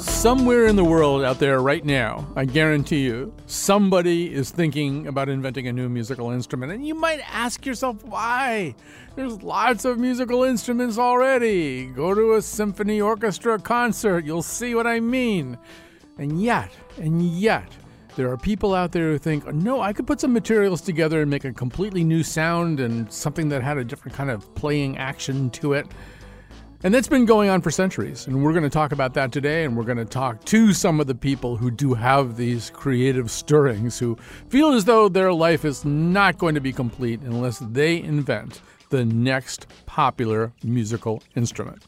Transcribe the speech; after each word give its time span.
Somewhere 0.00 0.66
in 0.66 0.76
the 0.76 0.84
world 0.84 1.24
out 1.24 1.40
there 1.40 1.60
right 1.60 1.84
now, 1.84 2.28
I 2.36 2.44
guarantee 2.44 3.04
you, 3.04 3.34
somebody 3.46 4.32
is 4.32 4.50
thinking 4.50 5.08
about 5.08 5.28
inventing 5.28 5.66
a 5.66 5.72
new 5.72 5.88
musical 5.88 6.30
instrument. 6.30 6.72
And 6.72 6.86
you 6.86 6.94
might 6.94 7.20
ask 7.28 7.66
yourself 7.66 8.04
why. 8.04 8.76
There's 9.16 9.42
lots 9.42 9.84
of 9.84 9.98
musical 9.98 10.44
instruments 10.44 10.98
already. 10.98 11.86
Go 11.86 12.14
to 12.14 12.34
a 12.34 12.42
symphony 12.42 13.00
orchestra 13.00 13.58
concert, 13.58 14.24
you'll 14.24 14.42
see 14.42 14.74
what 14.74 14.86
I 14.86 15.00
mean. 15.00 15.58
And 16.16 16.40
yet, 16.40 16.70
and 16.98 17.22
yet, 17.22 17.68
there 18.14 18.30
are 18.30 18.36
people 18.36 18.74
out 18.74 18.92
there 18.92 19.12
who 19.12 19.18
think, 19.18 19.52
no, 19.52 19.80
I 19.80 19.92
could 19.92 20.06
put 20.06 20.20
some 20.20 20.32
materials 20.32 20.80
together 20.80 21.22
and 21.22 21.30
make 21.30 21.44
a 21.44 21.52
completely 21.52 22.04
new 22.04 22.22
sound 22.22 22.78
and 22.78 23.12
something 23.12 23.48
that 23.48 23.62
had 23.62 23.78
a 23.78 23.84
different 23.84 24.16
kind 24.16 24.30
of 24.30 24.54
playing 24.54 24.96
action 24.96 25.50
to 25.50 25.72
it. 25.72 25.86
And 26.84 26.94
that's 26.94 27.08
been 27.08 27.24
going 27.24 27.50
on 27.50 27.60
for 27.60 27.72
centuries. 27.72 28.28
And 28.28 28.44
we're 28.44 28.52
going 28.52 28.62
to 28.62 28.70
talk 28.70 28.92
about 28.92 29.12
that 29.14 29.32
today. 29.32 29.64
And 29.64 29.76
we're 29.76 29.82
going 29.82 29.98
to 29.98 30.04
talk 30.04 30.44
to 30.44 30.72
some 30.72 31.00
of 31.00 31.08
the 31.08 31.14
people 31.14 31.56
who 31.56 31.72
do 31.72 31.94
have 31.94 32.36
these 32.36 32.70
creative 32.70 33.32
stirrings, 33.32 33.98
who 33.98 34.16
feel 34.48 34.70
as 34.70 34.84
though 34.84 35.08
their 35.08 35.32
life 35.32 35.64
is 35.64 35.84
not 35.84 36.38
going 36.38 36.54
to 36.54 36.60
be 36.60 36.72
complete 36.72 37.20
unless 37.22 37.58
they 37.58 38.00
invent 38.00 38.60
the 38.90 39.04
next 39.04 39.66
popular 39.86 40.52
musical 40.62 41.20
instrument. 41.34 41.87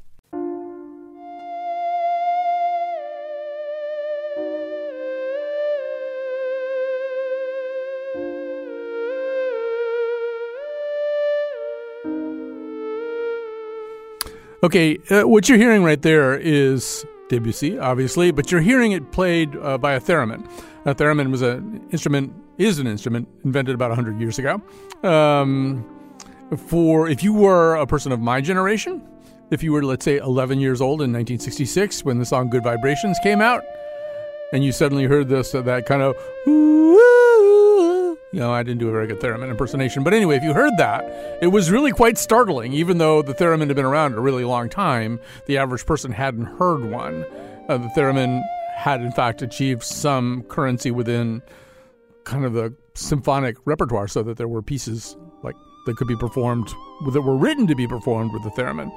Okay, 14.63 14.99
uh, 15.09 15.27
what 15.27 15.49
you're 15.49 15.57
hearing 15.57 15.83
right 15.83 15.99
there 15.99 16.37
is 16.37 17.03
Debussy, 17.29 17.79
obviously, 17.79 18.29
but 18.29 18.51
you're 18.51 18.61
hearing 18.61 18.91
it 18.91 19.11
played 19.11 19.55
uh, 19.55 19.79
by 19.79 19.93
a 19.93 19.99
theremin. 19.99 20.47
A 20.85 20.93
theremin 20.93 21.31
was 21.31 21.41
an 21.41 21.83
instrument, 21.91 22.31
is 22.59 22.77
an 22.77 22.85
instrument 22.85 23.27
invented 23.43 23.73
about 23.73 23.89
100 23.89 24.19
years 24.19 24.37
ago. 24.37 24.61
Um, 25.01 25.83
for 26.67 27.09
if 27.09 27.23
you 27.23 27.33
were 27.33 27.73
a 27.73 27.87
person 27.87 28.11
of 28.11 28.19
my 28.19 28.39
generation, 28.39 29.01
if 29.49 29.63
you 29.63 29.71
were, 29.71 29.83
let's 29.83 30.05
say, 30.05 30.17
11 30.17 30.59
years 30.59 30.79
old 30.79 31.01
in 31.01 31.11
1966 31.11 32.05
when 32.05 32.19
the 32.19 32.25
song 32.25 32.51
Good 32.51 32.63
Vibrations 32.63 33.17
came 33.23 33.41
out, 33.41 33.63
and 34.53 34.63
you 34.63 34.71
suddenly 34.71 35.05
heard 35.05 35.27
this, 35.27 35.55
uh, 35.55 35.63
that 35.63 35.87
kind 35.87 36.03
of, 36.03 36.15
you 38.31 38.39
know, 38.39 38.53
I 38.53 38.63
didn't 38.63 38.79
do 38.79 38.87
a 38.87 38.91
very 38.91 39.07
good 39.07 39.19
theremin 39.19 39.49
impersonation. 39.49 40.03
But 40.03 40.13
anyway, 40.13 40.37
if 40.37 40.43
you 40.43 40.53
heard 40.53 40.73
that, 40.77 41.03
it 41.41 41.47
was 41.47 41.69
really 41.69 41.91
quite 41.91 42.17
startling, 42.17 42.71
even 42.73 42.97
though 42.97 43.21
the 43.21 43.33
theremin 43.33 43.67
had 43.67 43.75
been 43.75 43.85
around 43.85 44.13
a 44.13 44.21
really 44.21 44.45
long 44.45 44.69
time. 44.69 45.19
The 45.47 45.57
average 45.57 45.85
person 45.85 46.11
hadn't 46.11 46.45
heard 46.45 46.89
one. 46.89 47.25
Uh, 47.67 47.77
the 47.77 47.89
theremin 47.95 48.41
had, 48.75 49.01
in 49.01 49.11
fact, 49.11 49.41
achieved 49.41 49.83
some 49.83 50.43
currency 50.43 50.91
within 50.91 51.41
kind 52.23 52.45
of 52.45 52.53
the 52.53 52.73
symphonic 52.93 53.57
repertoire 53.65 54.07
so 54.07 54.23
that 54.23 54.37
there 54.37 54.47
were 54.47 54.61
pieces 54.61 55.17
like 55.43 55.55
that 55.85 55.97
could 55.97 56.07
be 56.07 56.15
performed 56.15 56.69
that 57.11 57.21
were 57.21 57.35
written 57.35 57.65
to 57.67 57.75
be 57.75 57.87
performed 57.87 58.31
with 58.31 58.43
the 58.43 58.51
theremin, 58.51 58.91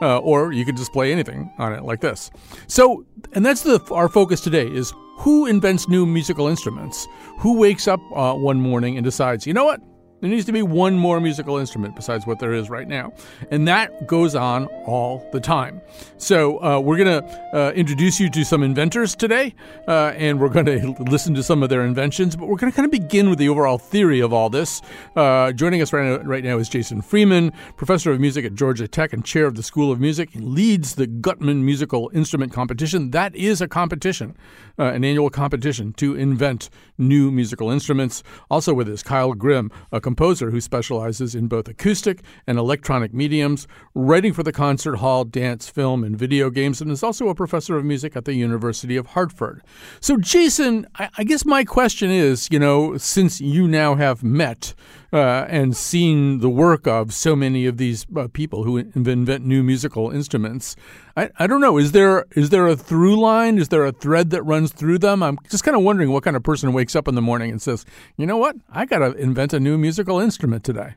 uh, 0.00 0.18
or 0.18 0.52
you 0.52 0.64
could 0.64 0.76
just 0.76 0.92
play 0.92 1.12
anything 1.12 1.52
on 1.58 1.72
it 1.72 1.84
like 1.84 2.00
this. 2.00 2.30
So, 2.66 3.04
and 3.34 3.44
that's 3.44 3.62
the 3.62 3.80
our 3.90 4.08
focus 4.08 4.40
today 4.40 4.66
is 4.66 4.92
who 5.20 5.44
invents 5.44 5.86
new 5.86 6.06
musical 6.06 6.48
instruments? 6.48 7.06
Who 7.40 7.58
wakes 7.58 7.86
up 7.86 8.00
uh, 8.16 8.34
one 8.34 8.60
morning 8.60 8.96
and 8.96 9.04
decides, 9.04 9.46
you 9.46 9.52
know 9.52 9.64
what? 9.64 9.80
There 10.20 10.28
needs 10.28 10.44
to 10.46 10.52
be 10.52 10.62
one 10.62 10.98
more 10.98 11.18
musical 11.18 11.56
instrument 11.56 11.96
besides 11.96 12.26
what 12.26 12.38
there 12.38 12.52
is 12.52 12.68
right 12.68 12.86
now. 12.86 13.12
And 13.50 13.66
that 13.68 14.06
goes 14.06 14.34
on 14.34 14.66
all 14.86 15.26
the 15.32 15.40
time. 15.40 15.80
So, 16.18 16.62
uh, 16.62 16.80
we're 16.80 16.98
going 16.98 17.22
to 17.22 17.56
uh, 17.56 17.72
introduce 17.72 18.20
you 18.20 18.28
to 18.30 18.44
some 18.44 18.62
inventors 18.62 19.14
today, 19.14 19.54
uh, 19.88 20.12
and 20.16 20.38
we're 20.38 20.50
going 20.50 20.66
to 20.66 21.02
listen 21.04 21.34
to 21.34 21.42
some 21.42 21.62
of 21.62 21.70
their 21.70 21.84
inventions, 21.84 22.36
but 22.36 22.48
we're 22.48 22.56
going 22.56 22.70
to 22.70 22.76
kind 22.76 22.84
of 22.84 22.90
begin 22.90 23.30
with 23.30 23.38
the 23.38 23.48
overall 23.48 23.78
theory 23.78 24.20
of 24.20 24.32
all 24.32 24.50
this. 24.50 24.82
Uh, 25.16 25.52
joining 25.52 25.80
us 25.80 25.92
right 25.92 26.04
now, 26.04 26.28
right 26.28 26.44
now 26.44 26.58
is 26.58 26.68
Jason 26.68 27.00
Freeman, 27.00 27.52
professor 27.76 28.12
of 28.12 28.20
music 28.20 28.44
at 28.44 28.54
Georgia 28.54 28.86
Tech 28.86 29.12
and 29.12 29.24
chair 29.24 29.46
of 29.46 29.54
the 29.54 29.62
School 29.62 29.90
of 29.90 30.00
Music. 30.00 30.30
He 30.30 30.40
leads 30.40 30.96
the 30.96 31.06
Guthman 31.06 31.62
Musical 31.62 32.10
Instrument 32.12 32.52
Competition. 32.52 33.10
That 33.12 33.34
is 33.34 33.60
a 33.60 33.68
competition, 33.68 34.36
uh, 34.78 34.84
an 34.84 35.04
annual 35.04 35.30
competition 35.30 35.94
to 35.94 36.14
invent 36.14 36.68
new 37.00 37.30
musical 37.30 37.70
instruments. 37.70 38.22
Also 38.50 38.74
with 38.74 38.88
us, 38.88 39.02
Kyle 39.02 39.32
Grimm, 39.32 39.72
a 39.90 40.00
composer 40.00 40.50
who 40.50 40.60
specializes 40.60 41.34
in 41.34 41.48
both 41.48 41.66
acoustic 41.66 42.22
and 42.46 42.58
electronic 42.58 43.14
mediums, 43.14 43.66
writing 43.94 44.32
for 44.32 44.42
the 44.42 44.52
concert 44.52 44.96
hall, 44.96 45.24
dance, 45.24 45.68
film, 45.68 46.04
and 46.04 46.16
video 46.16 46.50
games, 46.50 46.80
and 46.80 46.90
is 46.90 47.02
also 47.02 47.28
a 47.28 47.34
professor 47.34 47.76
of 47.76 47.84
music 47.84 48.14
at 48.14 48.26
the 48.26 48.34
University 48.34 48.96
of 48.96 49.08
Hartford. 49.08 49.62
So, 50.00 50.18
Jason, 50.18 50.86
I, 50.96 51.08
I 51.18 51.24
guess 51.24 51.44
my 51.44 51.64
question 51.64 52.10
is 52.10 52.48
you 52.50 52.58
know, 52.58 52.96
since 52.96 53.40
you 53.40 53.66
now 53.66 53.94
have 53.94 54.22
met 54.22 54.74
uh, 55.12 55.46
and 55.48 55.76
seen 55.76 56.38
the 56.38 56.48
work 56.48 56.86
of 56.86 57.12
so 57.12 57.34
many 57.34 57.66
of 57.66 57.76
these 57.76 58.06
uh, 58.16 58.28
people 58.32 58.64
who 58.64 58.78
invent 58.78 59.44
new 59.44 59.62
musical 59.62 60.10
instruments, 60.10 60.76
I, 61.16 61.30
I 61.38 61.46
don't 61.46 61.60
know. 61.60 61.78
Is 61.78 61.92
there 61.92 62.26
is 62.36 62.50
there 62.50 62.66
a 62.66 62.76
through 62.76 63.20
line? 63.20 63.58
Is 63.58 63.68
there 63.68 63.84
a 63.84 63.92
thread 63.92 64.30
that 64.30 64.42
runs 64.42 64.72
through 64.72 64.98
them? 64.98 65.22
I'm 65.22 65.38
just 65.48 65.64
kind 65.64 65.76
of 65.76 65.82
wondering 65.82 66.10
what 66.10 66.22
kind 66.22 66.36
of 66.36 66.42
person 66.42 66.72
wakes 66.72 66.94
up 66.94 67.08
in 67.08 67.14
the 67.14 67.22
morning 67.22 67.50
and 67.50 67.60
says, 67.60 67.84
you 68.16 68.26
know 68.26 68.36
what, 68.36 68.56
I 68.70 68.86
got 68.86 69.00
to 69.00 69.12
invent 69.14 69.52
a 69.52 69.60
new 69.60 69.76
musical 69.76 70.20
instrument 70.20 70.64
today. 70.64 70.94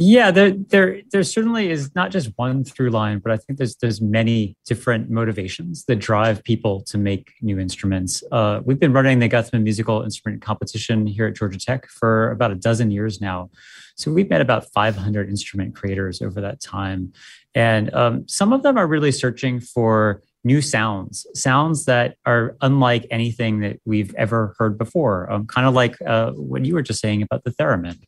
Yeah, 0.00 0.30
there, 0.30 0.52
there, 0.52 1.00
there 1.10 1.24
certainly 1.24 1.70
is 1.72 1.92
not 1.96 2.12
just 2.12 2.30
one 2.36 2.62
through 2.62 2.90
line, 2.90 3.18
but 3.18 3.32
I 3.32 3.36
think 3.36 3.58
there's 3.58 3.74
there's 3.76 4.00
many 4.00 4.56
different 4.64 5.10
motivations 5.10 5.84
that 5.86 5.96
drive 5.96 6.44
people 6.44 6.82
to 6.82 6.98
make 6.98 7.32
new 7.42 7.58
instruments. 7.58 8.22
Uh, 8.30 8.60
we've 8.64 8.78
been 8.78 8.92
running 8.92 9.18
the 9.18 9.28
Guthman 9.28 9.64
Musical 9.64 10.02
Instrument 10.02 10.40
Competition 10.40 11.04
here 11.04 11.26
at 11.26 11.34
Georgia 11.34 11.58
Tech 11.58 11.88
for 11.88 12.30
about 12.30 12.52
a 12.52 12.54
dozen 12.54 12.92
years 12.92 13.20
now, 13.20 13.50
so 13.96 14.12
we've 14.12 14.30
met 14.30 14.40
about 14.40 14.70
500 14.72 15.28
instrument 15.28 15.74
creators 15.74 16.22
over 16.22 16.40
that 16.42 16.60
time, 16.60 17.12
and 17.56 17.92
um, 17.92 18.28
some 18.28 18.52
of 18.52 18.62
them 18.62 18.78
are 18.78 18.86
really 18.86 19.10
searching 19.10 19.58
for 19.58 20.22
new 20.44 20.62
sounds, 20.62 21.26
sounds 21.34 21.86
that 21.86 22.14
are 22.24 22.56
unlike 22.60 23.04
anything 23.10 23.58
that 23.60 23.80
we've 23.84 24.14
ever 24.14 24.54
heard 24.58 24.78
before, 24.78 25.30
um, 25.32 25.44
kind 25.46 25.66
of 25.66 25.74
like 25.74 25.96
uh, 26.06 26.30
what 26.32 26.64
you 26.64 26.74
were 26.74 26.82
just 26.82 27.00
saying 27.00 27.20
about 27.22 27.42
the 27.42 27.50
theremin. 27.50 27.98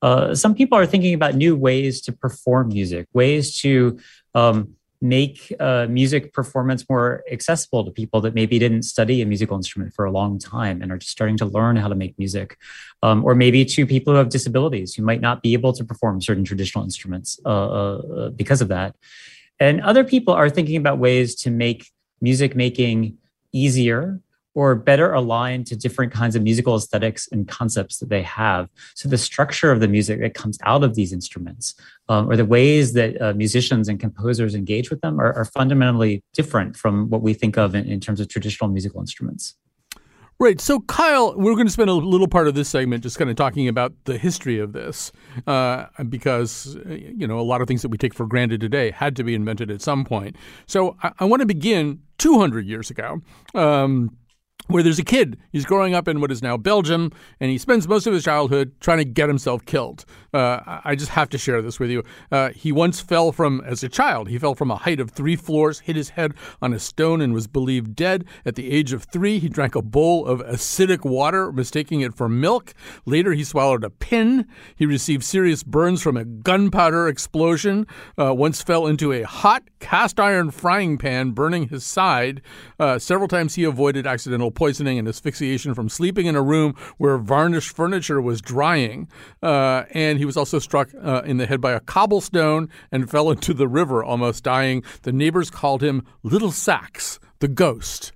Uh, 0.00 0.34
some 0.34 0.54
people 0.54 0.78
are 0.78 0.86
thinking 0.86 1.14
about 1.14 1.34
new 1.34 1.56
ways 1.56 2.00
to 2.02 2.12
perform 2.12 2.68
music, 2.68 3.06
ways 3.12 3.60
to 3.60 3.98
um, 4.34 4.74
make 5.00 5.54
uh, 5.60 5.86
music 5.88 6.32
performance 6.32 6.88
more 6.88 7.22
accessible 7.30 7.84
to 7.84 7.90
people 7.90 8.20
that 8.20 8.34
maybe 8.34 8.58
didn't 8.58 8.82
study 8.82 9.22
a 9.22 9.26
musical 9.26 9.56
instrument 9.56 9.92
for 9.94 10.04
a 10.04 10.10
long 10.10 10.38
time 10.38 10.82
and 10.82 10.90
are 10.90 10.98
just 10.98 11.12
starting 11.12 11.36
to 11.36 11.46
learn 11.46 11.76
how 11.76 11.88
to 11.88 11.94
make 11.94 12.18
music, 12.18 12.56
um, 13.02 13.24
or 13.24 13.34
maybe 13.34 13.64
to 13.64 13.86
people 13.86 14.12
who 14.12 14.18
have 14.18 14.28
disabilities 14.28 14.94
who 14.94 15.02
might 15.02 15.20
not 15.20 15.42
be 15.42 15.52
able 15.52 15.72
to 15.72 15.84
perform 15.84 16.20
certain 16.20 16.44
traditional 16.44 16.82
instruments 16.84 17.38
uh, 17.44 17.48
uh, 17.48 18.30
because 18.30 18.60
of 18.60 18.68
that. 18.68 18.96
And 19.60 19.80
other 19.80 20.04
people 20.04 20.34
are 20.34 20.50
thinking 20.50 20.76
about 20.76 20.98
ways 20.98 21.34
to 21.36 21.50
make 21.50 21.90
music 22.20 22.56
making 22.56 23.18
easier 23.52 24.20
or 24.58 24.74
better 24.74 25.12
aligned 25.12 25.68
to 25.68 25.76
different 25.76 26.12
kinds 26.12 26.34
of 26.34 26.42
musical 26.42 26.74
aesthetics 26.74 27.28
and 27.30 27.46
concepts 27.46 27.98
that 27.98 28.08
they 28.08 28.22
have. 28.22 28.68
So 28.96 29.08
the 29.08 29.16
structure 29.16 29.70
of 29.70 29.78
the 29.78 29.86
music 29.86 30.18
that 30.18 30.34
comes 30.34 30.58
out 30.64 30.82
of 30.82 30.96
these 30.96 31.12
instruments, 31.12 31.76
um, 32.08 32.28
or 32.28 32.34
the 32.34 32.44
ways 32.44 32.92
that 32.94 33.22
uh, 33.22 33.34
musicians 33.34 33.88
and 33.88 34.00
composers 34.00 34.56
engage 34.56 34.90
with 34.90 35.00
them, 35.00 35.20
are, 35.20 35.32
are, 35.32 35.44
fundamentally 35.44 36.24
different 36.34 36.76
from 36.76 37.08
what 37.08 37.22
we 37.22 37.34
think 37.34 37.56
of 37.56 37.76
in, 37.76 37.86
in 37.86 38.00
terms 38.00 38.18
of 38.18 38.28
traditional 38.28 38.68
musical 38.68 39.00
instruments. 39.00 39.54
Right. 40.40 40.60
So, 40.60 40.80
Kyle, 40.80 41.36
we're 41.36 41.54
going 41.54 41.68
to 41.68 41.72
spend 41.72 41.88
a 41.88 41.92
little 41.92 42.26
part 42.26 42.48
of 42.48 42.56
this 42.56 42.68
segment 42.68 43.04
just 43.04 43.16
kind 43.16 43.30
of 43.30 43.36
talking 43.36 43.68
about 43.68 43.92
the 44.06 44.18
history 44.18 44.58
of 44.58 44.72
this, 44.72 45.12
uh, 45.46 45.86
because 46.08 46.76
you 46.84 47.28
know 47.28 47.38
a 47.38 47.46
lot 47.46 47.60
of 47.60 47.68
things 47.68 47.82
that 47.82 47.90
we 47.90 47.98
take 47.98 48.12
for 48.12 48.26
granted 48.26 48.60
today 48.60 48.90
had 48.90 49.14
to 49.16 49.22
be 49.22 49.36
invented 49.36 49.70
at 49.70 49.82
some 49.82 50.04
point. 50.04 50.34
So, 50.66 50.96
I, 51.00 51.12
I 51.20 51.24
want 51.26 51.42
to 51.42 51.46
begin 51.46 52.00
200 52.18 52.66
years 52.66 52.90
ago. 52.90 53.22
Um, 53.54 54.16
where 54.68 54.82
there's 54.82 54.98
a 54.98 55.04
kid. 55.04 55.38
He's 55.50 55.64
growing 55.64 55.94
up 55.94 56.08
in 56.08 56.20
what 56.20 56.30
is 56.30 56.42
now 56.42 56.56
Belgium, 56.56 57.10
and 57.40 57.50
he 57.50 57.58
spends 57.58 57.88
most 57.88 58.06
of 58.06 58.12
his 58.12 58.24
childhood 58.24 58.72
trying 58.80 58.98
to 58.98 59.04
get 59.04 59.28
himself 59.28 59.64
killed. 59.64 60.04
Uh, 60.32 60.80
I 60.84 60.94
just 60.94 61.10
have 61.12 61.30
to 61.30 61.38
share 61.38 61.60
this 61.62 61.80
with 61.80 61.90
you. 61.90 62.02
Uh, 62.30 62.50
he 62.50 62.70
once 62.70 63.00
fell 63.00 63.32
from, 63.32 63.62
as 63.64 63.82
a 63.82 63.88
child, 63.88 64.28
he 64.28 64.38
fell 64.38 64.54
from 64.54 64.70
a 64.70 64.76
height 64.76 65.00
of 65.00 65.10
three 65.10 65.36
floors, 65.36 65.80
hit 65.80 65.96
his 65.96 66.10
head 66.10 66.34
on 66.60 66.72
a 66.72 66.78
stone, 66.78 67.20
and 67.20 67.32
was 67.32 67.46
believed 67.46 67.96
dead. 67.96 68.24
At 68.44 68.54
the 68.54 68.70
age 68.70 68.92
of 68.92 69.04
three, 69.04 69.38
he 69.38 69.48
drank 69.48 69.74
a 69.74 69.82
bowl 69.82 70.26
of 70.26 70.40
acidic 70.40 71.04
water, 71.04 71.50
mistaking 71.50 72.02
it 72.02 72.14
for 72.14 72.28
milk. 72.28 72.74
Later, 73.06 73.32
he 73.32 73.44
swallowed 73.44 73.84
a 73.84 73.90
pin. 73.90 74.46
He 74.76 74.84
received 74.84 75.24
serious 75.24 75.62
burns 75.62 76.02
from 76.02 76.16
a 76.16 76.24
gunpowder 76.24 77.08
explosion. 77.08 77.86
Uh, 78.18 78.34
once 78.34 78.62
fell 78.62 78.86
into 78.86 79.12
a 79.12 79.22
hot 79.22 79.62
cast 79.80 80.20
iron 80.20 80.50
frying 80.50 80.98
pan, 80.98 81.30
burning 81.30 81.68
his 81.68 81.84
side. 81.84 82.42
Uh, 82.78 82.98
several 82.98 83.28
times, 83.28 83.54
he 83.54 83.64
avoided 83.64 84.06
accidental 84.06 84.50
poisoning 84.58 84.98
and 84.98 85.06
asphyxiation 85.06 85.72
from 85.72 85.88
sleeping 85.88 86.26
in 86.26 86.34
a 86.34 86.42
room 86.42 86.74
where 86.96 87.16
varnished 87.16 87.74
furniture 87.74 88.20
was 88.20 88.42
drying. 88.42 89.08
Uh, 89.40 89.84
and 89.92 90.18
he 90.18 90.24
was 90.24 90.36
also 90.36 90.58
struck 90.58 90.90
uh, 91.00 91.22
in 91.24 91.36
the 91.36 91.46
head 91.46 91.60
by 91.60 91.70
a 91.72 91.80
cobblestone 91.80 92.68
and 92.90 93.08
fell 93.08 93.30
into 93.30 93.54
the 93.54 93.68
river, 93.68 94.02
almost 94.02 94.42
dying. 94.42 94.82
The 95.02 95.12
neighbors 95.12 95.48
called 95.48 95.80
him 95.80 96.04
Little 96.24 96.50
Sax, 96.50 97.20
the 97.38 97.46
ghost. 97.46 98.10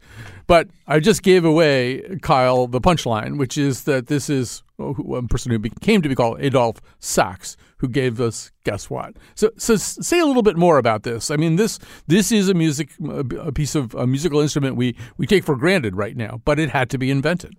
But 0.49 0.69
I 0.89 0.99
just 0.99 1.23
gave 1.23 1.45
away, 1.45 2.19
Kyle, 2.23 2.67
the 2.67 2.81
punchline, 2.81 3.39
which 3.39 3.57
is 3.57 3.85
that 3.85 4.09
this 4.09 4.29
is 4.29 4.65
a 4.91 5.23
person 5.25 5.53
who 5.53 5.61
came 5.81 6.03
to 6.03 6.09
be 6.09 6.15
called 6.15 6.41
Adolphe 6.41 6.81
Sax, 6.99 7.57
who 7.79 7.89
gave 7.89 8.21
us 8.21 8.51
guess 8.65 8.89
what. 8.91 9.17
So, 9.35 9.51
so 9.57 9.77
say 9.77 10.21
a 10.21 10.27
little 10.27 10.43
bit 10.43 10.57
more 10.57 10.79
about 10.79 11.03
this. 11.03 11.31
I 11.31 11.37
mean, 11.37 11.57
this 11.57 11.79
this 12.07 12.31
is 12.31 12.49
a 12.49 12.55
music 12.55 12.91
a 13.05 13.53
piece 13.53 13.75
of 13.75 13.95
a 13.95 14.07
musical 14.07 14.41
instrument 14.41 14.77
we 14.77 14.97
we 15.17 15.27
take 15.27 15.45
for 15.45 15.57
granted 15.57 15.97
right 15.97 16.17
now, 16.17 16.41
but 16.45 16.59
it 16.59 16.71
had 16.71 16.91
to 16.91 16.99
be 16.99 17.11
invented. 17.11 17.57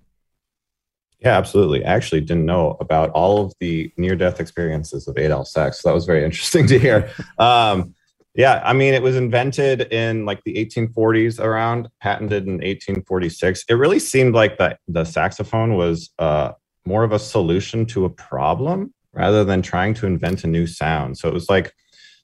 Yeah, 1.19 1.37
absolutely. 1.37 1.85
I 1.85 1.93
actually 1.93 2.21
didn't 2.21 2.45
know 2.45 2.75
about 2.81 3.09
all 3.11 3.45
of 3.45 3.53
the 3.59 3.91
near 3.95 4.15
death 4.15 4.41
experiences 4.41 5.07
of 5.07 5.17
Adolphe 5.17 5.47
Sax. 5.47 5.81
So 5.81 5.89
that 5.89 5.95
was 5.95 6.05
very 6.05 6.23
interesting 6.25 6.67
to 6.67 6.77
hear. 6.77 7.09
Um, 7.37 7.95
yeah, 8.35 8.61
I 8.65 8.73
mean, 8.73 8.93
it 8.93 9.03
was 9.03 9.15
invented 9.15 9.93
in 9.93 10.25
like 10.25 10.43
the 10.43 10.55
1840s 10.55 11.39
around, 11.39 11.87
patented 12.01 12.47
in 12.47 12.53
1846. 12.53 13.65
It 13.69 13.75
really 13.75 13.99
seemed 13.99 14.33
like 14.33 14.57
the, 14.57 14.77
the 14.87 15.05
saxophone 15.05 15.75
was 15.75 16.09
uh, 16.17 16.53
more 16.85 17.03
of 17.03 17.11
a 17.11 17.19
solution 17.19 17.85
to 17.87 18.05
a 18.05 18.09
problem 18.09 18.93
rather 19.13 19.43
than 19.43 19.61
trying 19.61 19.93
to 19.95 20.07
invent 20.07 20.43
a 20.43 20.47
new 20.47 20.67
sound. 20.67 21.17
So 21.17 21.27
it 21.27 21.33
was 21.33 21.49
like 21.49 21.73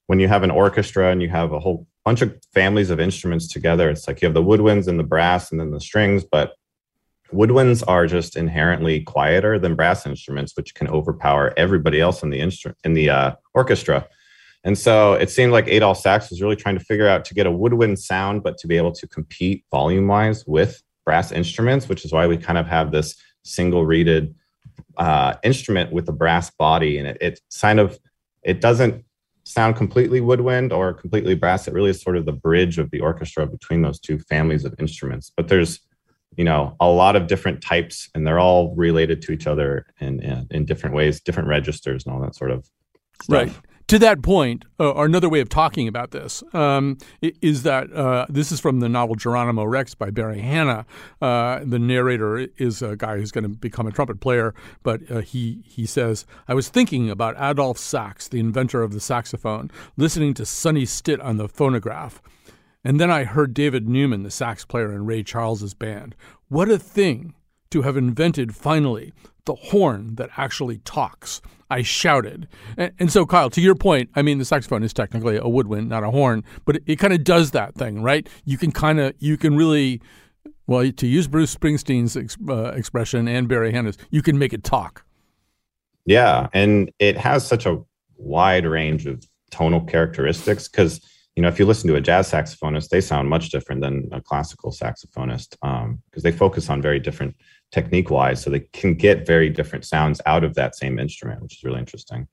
when 0.08 0.20
you 0.20 0.28
have 0.28 0.44
an 0.44 0.52
orchestra 0.52 1.12
and 1.12 1.22
you 1.22 1.30
have 1.30 1.52
a 1.52 1.60
whole 1.60 1.86
bunch 2.04 2.22
of 2.22 2.36
families 2.54 2.90
of 2.90 3.00
instruments 3.00 3.48
together, 3.48 3.90
it's 3.90 4.08
like 4.08 4.22
you 4.22 4.26
have 4.26 4.34
the 4.34 4.44
woodwinds 4.44 4.88
and 4.88 5.00
the 5.00 5.04
brass 5.04 5.52
and 5.52 5.60
then 5.60 5.72
the 5.72 5.80
strings, 5.80 6.24
but 6.24 6.54
woodwinds 7.32 7.84
are 7.88 8.08
just 8.08 8.36
inherently 8.36 9.02
quieter 9.02 9.60
than 9.60 9.76
brass 9.76 10.06
instruments, 10.06 10.54
which 10.58 10.74
can 10.74 10.88
overpower 10.88 11.54
everybody 11.58 12.02
else 12.02 12.24
in 12.24 12.32
the 12.32 12.40
instrument 12.40 12.78
in 12.84 12.94
the 12.94 13.10
uh, 13.10 13.32
orchestra. 13.54 14.08
And 14.64 14.78
so 14.78 15.14
it 15.14 15.30
seemed 15.30 15.52
like 15.52 15.68
Adolphe 15.68 16.02
Sax 16.02 16.30
was 16.30 16.42
really 16.42 16.56
trying 16.56 16.78
to 16.78 16.84
figure 16.84 17.08
out 17.08 17.24
to 17.26 17.34
get 17.34 17.46
a 17.46 17.52
woodwind 17.52 18.00
sound, 18.00 18.44
but 18.44 18.58
to 18.58 18.68
be 18.68 18.78
able 18.78 18.92
to 18.94 19.08
compete 19.08 19.64
volume 19.72 20.08
wise 20.08 20.46
with 20.46 20.82
brass 21.06 21.32
instruments, 21.32 21.88
which 21.88 22.04
is 22.04 22.12
why 22.12 22.28
we 22.28 22.38
kind 22.38 22.58
of 22.58 22.68
have 22.68 22.92
this 22.92 23.16
single 23.44 23.86
reeded 23.86 24.36
uh, 24.98 25.36
instrument 25.44 25.92
with 25.92 26.08
a 26.10 26.12
brass 26.12 26.50
body, 26.50 26.98
and 26.98 27.08
it, 27.08 27.18
it 27.22 27.42
kind 27.60 27.80
of 27.80 28.00
it 28.44 28.62
doesn't 28.62 29.04
sound 29.44 29.76
completely 29.76 30.22
woodwind 30.22 30.72
or 30.72 30.94
completely 30.94 31.36
brass. 31.36 31.68
It 31.68 31.74
really 31.74 31.90
is 31.90 32.02
sort 32.02 32.18
of 32.18 32.26
the 32.26 32.31
bridge 32.34 32.78
of 32.78 32.92
the 32.92 33.00
orchestra 33.00 33.48
between 33.48 33.81
those 33.81 34.00
two 34.00 34.20
families 34.20 34.66
of 34.66 34.76
instruments. 34.80 35.31
But 35.36 35.48
there's 35.48 35.80
you 36.38 36.44
know 36.44 36.76
a 36.80 36.88
lot 36.88 37.16
of 37.16 37.28
different 37.28 37.62
types, 37.62 38.10
and 38.14 38.26
they're 38.26 38.40
all 38.40 38.76
related 38.76 39.22
to 39.24 39.31
each 39.31 39.48
other 39.48 39.86
in 40.00 40.22
in, 40.22 40.48
in 40.52 40.66
different 40.66 40.96
ways, 40.96 41.22
different 41.22 41.50
registers, 41.50 42.06
and 42.06 42.14
all 42.14 42.22
that 42.22 42.36
sort 42.36 42.52
of 42.52 42.70
stuff. 43.22 43.48
Right 43.48 43.52
to 43.90 43.98
that 43.98 44.22
point, 44.22 44.66
uh, 44.80 44.92
or 44.92 45.06
another 45.06 45.28
way 45.28 45.40
of 45.40 45.50
talking 45.50 45.88
about 45.88 46.12
this 46.12 46.44
um, 46.54 47.00
is 47.22 47.64
that 47.64 47.92
uh, 47.92 48.28
this 48.30 48.52
is 48.52 48.60
from 48.60 48.82
the 48.82 48.88
novel 48.88 49.16
Geronimo 49.16 49.66
Rex 49.66 49.96
by 49.96 50.12
Barry 50.12 50.42
Hannah. 50.42 50.86
Uh, 51.20 51.62
the 51.66 51.80
narrator 51.80 52.48
is 52.58 52.84
a 52.84 52.96
guy 52.96 53.18
who's 53.18 53.32
going 53.32 53.44
to 53.44 53.50
become 53.50 53.88
a 53.88 53.92
trumpet 53.92 54.20
player, 54.20 54.54
but 54.84 55.02
uh, 55.10 55.22
he 55.22 55.64
he 55.66 55.88
says, 55.88 56.28
"I 56.48 56.54
was 56.54 56.70
thinking 56.70 57.10
about 57.10 57.36
Adolphe 57.40 57.80
Sax, 57.80 58.28
the 58.28 58.40
inventor 58.40 58.84
of 58.84 58.94
the 58.94 59.00
saxophone, 59.00 59.72
listening 59.98 60.36
to 60.36 60.46
Sonny 60.46 60.86
Stitt 60.86 61.20
on 61.22 61.38
the 61.38 61.50
phonograph." 61.50 62.22
And 62.84 63.00
then 63.00 63.10
I 63.10 63.24
heard 63.24 63.56
David 63.56 63.90
Newman, 63.90 64.24
the 64.24 64.32
sax 64.32 64.64
player 64.66 64.94
in 64.94 65.06
Ray 65.06 65.24
Charles's 65.24 65.74
band. 65.74 66.16
What 66.48 66.69
a 66.69 66.78
thing 66.78 67.34
to 67.71 67.83
have 67.83 67.97
invented 67.97 68.56
finally 68.56 69.14
the 69.45 69.56
horn 69.56 70.16
that 70.16 70.30
actually 70.38 70.80
talks. 70.80 71.42
I 71.71 71.81
shouted. 71.83 72.47
And, 72.78 72.92
and, 72.99 73.11
so, 73.11 73.26
Kyle, 73.26 73.49
to 73.52 73.61
your 73.61 73.76
point, 73.76 74.09
I 74.16 74.21
mean, 74.21 74.40
the 74.40 74.45
saxophone 74.45 74.83
is 74.83 74.94
technically 74.94 75.38
a 75.38 75.47
woodwind, 75.47 75.90
not 75.90 76.04
a 76.04 76.11
horn, 76.11 76.44
but 76.66 76.78
it, 76.78 76.83
it 76.85 76.95
kind 76.97 77.14
of 77.14 77.23
does 77.23 77.52
that 77.52 77.76
thing, 77.76 78.02
right? 78.02 78.28
You 78.44 78.57
can 78.57 78.71
kind 78.71 78.99
of, 78.99 79.14
you 79.19 79.38
can 79.38 79.56
really, 79.56 80.02
well, 80.68 80.92
to 80.92 81.07
use 81.07 81.28
Bruce 81.28 81.56
Springsteen's 81.56 82.18
ex, 82.18 82.38
uh, 82.47 82.71
expression 82.76 83.28
and 83.28 83.47
Barry 83.47 83.71
Hannah's, 83.71 83.97
you 84.09 84.21
can 84.21 84.38
make 84.40 84.54
it 84.54 84.64
talk. 84.64 85.06
Yeah. 86.06 86.47
And 86.54 86.92
it 86.97 87.18
has 87.18 87.45
such 87.45 87.66
a 87.66 87.80
wide 88.18 88.66
range 88.66 89.06
of 89.06 89.23
tonal 89.52 89.81
characteristics 89.81 90.68
because, 90.68 91.02
you 91.35 91.44
know, 91.44 91.49
if 91.49 91.59
you 91.59 91.66
listen 91.66 91.88
to 91.90 91.95
a 91.95 92.02
jazz 92.02 92.31
saxophonist, 92.31 92.90
they 92.90 93.02
sound 93.02 93.30
much 93.30 93.49
different 93.49 93.81
than 93.81 94.09
a 94.11 94.21
classical 94.21 94.71
saxophonist 94.71 95.52
because 95.52 95.85
um, 95.85 95.99
they 96.16 96.31
focus 96.31 96.69
on 96.69 96.81
very 96.81 96.99
different 96.99 97.35
technique 97.71 98.09
wise. 98.09 98.42
So 98.42 98.49
they 98.49 98.61
can 98.73 98.95
get 98.95 99.26
very 99.26 99.49
different 99.49 99.85
sounds 99.85 100.21
out 100.26 100.44
of 100.44 100.56
that 100.56 100.76
same 100.76 100.99
instrument, 100.99 101.42
which 101.42 101.57
is 101.57 101.64
really 101.64 101.80
interesting. 101.80 102.28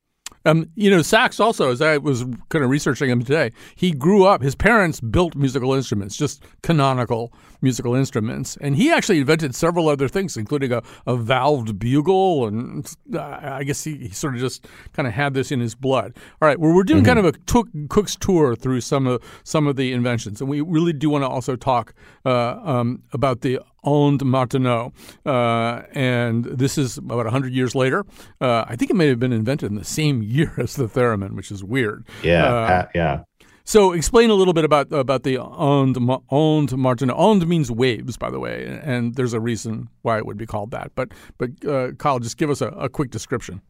Um, 0.45 0.71
you 0.76 0.90
know, 0.90 1.02
Sax 1.02 1.40
also, 1.40 1.71
as 1.71 1.81
I 1.81 1.99
was 1.99 2.25
kind 2.50 2.64
of 2.64 2.71
researching 2.71 3.11
him 3.11 3.21
today, 3.21 3.50
he 3.75 3.90
grew 3.90 4.25
up, 4.25 4.43
his 4.43 4.55
parents 4.55 5.00
built 5.00 5.35
musical 5.35 5.75
instruments, 5.75 6.16
just 6.16 6.45
canonical 6.62 7.33
musical 7.67 7.97
instruments. 7.97 8.57
And 8.61 8.77
he 8.77 8.93
actually 8.93 9.19
invented 9.19 9.53
several 9.57 9.89
other 9.89 10.07
things, 10.07 10.37
including 10.37 10.71
a, 10.73 10.83
a 11.05 11.17
valved 11.17 11.81
bugle. 11.81 12.47
And 12.47 12.87
uh, 13.13 13.39
I 13.43 13.65
guess 13.65 13.83
he, 13.83 13.97
he, 13.97 14.11
sort 14.11 14.35
of 14.35 14.41
just 14.41 14.69
kind 14.93 15.09
of 15.09 15.13
had 15.13 15.35
this 15.35 15.51
in 15.51 15.59
his 15.59 15.75
blood. 15.75 16.17
All 16.41 16.47
right, 16.47 16.61
well, 16.61 16.73
we're 16.73 16.85
doing 16.85 17.03
mm-hmm. 17.03 17.19
kind 17.21 17.27
of 17.27 17.35
a 17.35 17.89
cook's 17.89 18.15
tour 18.15 18.55
through 18.55 18.83
some 18.83 19.09
of 19.09 19.21
some 19.43 19.67
of 19.67 19.75
the 19.75 19.93
inventions. 19.93 20.41
And 20.41 20.49
we 20.49 20.61
really 20.61 20.93
do 20.93 21.11
want 21.11 21.23
to 21.25 21.29
also 21.29 21.57
talk 21.57 21.93
uh, 22.25 22.61
um, 22.63 23.03
about 23.13 23.41
the 23.41 23.59
Ondes 23.85 24.23
Martenot. 24.23 24.93
Uh, 25.25 25.83
and 25.93 26.45
this 26.45 26.79
is 26.79 26.99
about 26.99 27.25
100 27.25 27.53
years 27.53 27.75
later. 27.75 28.05
Uh, 28.41 28.65
I 28.69 28.77
think 28.77 28.91
it 28.91 28.95
may 28.95 29.09
have 29.09 29.19
been 29.19 29.33
invented 29.33 29.71
in 29.71 29.77
the 29.77 29.85
same 29.85 30.23
year 30.37 30.55
as 30.59 30.77
the 30.77 30.89
theremin, 30.89 31.33
which 31.35 31.51
is 31.51 31.65
weird. 31.65 32.07
Yeah, 32.23 32.45
uh, 32.45 32.89
yeah. 32.95 33.23
So 33.67 33.91
explain 33.91 34.31
a 34.31 34.35
little 34.35 34.55
bit 34.55 34.65
about 34.65 34.93
about 34.93 35.25
the 35.25 35.39
Ondes 35.39 35.97
Ondes 36.31 36.73
Martenot. 36.75 37.17
Ondes 37.17 37.47
means 37.49 37.69
waves, 37.69 38.17
by 38.17 38.31
the 38.31 38.39
way, 38.39 38.81
and 38.81 39.17
there's 39.17 39.33
a 39.33 39.41
reason 39.41 39.89
why 40.03 40.19
it 40.19 40.25
would 40.25 40.37
be 40.37 40.47
called 40.47 40.71
that. 40.71 40.93
But 40.95 41.11
but 41.37 41.51
uh, 41.67 41.91
Kyle, 41.99 42.21
just 42.21 42.37
give 42.37 42.49
us 42.49 42.61
a, 42.61 42.69
a 42.69 42.89
quick 42.89 43.11
description. 43.11 43.61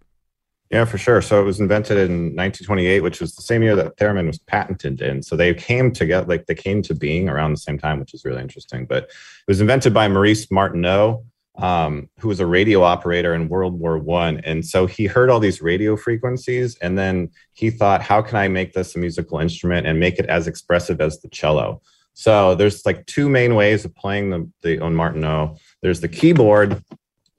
Yeah, 0.71 0.85
for 0.85 0.99
sure. 0.99 1.23
So 1.23 1.41
it 1.41 1.45
was 1.45 1.61
invented 1.61 1.97
in 1.97 2.35
1928, 2.37 3.01
which 3.01 3.21
was 3.21 3.37
the 3.37 3.43
same 3.43 3.63
year 3.63 3.75
that 3.77 3.97
theremin 3.97 4.27
was 4.27 4.39
patented 4.39 5.01
in. 5.01 5.23
So 5.23 5.35
they 5.35 5.55
came 5.55 5.93
together, 5.93 6.27
like 6.27 6.45
they 6.47 6.57
came 6.57 6.83
to 6.83 6.95
being 6.95 7.29
around 7.31 7.53
the 7.53 7.59
same 7.59 7.79
time, 7.79 7.99
which 7.99 8.13
is 8.13 8.25
really 8.25 8.43
interesting. 8.43 8.85
But 8.85 9.05
it 9.05 9.49
was 9.49 9.63
invented 9.63 9.95
by 9.95 10.09
Maurice 10.09 10.47
Martenot, 10.51 11.23
um, 11.59 12.09
who 12.19 12.29
was 12.29 12.41
a 12.41 12.47
radio 12.47 12.83
operator 12.83 13.35
in 13.35 13.49
World 13.49 13.79
War 13.79 13.99
One, 13.99 14.41
and 14.41 14.65
so 14.65 14.87
he 14.87 15.07
heard 15.07 15.31
all 15.31 15.41
these 15.41 15.63
radio 15.63 15.97
frequencies, 15.97 16.77
and 16.79 16.99
then 16.99 17.31
he 17.55 17.71
thought, 17.71 18.03
"How 18.03 18.23
can 18.23 18.37
I 18.37 18.49
make 18.49 18.73
this 18.73 18.95
a 18.95 18.99
musical 18.99 19.39
instrument 19.39 19.87
and 19.87 19.99
make 19.99 20.19
it 20.19 20.27
as 20.27 20.47
expressive 20.47 21.01
as 21.01 21.21
the 21.21 21.29
cello?" 21.29 21.81
So 22.15 22.55
there's 22.55 22.87
like 22.87 23.05
two 23.07 23.29
main 23.29 23.55
ways 23.55 23.85
of 23.85 23.95
playing 23.95 24.31
the 24.31 24.51
the 24.63 24.79
Ondes 24.79 24.97
Martenot. 24.97 25.59
There's 25.83 26.01
the 26.01 26.09
keyboard, 26.09 26.83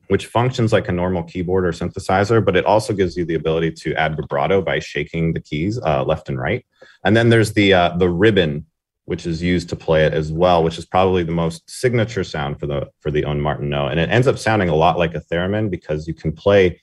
which 0.08 0.28
functions 0.28 0.72
like 0.72 0.88
a 0.88 0.92
normal 0.92 1.24
keyboard 1.24 1.66
or 1.66 1.72
synthesizer, 1.72 2.44
but 2.44 2.56
it 2.56 2.66
also 2.66 2.94
gives 2.94 3.18
you 3.18 3.26
the 3.26 3.36
ability 3.36 3.72
to 3.72 3.94
add 3.96 4.16
vibrato 4.16 4.62
by 4.62 4.80
shaking 4.80 5.34
the 5.34 5.42
keys 5.42 5.80
uh, 5.80 6.04
left 6.04 6.30
and 6.30 6.40
right. 6.40 6.66
And 7.04 7.16
then 7.16 7.30
there's 7.30 7.54
the 7.54 7.74
uh, 7.74 7.98
the 7.98 8.10
ribbon, 8.10 8.66
which 9.08 9.26
is 9.26 9.42
used 9.42 9.70
to 9.70 9.76
play 9.76 10.06
it 10.06 10.14
as 10.14 10.34
well, 10.34 10.62
which 10.62 10.78
is 10.78 10.86
probably 10.86 11.24
the 11.24 11.32
most 11.32 11.70
signature 11.70 12.26
sound 12.26 12.60
for 12.60 12.68
the 12.68 12.90
for 13.00 13.10
the 13.10 13.24
Ondes 13.24 13.42
Martenot. 13.42 13.92
And 13.92 14.02
it 14.02 14.10
ends 14.10 14.28
up 14.28 14.38
sounding 14.38 14.68
a 14.68 14.76
lot 14.76 14.98
like 14.98 15.16
a 15.16 15.22
theremin 15.32 15.72
because 15.72 16.10
you 16.10 16.14
can 16.14 16.34
play 16.34 16.82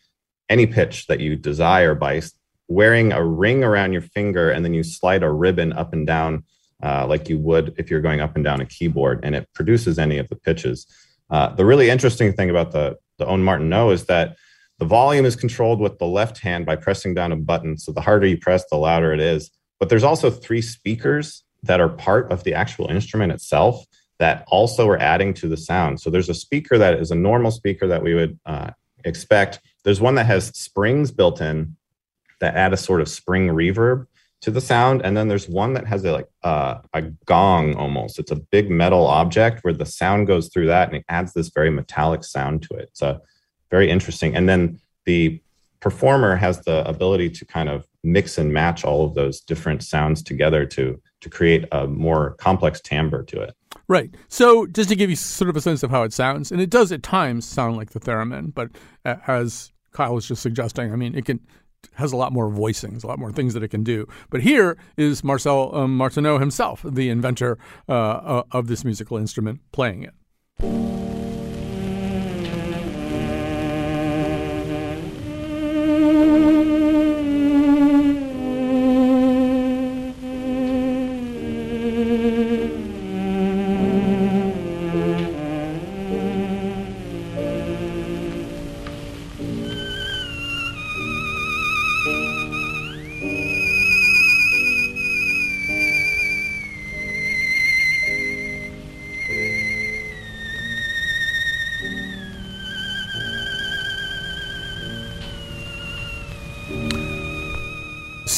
any 0.48 0.66
pitch 0.66 1.06
that 1.06 1.20
you 1.20 1.36
desire 1.36 1.94
by 1.94 2.22
wearing 2.66 3.12
a 3.12 3.22
ring 3.22 3.62
around 3.62 3.92
your 3.92 4.00
finger, 4.00 4.50
and 4.50 4.64
then 4.64 4.72
you 4.72 4.82
slide 4.82 5.22
a 5.22 5.30
ribbon 5.30 5.74
up 5.74 5.92
and 5.92 6.06
down 6.06 6.44
uh, 6.82 7.06
like 7.06 7.28
you 7.28 7.38
would 7.38 7.74
if 7.76 7.90
you're 7.90 8.00
going 8.00 8.22
up 8.22 8.34
and 8.36 8.44
down 8.44 8.62
a 8.62 8.66
keyboard, 8.66 9.20
and 9.22 9.34
it 9.34 9.46
produces 9.54 9.98
any 9.98 10.16
of 10.16 10.26
the 10.30 10.36
pitches. 10.36 10.86
Uh, 11.28 11.54
the 11.54 11.66
really 11.66 11.90
interesting 11.90 12.32
thing 12.32 12.48
about 12.48 12.72
the 12.72 12.96
the 13.18 13.26
Ondes 13.26 13.44
Martenot 13.44 13.92
is 13.92 14.06
that 14.06 14.34
the 14.78 14.86
volume 14.86 15.26
is 15.26 15.36
controlled 15.36 15.78
with 15.78 15.98
the 15.98 16.06
left 16.06 16.38
hand 16.38 16.64
by 16.64 16.74
pressing 16.74 17.12
down 17.12 17.32
a 17.32 17.36
button. 17.36 17.76
So 17.76 17.92
the 17.92 18.00
harder 18.00 18.26
you 18.26 18.38
press, 18.38 18.64
the 18.70 18.78
louder 18.78 19.12
it 19.12 19.20
is. 19.20 19.50
But 19.78 19.90
there's 19.90 20.02
also 20.02 20.30
three 20.30 20.62
speakers 20.62 21.43
that 21.64 21.80
are 21.80 21.88
part 21.88 22.30
of 22.30 22.44
the 22.44 22.54
actual 22.54 22.90
instrument 22.90 23.32
itself 23.32 23.84
that 24.18 24.44
also 24.48 24.88
are 24.88 24.98
adding 24.98 25.34
to 25.34 25.48
the 25.48 25.56
sound. 25.56 26.00
So 26.00 26.08
there's 26.10 26.28
a 26.28 26.34
speaker 26.34 26.78
that 26.78 26.98
is 26.98 27.10
a 27.10 27.16
normal 27.16 27.50
speaker 27.50 27.86
that 27.88 28.02
we 28.02 28.14
would 28.14 28.38
uh, 28.46 28.70
expect. 29.04 29.60
There's 29.82 30.00
one 30.00 30.14
that 30.14 30.26
has 30.26 30.46
springs 30.48 31.10
built 31.10 31.40
in 31.40 31.76
that 32.40 32.54
add 32.54 32.72
a 32.72 32.76
sort 32.76 33.00
of 33.00 33.08
spring 33.08 33.48
reverb 33.48 34.06
to 34.44 34.50
the 34.50 34.60
sound 34.60 35.00
and 35.02 35.16
then 35.16 35.26
there's 35.28 35.48
one 35.48 35.72
that 35.72 35.86
has 35.86 36.04
a 36.04 36.12
like 36.12 36.28
uh, 36.42 36.78
a 36.92 37.00
gong 37.24 37.74
almost 37.76 38.18
it's 38.18 38.30
a 38.30 38.36
big 38.36 38.68
metal 38.68 39.06
object 39.06 39.64
where 39.64 39.72
the 39.72 39.86
sound 39.86 40.26
goes 40.26 40.48
through 40.48 40.66
that 40.66 40.88
and 40.88 40.98
it 40.98 41.04
adds 41.08 41.32
this 41.32 41.48
very 41.48 41.70
metallic 41.70 42.22
sound 42.22 42.60
to 42.60 42.74
it 42.74 42.90
so 42.92 43.18
very 43.70 43.90
interesting 43.90 44.36
and 44.36 44.46
then 44.46 44.78
the 45.06 45.40
performer 45.80 46.36
has 46.36 46.60
the 46.64 46.86
ability 46.86 47.30
to 47.30 47.46
kind 47.46 47.70
of 47.70 47.86
mix 48.02 48.36
and 48.36 48.52
match 48.52 48.84
all 48.84 49.06
of 49.06 49.14
those 49.14 49.40
different 49.40 49.82
sounds 49.82 50.22
together 50.22 50.66
to 50.66 51.00
to 51.24 51.30
create 51.30 51.64
a 51.72 51.86
more 51.88 52.34
complex 52.34 52.80
timbre 52.80 53.24
to 53.24 53.40
it 53.40 53.56
Right. 53.88 54.14
So, 54.28 54.66
just 54.66 54.88
to 54.88 54.96
give 54.96 55.10
you 55.10 55.16
sort 55.16 55.50
of 55.50 55.56
a 55.56 55.60
sense 55.60 55.82
of 55.82 55.90
how 55.90 56.04
it 56.04 56.12
sounds, 56.12 56.50
and 56.50 56.60
it 56.60 56.70
does 56.70 56.90
at 56.90 57.02
times 57.02 57.44
sound 57.44 57.76
like 57.76 57.90
the 57.90 58.00
theremin, 58.00 58.54
but 58.54 58.70
as 59.04 59.72
Kyle 59.92 60.14
was 60.14 60.26
just 60.26 60.42
suggesting, 60.42 60.92
I 60.92 60.96
mean, 60.96 61.14
it 61.14 61.24
can 61.24 61.40
has 61.96 62.12
a 62.12 62.16
lot 62.16 62.32
more 62.32 62.48
voicings, 62.48 63.04
a 63.04 63.06
lot 63.06 63.18
more 63.18 63.30
things 63.30 63.52
that 63.52 63.62
it 63.62 63.68
can 63.68 63.84
do. 63.84 64.08
But 64.30 64.40
here 64.40 64.78
is 64.96 65.22
Marcel 65.22 65.74
um, 65.76 65.98
Martenot 65.98 66.40
himself, 66.40 66.82
the 66.82 67.10
inventor 67.10 67.58
uh, 67.88 67.92
uh, 67.92 68.42
of 68.52 68.68
this 68.68 68.86
musical 68.86 69.18
instrument, 69.18 69.60
playing 69.70 70.04
it. 70.04 71.03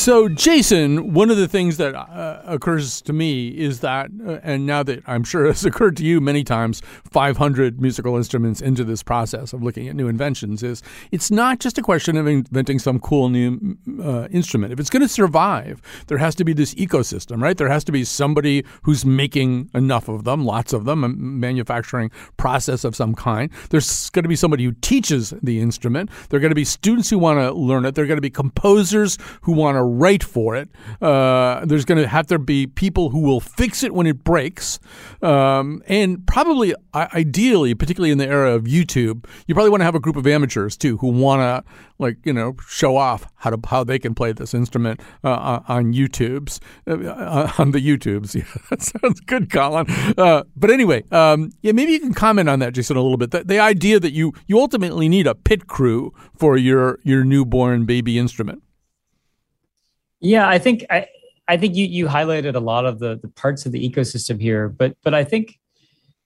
So, 0.06 0.28
Jason, 0.28 1.14
one 1.14 1.30
of 1.30 1.36
the 1.36 1.48
things 1.48 1.78
that 1.78 1.96
uh, 1.96 2.40
occurs 2.44 3.02
to 3.02 3.12
me 3.12 3.48
is 3.48 3.80
that, 3.80 4.08
uh, 4.24 4.38
and 4.44 4.64
now 4.64 4.84
that 4.84 5.02
I'm 5.04 5.24
sure 5.24 5.46
has 5.48 5.64
occurred 5.64 5.96
to 5.96 6.04
you 6.04 6.20
many 6.20 6.44
times, 6.44 6.80
500 7.10 7.80
musical 7.80 8.16
instruments 8.16 8.60
into 8.60 8.84
this 8.84 9.02
process 9.02 9.52
of 9.52 9.64
looking 9.64 9.88
at 9.88 9.96
new 9.96 10.06
inventions, 10.06 10.62
is 10.62 10.80
it's 11.10 11.32
not 11.32 11.58
just 11.58 11.76
a 11.76 11.82
question 11.82 12.16
of 12.16 12.28
inventing 12.28 12.78
some 12.78 13.00
cool 13.00 13.28
new 13.28 13.76
uh, 14.00 14.28
instrument. 14.30 14.72
If 14.72 14.78
it's 14.78 14.90
going 14.90 15.02
to 15.02 15.08
survive, 15.08 15.82
there 16.06 16.18
has 16.18 16.36
to 16.36 16.44
be 16.44 16.52
this 16.52 16.72
ecosystem, 16.76 17.42
right? 17.42 17.58
There 17.58 17.68
has 17.68 17.82
to 17.82 17.90
be 17.90 18.04
somebody 18.04 18.64
who's 18.82 19.04
making 19.04 19.70
enough 19.74 20.08
of 20.08 20.22
them, 20.22 20.44
lots 20.44 20.72
of 20.72 20.84
them, 20.84 21.02
a 21.02 21.08
manufacturing 21.08 22.12
process 22.36 22.84
of 22.84 22.94
some 22.94 23.16
kind. 23.16 23.50
There's 23.70 24.08
going 24.10 24.22
to 24.22 24.28
be 24.28 24.36
somebody 24.36 24.62
who 24.62 24.72
teaches 24.82 25.34
the 25.42 25.58
instrument. 25.58 26.10
There 26.28 26.38
are 26.38 26.40
going 26.40 26.52
to 26.52 26.54
be 26.54 26.64
students 26.64 27.10
who 27.10 27.18
want 27.18 27.40
to 27.40 27.52
learn 27.52 27.84
it. 27.84 27.96
There 27.96 28.04
are 28.04 28.06
going 28.06 28.18
to 28.18 28.22
be 28.22 28.30
composers 28.30 29.18
who 29.40 29.50
want 29.50 29.74
to 29.74 29.95
write 29.98 30.22
for 30.22 30.56
it. 30.56 30.68
Uh, 31.00 31.64
there's 31.64 31.84
going 31.84 32.00
to 32.00 32.08
have 32.08 32.26
to 32.28 32.38
be 32.38 32.66
people 32.66 33.10
who 33.10 33.20
will 33.20 33.40
fix 33.40 33.82
it 33.82 33.94
when 33.94 34.06
it 34.06 34.24
breaks. 34.24 34.78
Um, 35.22 35.82
and 35.86 36.26
probably, 36.26 36.74
ideally, 36.94 37.74
particularly 37.74 38.10
in 38.10 38.18
the 38.18 38.26
era 38.26 38.54
of 38.54 38.64
YouTube, 38.64 39.26
you 39.46 39.54
probably 39.54 39.70
want 39.70 39.80
to 39.80 39.84
have 39.84 39.94
a 39.94 40.00
group 40.00 40.16
of 40.16 40.26
amateurs 40.26 40.76
too 40.76 40.98
who 40.98 41.08
want 41.08 41.40
to, 41.40 41.70
like, 41.98 42.18
you 42.24 42.32
know, 42.32 42.54
show 42.66 42.96
off 42.96 43.26
how 43.36 43.50
to 43.50 43.58
how 43.68 43.84
they 43.84 43.98
can 43.98 44.14
play 44.14 44.32
this 44.32 44.54
instrument 44.54 45.00
uh, 45.24 45.60
on 45.68 45.92
YouTube's 45.92 46.60
uh, 46.86 47.52
on 47.58 47.72
the 47.72 47.80
YouTubes. 47.80 48.34
Yeah, 48.36 48.44
that 48.68 48.82
sounds 48.82 49.20
good, 49.20 49.50
Colin. 49.50 49.86
Uh, 50.18 50.42
but 50.56 50.70
anyway, 50.70 51.04
um, 51.10 51.52
yeah, 51.62 51.72
maybe 51.72 51.92
you 51.92 52.00
can 52.00 52.12
comment 52.12 52.50
on 52.50 52.58
that, 52.58 52.74
Jason, 52.74 52.96
a 52.96 53.00
little 53.00 53.16
bit. 53.16 53.30
The, 53.30 53.44
the 53.44 53.58
idea 53.58 53.98
that 53.98 54.12
you 54.12 54.34
you 54.46 54.58
ultimately 54.58 55.08
need 55.08 55.26
a 55.26 55.34
pit 55.34 55.66
crew 55.66 56.12
for 56.36 56.58
your 56.58 56.98
your 57.02 57.24
newborn 57.24 57.86
baby 57.86 58.18
instrument. 58.18 58.62
Yeah, 60.20 60.48
I 60.48 60.58
think 60.58 60.84
I, 60.90 61.06
I 61.48 61.56
think 61.56 61.74
you 61.74 61.86
you 61.86 62.06
highlighted 62.06 62.54
a 62.54 62.60
lot 62.60 62.86
of 62.86 62.98
the 62.98 63.18
the 63.20 63.28
parts 63.28 63.66
of 63.66 63.72
the 63.72 63.88
ecosystem 63.88 64.40
here, 64.40 64.68
but 64.68 64.96
but 65.02 65.14
I 65.14 65.24
think 65.24 65.58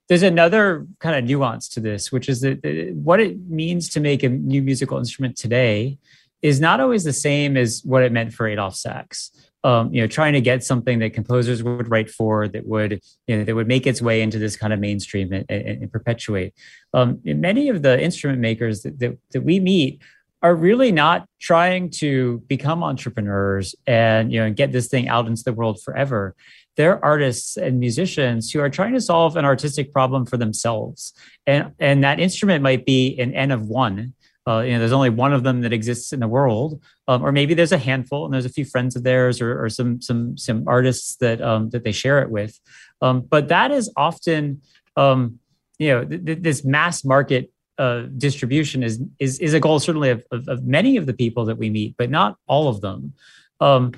there's 0.09 0.23
another 0.23 0.87
kind 0.99 1.17
of 1.17 1.25
nuance 1.25 1.69
to 1.69 1.81
this, 1.81 2.11
which 2.11 2.29
is 2.29 2.41
that 2.41 2.93
what 2.95 3.21
it 3.21 3.39
means 3.49 3.89
to 3.91 4.01
make 4.01 4.23
a 4.25 4.29
new 4.29 4.61
musical 4.61 4.99
instrument 4.99 5.37
today 5.37 5.99
is 6.43 6.61
not 6.61 6.81
always 6.81 7.05
the 7.05 7.13
same 7.13 7.57
as 7.57 7.83
what 7.85 8.03
it 8.03 8.11
meant 8.11 8.33
for 8.33 8.49
Adolphe 8.49 8.77
Sax. 8.77 9.31
Um, 9.63 9.93
you 9.93 10.01
know, 10.01 10.07
trying 10.07 10.33
to 10.33 10.41
get 10.41 10.65
something 10.65 11.01
that 11.01 11.13
composers 11.13 11.63
would 11.63 11.91
write 11.91 12.11
for 12.11 12.49
that 12.49 12.67
would, 12.67 13.03
you 13.27 13.37
know, 13.37 13.45
that 13.45 13.55
would 13.55 13.69
make 13.69 13.87
its 13.87 14.01
way 14.01 14.23
into 14.23 14.39
this 14.39 14.57
kind 14.57 14.73
of 14.73 14.81
mainstream 14.81 15.35
and, 15.35 15.45
and, 15.51 15.83
and 15.83 15.93
perpetuate. 15.93 16.55
Um, 16.95 17.21
many 17.25 17.69
of 17.69 17.83
the 17.83 18.03
instrument 18.03 18.41
makers 18.41 18.83
that, 18.83 18.99
that, 19.01 19.19
that 19.33 19.43
we 19.43 19.61
meet 19.61 20.01
are 20.43 20.55
really 20.55 20.91
not 20.91 21.27
trying 21.39 21.91
to 21.91 22.43
become 22.47 22.83
entrepreneurs 22.83 23.75
and 23.87 24.33
you 24.33 24.41
know 24.41 24.51
get 24.51 24.73
this 24.73 24.89
thing 24.89 25.09
out 25.09 25.27
into 25.27 25.43
the 25.45 25.53
world 25.53 25.81
forever. 25.83 26.35
They're 26.77 27.05
artists 27.05 27.57
and 27.57 27.79
musicians 27.79 28.51
who 28.51 28.61
are 28.61 28.71
trying 28.71 28.95
to 28.95 29.01
solve 29.01 29.37
an 29.37 29.45
artistic 29.45 29.93
problem 29.93 30.25
for 30.25 30.37
themselves. 30.37 31.13
And 31.47 31.73
and 31.79 32.03
that 32.05 32.21
instrument 32.21 32.63
might 32.63 32.87
be 32.87 33.19
an 33.19 33.35
n 33.35 33.51
of 33.51 33.67
one. 33.67 34.15
Uh, 34.49 34.61
you 34.61 34.73
know 34.73 34.79
there's 34.79 34.93
only 34.93 35.11
one 35.11 35.35
of 35.35 35.43
them 35.43 35.61
that 35.61 35.73
exists 35.73 36.13
in 36.13 36.21
the 36.21 36.29
world. 36.29 36.83
Um, 37.07 37.23
or 37.23 37.33
maybe 37.33 37.55
there's 37.55 37.73
a 37.73 37.79
handful 37.79 38.25
and 38.25 38.33
there's 38.33 38.47
a 38.47 38.51
few 38.51 38.65
friends 38.65 38.97
of 38.97 39.03
theirs 39.03 39.41
or, 39.41 39.63
or 39.63 39.69
some 39.69 40.01
some 40.01 40.39
some 40.39 40.65
artists 40.67 41.17
that 41.17 41.43
um, 41.43 41.69
that 41.71 41.85
they 41.85 41.93
share 41.93 42.23
it 42.23 42.31
with. 42.31 42.59
Um, 43.03 43.21
but 43.21 43.49
that 43.49 43.71
is 43.71 43.93
often 43.97 44.63
um, 44.97 45.39
you 45.79 45.89
know 45.89 46.05
th- 46.05 46.25
th- 46.25 46.39
this 46.41 46.65
mass 46.65 47.05
market 47.05 47.51
uh, 47.81 48.03
distribution 48.19 48.83
is 48.83 49.01
is 49.19 49.39
is 49.39 49.55
a 49.55 49.61
goal 49.61 49.81
certainly 49.81 50.11
of, 50.11 50.23
of, 50.31 50.47
of, 50.49 50.65
many 50.65 50.99
of 50.99 51.07
the 51.07 51.15
people 51.15 51.47
that 51.47 51.57
we 51.57 51.71
meet, 51.71 51.97
but 51.97 52.11
not 52.11 52.37
all 52.47 52.69
of 52.69 52.83
them. 52.83 53.15
Um, 53.59 53.93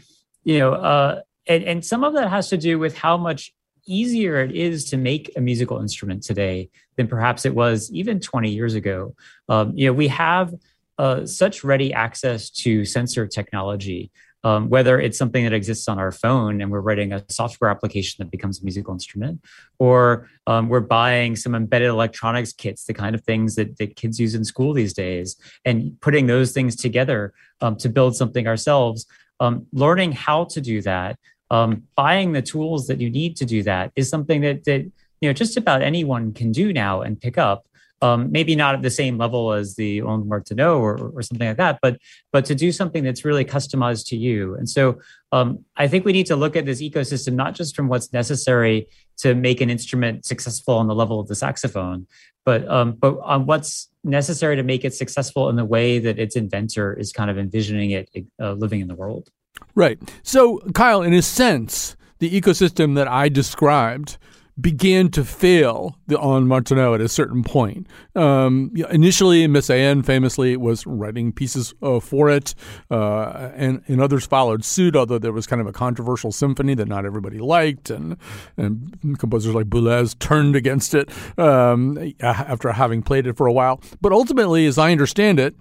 you 0.44 0.60
know, 0.60 0.74
uh, 0.74 1.22
and 1.48 1.64
and 1.64 1.84
some 1.84 2.04
of 2.04 2.14
that 2.14 2.30
has 2.30 2.48
to 2.50 2.56
do 2.56 2.78
with 2.78 2.96
how 2.96 3.16
much 3.16 3.52
easier 3.84 4.40
it 4.40 4.54
is 4.54 4.84
to 4.90 4.96
make 4.96 5.32
a 5.36 5.40
musical 5.40 5.80
instrument 5.80 6.22
today 6.22 6.70
than 6.96 7.08
perhaps 7.08 7.44
it 7.44 7.56
was 7.56 7.90
even 7.92 8.20
20 8.20 8.50
years 8.50 8.74
ago. 8.74 9.16
Um, 9.48 9.72
you 9.74 9.86
know, 9.86 9.92
we 9.92 10.06
have 10.06 10.54
uh, 10.98 11.26
such 11.26 11.64
ready 11.64 11.92
access 11.92 12.50
to 12.50 12.84
sensor 12.84 13.26
technology 13.26 14.12
um, 14.44 14.68
whether 14.68 15.00
it's 15.00 15.18
something 15.18 15.44
that 15.44 15.52
exists 15.52 15.88
on 15.88 15.99
our 15.99 16.12
phone 16.12 16.61
and 16.61 16.70
we're 16.70 16.80
writing 16.80 17.12
a 17.12 17.25
software 17.28 17.70
application 17.70 18.16
that 18.18 18.30
becomes 18.30 18.61
a 18.61 18.64
musical 18.64 18.92
instrument, 18.92 19.40
or 19.78 20.28
um, 20.46 20.68
we're 20.68 20.80
buying 20.80 21.37
some 21.37 21.54
embedded 21.54 21.88
electronics 21.88 22.52
kits, 22.52 22.84
the 22.84 22.94
kind 22.94 23.14
of 23.14 23.22
things 23.22 23.54
that, 23.54 23.78
that 23.78 23.96
kids 23.96 24.18
use 24.18 24.34
in 24.34 24.44
school 24.44 24.72
these 24.72 24.92
days, 24.92 25.37
and 25.64 26.00
putting 26.00 26.26
those 26.26 26.52
things 26.52 26.76
together 26.76 27.32
um, 27.61 27.76
to 27.76 27.88
build 27.88 28.16
something 28.16 28.46
ourselves. 28.46 29.06
Um, 29.40 29.66
learning 29.72 30.12
how 30.12 30.44
to 30.44 30.61
do 30.61 30.82
that, 30.82 31.18
um, 31.50 31.82
buying 31.96 32.32
the 32.32 32.42
tools 32.42 32.87
that 32.87 33.00
you 33.00 33.11
need 33.11 33.37
to 33.37 33.44
do 33.44 33.62
that 33.64 33.92
is 33.94 34.08
something 34.08 34.40
that 34.40 34.64
that 34.64 34.90
you 35.20 35.28
know 35.28 35.32
just 35.32 35.56
about 35.56 35.82
anyone 35.82 36.32
can 36.32 36.50
do 36.50 36.72
now 36.72 37.02
and 37.02 37.20
pick 37.20 37.38
up 37.38 37.66
um, 38.02 38.30
maybe 38.32 38.56
not 38.56 38.75
at 38.75 38.82
the 38.82 38.90
same 38.90 39.16
level 39.16 39.52
as 39.52 39.76
the 39.76 40.00
Ondes 40.00 40.26
Martenot 40.26 40.76
or, 40.76 41.12
or 41.14 41.23
something 41.23 41.47
like 41.47 41.56
that, 41.56 41.78
but 41.80 41.99
but 42.32 42.44
to 42.47 42.54
do 42.54 42.73
something 42.73 43.04
that's 43.04 43.25
really 43.25 43.44
customized 43.44 44.09
to 44.09 44.16
you. 44.16 44.54
And 44.56 44.68
so 44.68 45.00
um, 45.30 45.64
I 45.76 45.88
think 45.88 46.04
we 46.04 46.12
need 46.12 46.26
to 46.26 46.37
look 46.37 46.56
at 46.56 46.66
this 46.66 46.82
ecosystem 46.82 47.35
not 47.35 47.54
just 47.54 47.76
from 47.76 47.88
what's 47.88 48.12
necessary 48.12 48.88
to 49.18 49.35
make 49.35 49.61
an 49.61 49.71
instrument 49.71 50.26
successful 50.26 50.75
on 50.75 50.88
the 50.88 50.94
level 50.94 51.21
of 51.21 51.28
the 51.28 51.37
saxophone, 51.37 52.06
but 52.44 52.68
um, 52.68 52.92
but 52.92 53.18
on 53.23 53.47
what's 53.47 53.88
necessary 54.04 54.56
to 54.56 54.64
make 54.64 54.85
it 54.85 54.92
successful 54.92 55.49
in 55.49 55.54
the 55.54 55.64
way 55.64 56.00
that 56.00 56.18
its 56.18 56.35
inventor 56.35 56.92
is 56.92 57.12
kind 57.12 57.30
of 57.30 57.38
envisioning 57.38 57.92
it 57.92 58.11
uh, 58.40 58.52
living 58.52 58.80
in 58.80 58.88
the 58.88 58.97
world. 58.97 59.30
Right. 59.76 59.99
So, 60.25 60.59
Kyle, 60.75 61.02
in 61.02 61.12
a 61.14 61.23
sense, 61.23 61.97
the 62.18 62.28
ecosystem 62.40 62.97
that 62.97 63.06
I 63.06 63.28
described 63.28 64.18
began 64.62 65.11
to 65.11 65.25
fail 65.25 65.99
the 66.07 66.16
Ondes 66.16 66.47
Martenot 66.47 66.95
at 66.95 67.00
a 67.00 67.09
certain 67.09 67.42
point. 67.42 67.87
Um, 68.14 68.73
initially, 68.90 69.47
Messiaen 69.47 70.04
famously 70.04 70.57
was 70.57 70.87
writing 70.87 71.33
pieces 71.33 71.75
uh, 71.83 72.00
for 72.00 72.31
it, 72.31 72.54
uh, 72.90 73.50
and, 73.54 73.83
and 73.88 74.00
others 74.00 74.25
followed 74.25 74.64
suit, 74.64 74.95
although 74.97 75.19
there 75.19 75.33
was 75.33 75.47
kind 75.47 75.61
of 75.61 75.66
a 75.66 75.73
controversial 75.73 76.33
symphony 76.33 76.75
that 76.75 76.88
not 76.88 77.04
everybody 77.04 77.38
liked, 77.38 77.90
and, 77.90 78.16
and 78.57 79.19
composers 79.19 79.54
like 79.54 79.66
Boulez 79.66 80.19
turned 80.19 80.57
against 80.57 80.95
it 80.95 81.11
um, 81.38 82.14
after 82.21 82.73
having 82.73 83.02
played 83.02 83.26
it 83.26 83.37
for 83.37 83.47
a 83.47 83.52
while. 83.52 83.81
But 84.00 84.12
ultimately, 84.12 84.66
as 84.66 84.78
I 84.78 84.92
understand 84.92 85.40
it, 85.40 85.57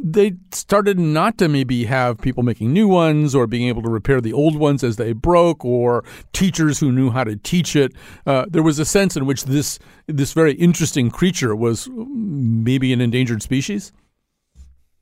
they 0.00 0.34
started 0.52 0.98
not 0.98 1.38
to 1.38 1.48
maybe 1.48 1.84
have 1.84 2.18
people 2.18 2.42
making 2.42 2.72
new 2.72 2.88
ones 2.88 3.34
or 3.34 3.46
being 3.46 3.68
able 3.68 3.82
to 3.82 3.90
repair 3.90 4.20
the 4.20 4.32
old 4.32 4.56
ones 4.56 4.84
as 4.84 4.96
they 4.96 5.12
broke 5.12 5.64
or 5.64 6.04
teachers 6.32 6.78
who 6.78 6.92
knew 6.92 7.10
how 7.10 7.24
to 7.24 7.36
teach 7.36 7.74
it. 7.74 7.92
Uh, 8.26 8.46
there 8.48 8.62
was 8.62 8.78
a 8.78 8.84
sense 8.84 9.16
in 9.16 9.26
which 9.26 9.44
this 9.44 9.78
this 10.06 10.32
very 10.32 10.52
interesting 10.54 11.10
creature 11.10 11.54
was 11.54 11.88
maybe 11.92 12.92
an 12.92 13.00
endangered 13.00 13.42
species. 13.42 13.92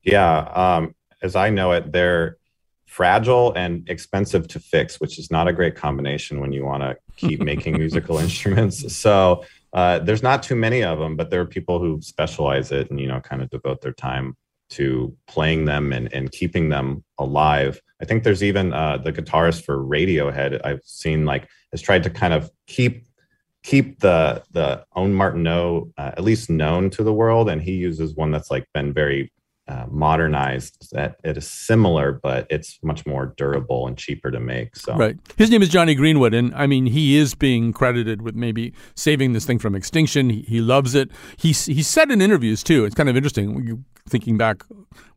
Yeah, 0.03 0.39
um, 0.55 0.95
as 1.23 1.37
I 1.37 1.51
know 1.51 1.73
it, 1.73 1.93
they're 1.93 2.39
fragile 2.87 3.53
and 3.55 3.89
expensive 3.91 4.49
to 4.49 4.61
fix, 4.61 5.01
which 5.01 5.19
is 5.19 5.31
not 5.31 5.49
a 5.49 5.53
great 5.53 5.75
combination 5.75 6.41
when 6.41 6.53
you 6.53 6.65
want 6.65 6.83
to 6.83 6.97
keep 7.17 7.43
making 7.43 7.77
musical 7.79 8.19
instruments. 8.19 8.95
So 8.97 9.45
uh, 9.73 9.99
there's 9.99 10.23
not 10.23 10.43
too 10.43 10.57
many 10.57 10.83
of 10.83 10.99
them, 10.99 11.17
but 11.17 11.29
there 11.29 11.41
are 11.41 11.47
people 11.47 11.79
who 11.79 12.01
specialize 12.01 12.73
it 12.73 12.91
and 12.91 12.99
you 12.99 13.09
know 13.09 13.21
kind 13.21 13.43
of 13.43 13.51
devote 13.51 13.83
their 13.83 13.93
time 13.93 14.37
to 14.71 15.17
playing 15.27 15.65
them 15.65 15.93
and, 15.93 16.13
and 16.13 16.33
keeping 16.33 16.69
them 16.69 17.05
alive. 17.19 17.81
I 18.01 18.05
think 18.05 18.25
there's 18.25 18.43
even 18.43 18.73
uh, 18.73 18.99
the 18.99 19.13
guitarist 19.13 19.65
for 19.65 19.79
Radiohead 19.79 20.61
I've 20.65 20.83
seen 20.85 21.25
like 21.25 21.49
has 21.73 21.81
tried 21.81 22.03
to 22.05 22.11
kind 22.11 22.35
of 22.35 22.51
keep 22.67 23.07
keep 23.63 24.01
the 24.01 24.43
the 24.53 24.85
Ondes 24.97 25.15
Martenot 25.15 25.93
uh, 25.99 26.13
at 26.17 26.23
least 26.23 26.51
known 26.51 26.91
to 26.91 27.03
the 27.03 27.13
world, 27.13 27.49
and 27.49 27.63
he 27.63 27.73
uses 27.73 28.15
one 28.15 28.31
that's 28.31 28.51
like 28.51 28.67
been 28.75 28.93
very 28.93 29.33
uh, 29.69 29.87
modernized. 29.91 30.91
That 30.93 31.17
it 31.25 31.37
is 31.37 31.51
similar, 31.51 32.13
but 32.13 32.47
it's 32.51 32.79
much 32.83 33.07
more 33.07 33.35
durable 33.37 33.87
and 33.87 33.97
cheaper 33.97 34.31
to 34.31 34.41
make. 34.41 34.77
So 34.77 34.95
right, 34.95 35.17
his 35.37 35.51
name 35.51 35.63
is 35.63 35.69
Jonny 35.69 35.95
Greenwood, 35.95 36.35
and 36.35 36.55
I 36.55 36.67
mean 36.67 36.87
he 36.87 37.17
is 37.17 37.35
being 37.35 37.73
credited 37.73 38.23
with 38.23 38.35
maybe 38.35 38.73
saving 38.95 39.33
this 39.33 39.45
thing 39.45 39.59
from 39.59 39.75
extinction. 39.75 40.31
He, 40.31 40.43
he 40.43 40.61
loves 40.61 40.95
it. 40.95 41.11
He 41.37 41.49
he 41.49 41.83
said 41.83 42.11
in 42.11 42.21
interviews 42.21 42.63
too. 42.63 42.85
It's 42.85 42.95
kind 42.95 43.09
of 43.09 43.17
interesting. 43.17 43.85
Thinking 44.09 44.39
back 44.39 44.63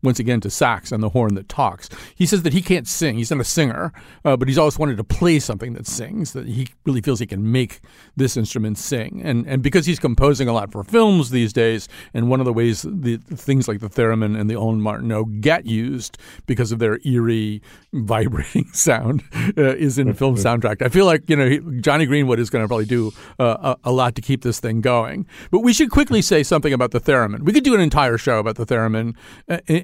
once 0.02 0.20
again 0.20 0.40
to 0.42 0.50
sax 0.50 0.92
and 0.92 1.04
the 1.04 1.10
horn 1.10 1.36
that 1.36 1.50
talks. 1.50 1.90
He 2.16 2.26
says 2.26 2.44
that 2.44 2.54
he 2.54 2.62
can't 2.62 2.88
sing. 2.88 3.18
He's 3.18 3.30
not 3.30 3.40
a 3.40 3.44
singer, 3.44 3.94
uh, 4.26 4.38
but 4.38 4.48
he's 4.48 4.58
always 4.58 4.80
wanted 4.80 4.98
to 4.98 5.04
play 5.04 5.40
something 5.40 5.74
that 5.74 5.86
sings. 5.86 6.34
That 6.34 6.48
he 6.48 6.70
really 6.86 7.02
feels 7.02 7.20
he 7.20 7.28
can 7.28 7.52
make 7.52 7.82
this 8.16 8.38
instrument 8.38 8.78
sing. 8.78 9.22
And 9.24 9.46
and 9.48 9.62
because 9.62 9.86
he's 9.86 10.00
composing 10.00 10.48
a 10.48 10.54
lot 10.54 10.72
for 10.72 10.84
films 10.84 11.30
these 11.30 11.54
days, 11.54 11.88
and 12.14 12.30
one 12.30 12.40
of 12.40 12.46
the 12.46 12.54
ways 12.54 12.82
the 12.82 13.18
things 13.18 13.68
like 13.68 13.80
the 13.80 13.90
theremin 13.90 14.39
and 14.40 14.50
the 14.50 14.56
Ondes 14.56 14.82
Martenot 14.82 15.42
get 15.42 15.66
used 15.66 16.18
because 16.48 16.72
of 16.72 16.80
their 16.80 17.00
eerie, 17.06 17.62
vibrating 17.94 18.68
sound 18.74 19.24
uh, 19.58 19.76
is 19.76 19.98
in 20.00 20.14
film 20.14 20.36
soundtrack. 20.48 20.82
I 20.82 20.90
feel 20.90 21.06
like 21.06 21.30
you 21.30 21.36
know 21.36 21.48
he, 21.48 21.60
Jonny 21.82 22.06
Greenwood 22.06 22.40
is 22.40 22.50
going 22.50 22.64
to 22.64 22.68
probably 22.68 22.86
do 22.86 23.12
uh, 23.38 23.76
a, 23.84 23.90
a 23.90 23.92
lot 23.92 24.16
to 24.16 24.22
keep 24.22 24.42
this 24.42 24.60
thing 24.60 24.82
going. 24.82 25.28
But 25.52 25.60
we 25.60 25.74
should 25.74 25.92
quickly 25.92 26.22
say 26.22 26.44
something 26.44 26.74
about 26.74 26.92
the 26.92 27.00
theremin. 27.00 27.42
We 27.44 27.54
could 27.54 27.64
do 27.64 27.76
an 27.76 27.82
entire 27.82 28.18
show 28.18 28.40
about 28.40 28.56
the 28.56 28.66
theremin 28.66 28.80
theremin. 28.80 29.16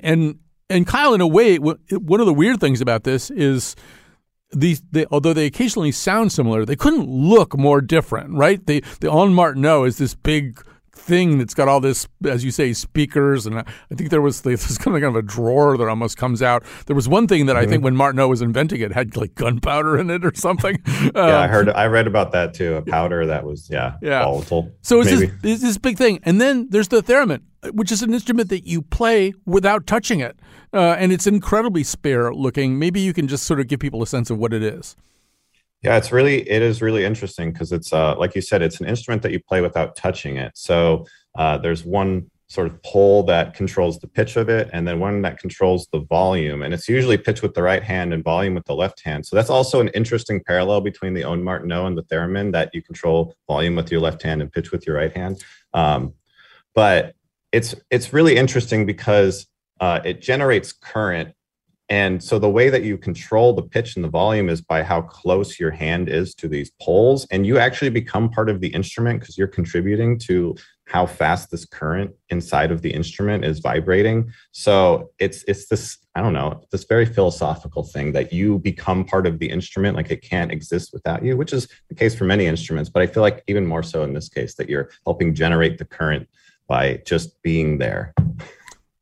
And 0.03 0.39
and 0.69 0.87
Kyle, 0.87 1.13
in 1.13 1.21
a 1.21 1.27
way, 1.27 1.57
one 1.57 2.19
of 2.19 2.25
the 2.25 2.33
weird 2.33 2.59
things 2.59 2.81
about 2.81 3.03
this 3.03 3.29
is 3.29 3.75
these, 4.51 4.81
they, 4.91 5.05
although 5.11 5.33
they 5.33 5.45
occasionally 5.45 5.91
sound 5.91 6.31
similar, 6.31 6.65
they 6.65 6.75
couldn't 6.75 7.07
look 7.07 7.57
more 7.57 7.81
different, 7.81 8.33
right? 8.33 8.65
The 8.65 8.81
the 8.99 9.07
Ondes 9.07 9.33
Martenot 9.33 9.87
is 9.87 9.97
this 9.97 10.15
big 10.15 10.61
thing 10.95 11.37
that's 11.37 11.53
got 11.53 11.67
all 11.67 11.79
this, 11.79 12.07
as 12.25 12.43
you 12.43 12.51
say, 12.51 12.73
speakers, 12.73 13.45
and 13.45 13.59
I 13.59 13.65
think 13.93 14.09
there 14.09 14.21
was 14.21 14.41
this 14.41 14.77
kind 14.77 14.95
of 14.95 15.01
kind 15.01 15.15
of 15.15 15.23
a 15.23 15.27
drawer 15.27 15.77
that 15.77 15.87
almost 15.87 16.17
comes 16.17 16.41
out. 16.41 16.63
There 16.87 16.95
was 16.95 17.07
one 17.07 17.27
thing 17.27 17.45
that 17.45 17.55
mm-hmm. 17.55 17.67
I 17.67 17.67
think 17.67 17.83
when 17.83 17.95
Martenot 17.95 18.29
was 18.29 18.41
inventing 18.41 18.81
it 18.81 18.91
had 18.91 19.15
like 19.15 19.35
gunpowder 19.35 19.97
in 19.97 20.09
it 20.09 20.25
or 20.25 20.33
something. 20.35 20.81
yeah, 20.87 21.11
I 21.15 21.43
um, 21.43 21.49
heard, 21.49 21.69
I 21.69 21.85
read 21.85 22.07
about 22.07 22.31
that 22.31 22.53
too. 22.53 22.75
A 22.75 22.81
powder 22.81 23.25
that 23.25 23.43
was 23.43 23.69
yeah, 23.69 23.97
yeah. 24.01 24.23
volatile. 24.23 24.71
So 24.81 25.01
it's 25.01 25.09
this, 25.11 25.31
it's 25.43 25.61
this 25.61 25.77
big 25.77 25.97
thing, 25.97 26.19
and 26.23 26.41
then 26.41 26.67
there's 26.69 26.87
the 26.87 27.03
theremin, 27.03 27.41
which 27.71 27.91
is 27.91 28.01
an 28.01 28.13
instrument 28.13 28.49
that 28.49 28.65
you 28.65 28.81
play 28.81 29.33
without 29.45 29.85
touching 29.85 30.19
it, 30.19 30.37
uh, 30.73 30.95
and 30.97 31.11
it's 31.11 31.27
incredibly 31.27 31.83
spare 31.83 32.33
looking. 32.33 32.79
Maybe 32.79 32.99
you 33.01 33.13
can 33.13 33.27
just 33.27 33.43
sort 33.43 33.59
of 33.59 33.67
give 33.67 33.79
people 33.79 34.01
a 34.01 34.07
sense 34.07 34.29
of 34.29 34.37
what 34.37 34.53
it 34.53 34.63
is. 34.63 34.95
Yeah, 35.81 35.97
it's 35.97 36.11
really 36.11 36.49
it 36.49 36.61
is 36.61 36.81
really 36.81 37.05
interesting 37.05 37.51
because 37.51 37.71
it's 37.71 37.93
uh, 37.93 38.17
like 38.17 38.35
you 38.35 38.41
said, 38.41 38.61
it's 38.61 38.79
an 38.79 38.87
instrument 38.87 39.21
that 39.21 39.31
you 39.31 39.39
play 39.39 39.61
without 39.61 39.95
touching 39.95 40.37
it. 40.37 40.51
So 40.55 41.05
uh, 41.37 41.57
there's 41.59 41.85
one 41.85 42.29
sort 42.47 42.67
of 42.67 42.81
pole 42.83 43.23
that 43.23 43.53
controls 43.53 43.99
the 43.99 44.07
pitch 44.07 44.35
of 44.35 44.49
it, 44.49 44.69
and 44.71 44.87
then 44.87 44.99
one 44.99 45.21
that 45.23 45.39
controls 45.39 45.87
the 45.91 45.99
volume. 45.99 46.61
And 46.61 46.73
it's 46.73 46.87
usually 46.87 47.17
pitch 47.17 47.41
with 47.41 47.53
the 47.53 47.63
right 47.63 47.83
hand 47.83 48.13
and 48.13 48.23
volume 48.23 48.55
with 48.55 48.65
the 48.65 48.75
left 48.75 49.01
hand. 49.03 49.25
So 49.25 49.35
that's 49.35 49.49
also 49.49 49.79
an 49.79 49.89
interesting 49.89 50.41
parallel 50.43 50.81
between 50.81 51.13
the 51.13 51.21
Ondes 51.21 51.43
Martenot 51.43 51.87
and 51.87 51.97
the 51.97 52.03
theremin 52.03 52.51
that 52.53 52.73
you 52.73 52.81
control 52.81 53.35
volume 53.47 53.75
with 53.75 53.91
your 53.91 54.01
left 54.01 54.23
hand 54.23 54.41
and 54.41 54.51
pitch 54.51 54.71
with 54.71 54.85
your 54.87 54.95
right 54.95 55.15
hand. 55.15 55.43
Um, 55.73 56.13
but 56.73 57.15
it's 57.51 57.75
it's 57.89 58.13
really 58.13 58.35
interesting 58.35 58.85
because 58.85 59.47
uh, 59.79 59.99
it 60.03 60.21
generates 60.21 60.71
current 60.71 61.33
and 61.89 62.23
so 62.23 62.39
the 62.39 62.49
way 62.49 62.69
that 62.69 62.83
you 62.83 62.97
control 62.97 63.53
the 63.53 63.61
pitch 63.61 63.95
and 63.95 64.03
the 64.03 64.09
volume 64.09 64.49
is 64.49 64.59
by 64.59 64.81
how 64.81 65.01
close 65.01 65.59
your 65.59 65.69
hand 65.69 66.09
is 66.09 66.33
to 66.35 66.47
these 66.47 66.71
poles. 66.81 67.27
And 67.29 67.45
you 67.45 67.59
actually 67.59 67.89
become 67.89 68.29
part 68.29 68.49
of 68.49 68.59
the 68.59 68.69
instrument 68.69 69.19
because 69.19 69.37
you're 69.37 69.47
contributing 69.47 70.17
to 70.19 70.55
how 70.87 71.05
fast 71.05 71.51
this 71.51 71.65
current 71.65 72.11
inside 72.29 72.71
of 72.71 72.81
the 72.81 72.91
instrument 72.91 73.45
is 73.45 73.59
vibrating. 73.59 74.31
So 74.51 75.11
it's 75.19 75.43
it's 75.47 75.67
this, 75.67 75.97
I 76.15 76.21
don't 76.21 76.33
know, 76.33 76.61
this 76.71 76.85
very 76.85 77.05
philosophical 77.05 77.83
thing 77.83 78.13
that 78.13 78.33
you 78.33 78.59
become 78.59 79.05
part 79.05 79.27
of 79.27 79.37
the 79.37 79.49
instrument, 79.49 79.95
like 79.95 80.09
it 80.09 80.23
can't 80.23 80.51
exist 80.51 80.91
without 80.91 81.23
you, 81.23 81.37
which 81.37 81.53
is 81.53 81.67
the 81.89 81.95
case 81.95 82.15
for 82.15 82.25
many 82.25 82.45
instruments. 82.45 82.89
But 82.89 83.03
I 83.03 83.07
feel 83.07 83.21
like 83.21 83.43
even 83.47 83.65
more 83.65 83.83
so 83.83 84.03
in 84.03 84.13
this 84.13 84.29
case 84.29 84.55
that 84.55 84.69
you're 84.69 84.89
helping 85.05 85.35
generate 85.35 85.77
the 85.77 85.85
current 85.85 86.27
by 86.67 87.01
just 87.05 87.41
being 87.43 87.77
there. 87.77 88.13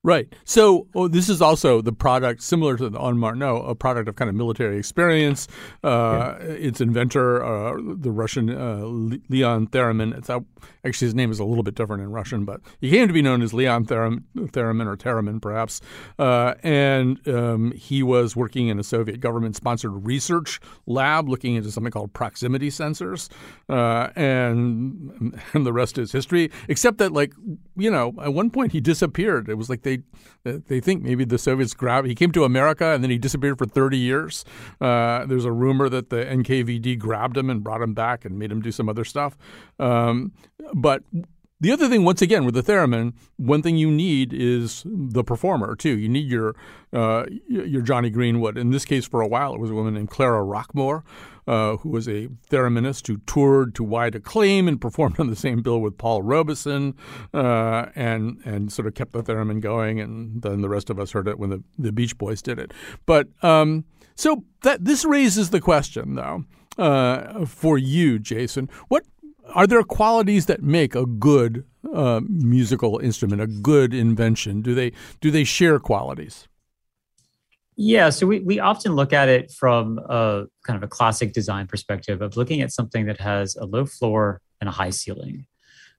Right. 0.05 0.27
So 0.43 0.87
oh, 0.95 1.07
this 1.07 1.29
is 1.29 1.41
also 1.41 1.81
the 1.81 1.93
product, 1.93 2.41
similar 2.41 2.75
to 2.75 2.89
the 2.89 2.99
Ondes 2.99 3.19
Martenot, 3.19 3.69
a 3.69 3.73
product 3.73 4.09
of 4.09 4.17
kind 4.17 4.27
of 4.27 4.35
military 4.35 4.77
experience. 4.77 5.47
Uh, 5.81 6.35
yeah. 6.39 6.47
Its 6.47 6.81
inventor, 6.81 7.41
uh, 7.41 7.79
the 7.95 8.11
Russian 8.11 8.49
uh, 8.49 8.83
Leon 9.29 9.67
Theremin, 9.67 10.17
it's 10.17 10.29
actually 10.29 11.05
his 11.05 11.15
name 11.15 11.31
is 11.31 11.39
a 11.39 11.45
little 11.45 11.63
bit 11.63 11.75
different 11.75 12.03
in 12.03 12.11
Russian, 12.11 12.43
but 12.43 12.59
he 12.81 12.89
came 12.89 13.07
to 13.07 13.13
be 13.13 13.21
known 13.21 13.41
as 13.41 13.53
Leon 13.53 13.85
Theremin, 13.85 14.23
Theremin 14.35 14.87
or 14.87 14.97
Theremin, 14.97 15.41
perhaps. 15.41 15.79
Uh, 16.19 16.55
and 16.63 17.25
um, 17.25 17.71
he 17.71 18.03
was 18.03 18.35
working 18.35 18.67
in 18.67 18.79
a 18.79 18.83
Soviet 18.83 19.21
government-sponsored 19.21 20.05
research 20.05 20.59
lab 20.85 21.29
looking 21.29 21.55
into 21.55 21.71
something 21.71 21.91
called 21.91 22.11
proximity 22.11 22.69
sensors, 22.69 23.29
uh, 23.69 24.09
and 24.17 25.39
and 25.53 25.65
the 25.65 25.71
rest 25.71 25.97
is 25.97 26.11
history. 26.11 26.51
Except 26.67 26.97
that, 26.97 27.13
like 27.13 27.33
you 27.75 27.89
know, 27.89 28.13
at 28.21 28.33
one 28.33 28.49
point 28.49 28.71
he 28.71 28.79
disappeared. 28.79 29.49
It 29.49 29.55
was 29.55 29.69
like 29.69 29.81
they 29.83 29.99
they 30.43 30.79
think 30.79 31.03
maybe 31.03 31.25
the 31.25 31.37
Soviets 31.37 31.73
grabbed. 31.73 32.07
He 32.07 32.15
came 32.15 32.31
to 32.33 32.43
America 32.43 32.85
and 32.85 33.03
then 33.03 33.09
he 33.09 33.17
disappeared 33.17 33.57
for 33.57 33.65
30 33.65 33.97
years. 33.97 34.45
Uh, 34.81 35.25
there's 35.25 35.45
a 35.45 35.51
rumor 35.51 35.89
that 35.89 36.09
the 36.09 36.17
NKVD 36.25 36.99
grabbed 36.99 37.37
him 37.37 37.49
and 37.49 37.63
brought 37.63 37.81
him 37.81 37.93
back 37.93 38.25
and 38.25 38.37
made 38.37 38.51
him 38.51 38.61
do 38.61 38.71
some 38.71 38.89
other 38.89 39.05
stuff. 39.05 39.37
Um, 39.79 40.33
but 40.73 41.03
the 41.63 41.71
other 41.71 41.87
thing, 41.87 42.03
once 42.03 42.21
again, 42.21 42.43
with 42.43 42.55
the 42.55 42.61
theremin, 42.61 43.13
one 43.37 43.61
thing 43.61 43.77
you 43.77 43.89
need 43.89 44.33
is 44.33 44.83
the 44.85 45.23
performer 45.23 45.75
too. 45.75 45.97
You 45.97 46.09
need 46.09 46.29
your 46.29 46.55
uh, 46.91 47.25
your 47.47 47.81
Jonny 47.81 48.09
Greenwood. 48.09 48.57
In 48.57 48.71
this 48.71 48.83
case, 48.83 49.05
for 49.05 49.21
a 49.21 49.27
while, 49.27 49.55
it 49.55 49.61
was 49.61 49.71
a 49.71 49.73
woman 49.73 49.93
named 49.93 50.09
Clara 50.09 50.43
Rockmore, 50.43 51.03
uh, 51.47 51.77
who 51.77 51.89
was 51.89 52.09
a 52.09 52.27
thereminist 52.49 53.07
who 53.07 53.17
toured 53.25 53.73
to 53.75 53.83
wide 53.83 54.13
acclaim 54.13 54.67
and 54.67 54.81
performed 54.81 55.19
on 55.21 55.29
the 55.29 55.37
same 55.37 55.61
bill 55.61 55.79
with 55.79 55.97
Paul 55.97 56.21
Robeson, 56.21 56.95
uh, 57.33 57.85
and 57.95 58.41
and 58.43 58.71
sort 58.71 58.87
of 58.87 58.93
kept 58.93 59.13
the 59.13 59.23
theremin 59.23 59.61
going. 59.61 60.01
And 60.01 60.41
then 60.41 60.59
the 60.59 60.69
rest 60.69 60.89
of 60.89 60.99
us 60.99 61.11
heard 61.11 61.29
it 61.29 61.39
when 61.39 61.49
the, 61.49 61.63
the 61.79 61.93
Beach 61.93 62.17
Boys 62.17 62.41
did 62.41 62.59
it. 62.59 62.73
But 63.05 63.29
um, 63.41 63.85
so 64.15 64.43
that 64.63 64.83
this 64.83 65.05
raises 65.05 65.49
the 65.49 65.61
question, 65.61 66.15
though, 66.15 66.43
uh, 66.77 67.45
for 67.45 67.77
you, 67.77 68.19
Jason, 68.19 68.69
what 68.89 69.05
are 69.53 69.67
there 69.67 69.83
qualities 69.83 70.45
that 70.47 70.63
make 70.63 70.95
a 70.95 71.05
good 71.05 71.65
uh, 71.93 72.21
musical 72.27 72.99
instrument, 72.99 73.41
a 73.41 73.47
good 73.47 73.93
invention? 73.93 74.61
Do 74.61 74.73
they 74.73 74.91
do 75.21 75.31
they 75.31 75.43
share 75.43 75.79
qualities? 75.79 76.47
Yeah, 77.75 78.11
so 78.11 78.27
we, 78.27 78.39
we 78.39 78.59
often 78.59 78.95
look 78.95 79.13
at 79.13 79.29
it 79.29 79.51
from 79.51 79.97
a 79.97 80.45
kind 80.63 80.77
of 80.77 80.83
a 80.83 80.87
classic 80.87 81.33
design 81.33 81.65
perspective 81.65 82.21
of 82.21 82.37
looking 82.37 82.61
at 82.61 82.71
something 82.71 83.07
that 83.07 83.19
has 83.19 83.55
a 83.55 83.65
low 83.65 83.85
floor 83.85 84.41
and 84.61 84.69
a 84.69 84.71
high 84.71 84.91
ceiling. 84.91 85.47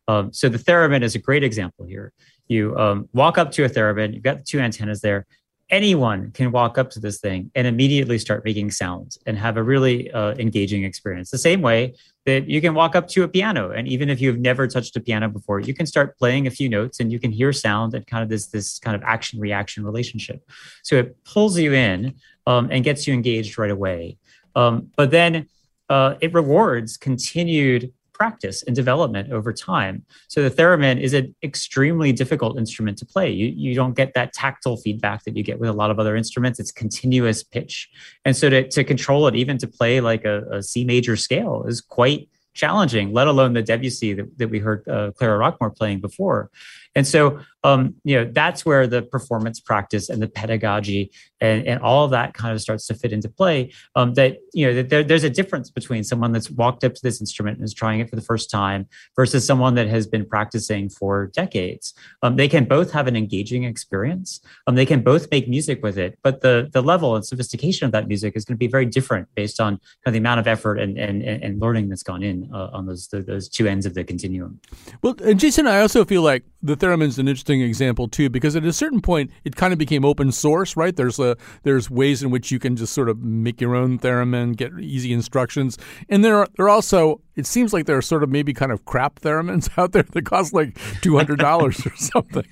Um, 0.06 0.32
so 0.32 0.48
the 0.48 0.58
theremin 0.58 1.02
is 1.02 1.16
a 1.16 1.18
great 1.18 1.42
example 1.42 1.84
here. 1.84 2.12
You 2.46 2.76
um, 2.78 3.08
walk 3.12 3.38
up 3.38 3.50
to 3.52 3.64
a 3.64 3.68
theremin, 3.68 4.14
you've 4.14 4.22
got 4.22 4.44
two 4.44 4.60
antennas 4.60 5.00
there, 5.00 5.26
anyone 5.70 6.30
can 6.30 6.52
walk 6.52 6.78
up 6.78 6.90
to 6.90 7.00
this 7.00 7.18
thing 7.18 7.50
and 7.54 7.66
immediately 7.66 8.18
start 8.18 8.44
making 8.44 8.70
sounds 8.70 9.18
and 9.26 9.36
have 9.38 9.56
a 9.56 9.62
really 9.62 10.10
uh, 10.12 10.34
engaging 10.34 10.84
experience. 10.84 11.30
The 11.30 11.38
same 11.38 11.62
way 11.62 11.94
that 12.26 12.48
you 12.48 12.60
can 12.60 12.74
walk 12.74 12.96
up 12.96 13.06
to 13.08 13.22
a 13.22 13.28
piano, 13.28 13.70
and 13.70 13.86
even 13.86 14.08
if 14.08 14.20
you've 14.20 14.38
never 14.38 14.66
touched 14.66 14.96
a 14.96 15.00
piano 15.00 15.28
before, 15.28 15.60
you 15.60 15.74
can 15.74 15.86
start 15.86 16.16
playing 16.18 16.46
a 16.46 16.50
few 16.50 16.68
notes 16.68 17.00
and 17.00 17.12
you 17.12 17.20
can 17.20 17.30
hear 17.30 17.52
sound 17.52 17.94
and 17.94 18.06
kind 18.06 18.22
of 18.22 18.28
this 18.28 18.46
this 18.46 18.78
kind 18.78 18.96
of 18.96 19.02
action 19.02 19.38
reaction 19.40 19.84
relationship. 19.84 20.42
So 20.82 20.96
it 20.96 21.22
pulls 21.24 21.58
you 21.58 21.74
in 21.74 22.14
um, 22.46 22.68
and 22.70 22.82
gets 22.82 23.06
you 23.06 23.14
engaged 23.14 23.58
right 23.58 23.70
away. 23.70 24.18
Um, 24.56 24.90
but 24.96 25.10
then 25.10 25.48
uh, 25.88 26.14
it 26.20 26.32
rewards 26.32 26.96
continued 26.96 27.92
practice 28.14 28.62
and 28.62 28.74
development 28.74 29.32
over 29.32 29.52
time. 29.52 30.04
So 30.28 30.42
the 30.42 30.50
theremin 30.50 31.00
is 31.00 31.12
an 31.12 31.34
extremely 31.42 32.12
difficult 32.12 32.58
instrument 32.58 32.96
to 32.98 33.06
play. 33.06 33.30
You, 33.30 33.52
you 33.54 33.74
don't 33.74 33.94
get 33.94 34.14
that 34.14 34.32
tactile 34.32 34.76
feedback 34.78 35.24
that 35.24 35.36
you 35.36 35.42
get 35.42 35.58
with 35.58 35.68
a 35.68 35.72
lot 35.72 35.90
of 35.90 35.98
other 35.98 36.16
instruments. 36.16 36.58
It's 36.58 36.72
continuous 36.72 37.42
pitch. 37.42 37.90
And 38.24 38.36
so 38.36 38.48
to, 38.48 38.68
to 38.68 38.84
control 38.84 39.26
it, 39.26 39.34
even 39.34 39.58
to 39.58 39.66
play 39.66 40.00
like 40.00 40.24
a, 40.24 40.42
a 40.50 40.62
C 40.62 40.84
major 40.84 41.16
scale 41.16 41.64
is 41.68 41.80
quite 41.80 42.28
challenging, 42.54 43.12
let 43.12 43.26
alone 43.26 43.52
the 43.52 43.62
Debussy 43.62 44.14
that, 44.14 44.38
that 44.38 44.48
we 44.48 44.58
heard 44.58 44.86
uh, 44.88 45.10
Clara 45.12 45.38
Rockmore 45.38 45.76
playing 45.76 46.00
before. 46.00 46.50
And 46.94 47.06
so, 47.06 47.40
um, 47.64 47.94
you 48.04 48.16
know, 48.16 48.30
that's 48.32 48.64
where 48.64 48.86
the 48.86 49.02
performance 49.02 49.58
practice 49.58 50.08
and 50.08 50.22
the 50.22 50.28
pedagogy 50.28 51.10
and, 51.40 51.66
and 51.66 51.80
all 51.80 52.06
that 52.08 52.34
kind 52.34 52.54
of 52.54 52.60
starts 52.60 52.86
to 52.86 52.94
fit 52.94 53.12
into 53.12 53.28
play. 53.28 53.72
Um, 53.96 54.14
that, 54.14 54.38
you 54.52 54.66
know, 54.66 54.74
that 54.74 54.90
there, 54.90 55.02
there's 55.02 55.24
a 55.24 55.30
difference 55.30 55.70
between 55.70 56.04
someone 56.04 56.30
that's 56.30 56.50
walked 56.50 56.84
up 56.84 56.94
to 56.94 57.02
this 57.02 57.20
instrument 57.20 57.58
and 57.58 57.64
is 57.64 57.74
trying 57.74 58.00
it 58.00 58.08
for 58.08 58.16
the 58.16 58.22
first 58.22 58.50
time 58.50 58.86
versus 59.16 59.44
someone 59.44 59.74
that 59.74 59.88
has 59.88 60.06
been 60.06 60.24
practicing 60.24 60.88
for 60.88 61.32
decades. 61.34 61.94
Um, 62.22 62.36
they 62.36 62.48
can 62.48 62.64
both 62.64 62.92
have 62.92 63.08
an 63.08 63.16
engaging 63.16 63.64
experience. 63.64 64.40
Um, 64.66 64.76
they 64.76 64.86
can 64.86 65.02
both 65.02 65.28
make 65.30 65.48
music 65.48 65.82
with 65.82 65.98
it, 65.98 66.18
but 66.22 66.42
the, 66.42 66.70
the 66.72 66.82
level 66.82 67.16
and 67.16 67.26
sophistication 67.26 67.86
of 67.86 67.92
that 67.92 68.06
music 68.06 68.36
is 68.36 68.44
going 68.44 68.54
to 68.54 68.58
be 68.58 68.68
very 68.68 68.86
different 68.86 69.26
based 69.34 69.60
on 69.60 69.78
kind 69.78 69.80
of 70.06 70.12
the 70.12 70.18
amount 70.18 70.38
of 70.38 70.46
effort 70.46 70.78
and, 70.78 70.96
and, 70.96 71.22
and 71.22 71.60
learning 71.60 71.88
that's 71.88 72.02
gone 72.04 72.22
in 72.22 72.43
uh, 72.52 72.70
on 72.72 72.86
those, 72.86 73.08
those 73.08 73.48
two 73.48 73.66
ends 73.66 73.86
of 73.86 73.94
the 73.94 74.04
continuum. 74.04 74.60
Well, 75.02 75.14
and 75.24 75.38
Jason, 75.38 75.66
I 75.66 75.80
also 75.80 76.04
feel 76.04 76.22
like 76.22 76.44
the 76.62 76.76
theremin's 76.76 77.18
an 77.18 77.28
interesting 77.28 77.60
example 77.60 78.08
too, 78.08 78.30
because 78.30 78.56
at 78.56 78.64
a 78.64 78.72
certain 78.72 79.00
point 79.00 79.30
it 79.44 79.54
kind 79.54 79.72
of 79.72 79.78
became 79.78 80.04
open 80.04 80.32
source, 80.32 80.76
right? 80.76 80.96
There's 80.96 81.18
a 81.18 81.36
there's 81.62 81.90
ways 81.90 82.22
in 82.22 82.30
which 82.30 82.50
you 82.50 82.58
can 82.58 82.74
just 82.76 82.94
sort 82.94 83.08
of 83.08 83.22
make 83.22 83.60
your 83.60 83.74
own 83.74 83.98
theremin, 83.98 84.56
get 84.56 84.72
easy 84.80 85.12
instructions, 85.12 85.76
and 86.08 86.24
there 86.24 86.36
are 86.38 86.48
there 86.56 86.66
are 86.66 86.70
also 86.70 87.20
it 87.36 87.46
seems 87.46 87.72
like 87.72 87.86
there 87.86 87.96
are 87.96 88.02
sort 88.02 88.22
of 88.22 88.30
maybe 88.30 88.54
kind 88.54 88.72
of 88.72 88.84
crap 88.86 89.20
theremins 89.20 89.68
out 89.78 89.92
there 89.92 90.04
that 90.04 90.24
cost 90.24 90.54
like 90.54 90.78
two 91.02 91.16
hundred 91.16 91.38
dollars 91.38 91.84
or 91.86 91.94
something. 91.96 92.46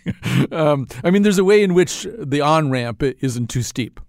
Um, 0.53 0.87
I 1.03 1.11
mean, 1.11 1.23
there's 1.23 1.39
a 1.39 1.45
way 1.45 1.63
in 1.63 1.75
which 1.75 2.07
the 2.19 2.41
on 2.41 2.71
ramp 2.71 3.03
isn't 3.03 3.49
too 3.49 3.63
steep. 3.63 4.01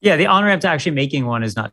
Yeah, 0.00 0.16
the 0.16 0.26
on 0.26 0.44
ramp 0.44 0.62
to 0.62 0.68
actually 0.68 0.92
making 0.92 1.26
one 1.26 1.42
is 1.42 1.56
not 1.56 1.72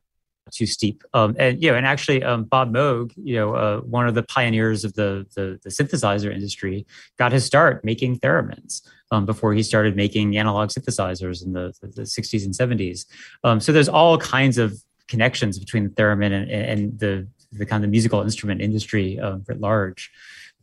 too 0.53 0.65
steep. 0.65 1.03
Um, 1.13 1.35
and 1.39 1.61
you 1.61 1.71
know, 1.71 1.77
and 1.77 1.85
actually, 1.85 2.23
um, 2.23 2.43
Bob 2.43 2.73
Moog, 2.73 3.11
you 3.15 3.35
know, 3.35 3.55
uh, 3.55 3.79
one 3.79 4.07
of 4.07 4.15
the 4.15 4.23
pioneers 4.23 4.83
of 4.85 4.93
the, 4.93 5.25
the, 5.35 5.59
the 5.63 5.69
synthesizer 5.69 6.33
industry, 6.33 6.85
got 7.17 7.31
his 7.31 7.45
start 7.45 7.83
making 7.83 8.19
theremins 8.19 8.87
um, 9.11 9.25
before 9.25 9.53
he 9.53 9.63
started 9.63 9.95
making 9.95 10.37
analog 10.37 10.69
synthesizers 10.69 11.45
in 11.45 11.53
the, 11.53 11.73
the, 11.81 11.87
the 11.87 12.01
60s 12.01 12.45
and 12.45 12.53
70s. 12.53 13.05
Um, 13.43 13.59
so 13.59 13.71
there's 13.71 13.89
all 13.89 14.17
kinds 14.17 14.57
of 14.57 14.77
connections 15.07 15.59
between 15.59 15.83
the 15.83 15.89
theremin 15.89 16.33
and, 16.33 16.49
and 16.51 16.99
the 16.99 17.27
the 17.51 17.65
kind 17.65 17.83
of 17.83 17.89
musical 17.89 18.21
instrument 18.21 18.61
industry 18.61 19.19
uh, 19.19 19.37
at 19.49 19.59
large. 19.59 20.11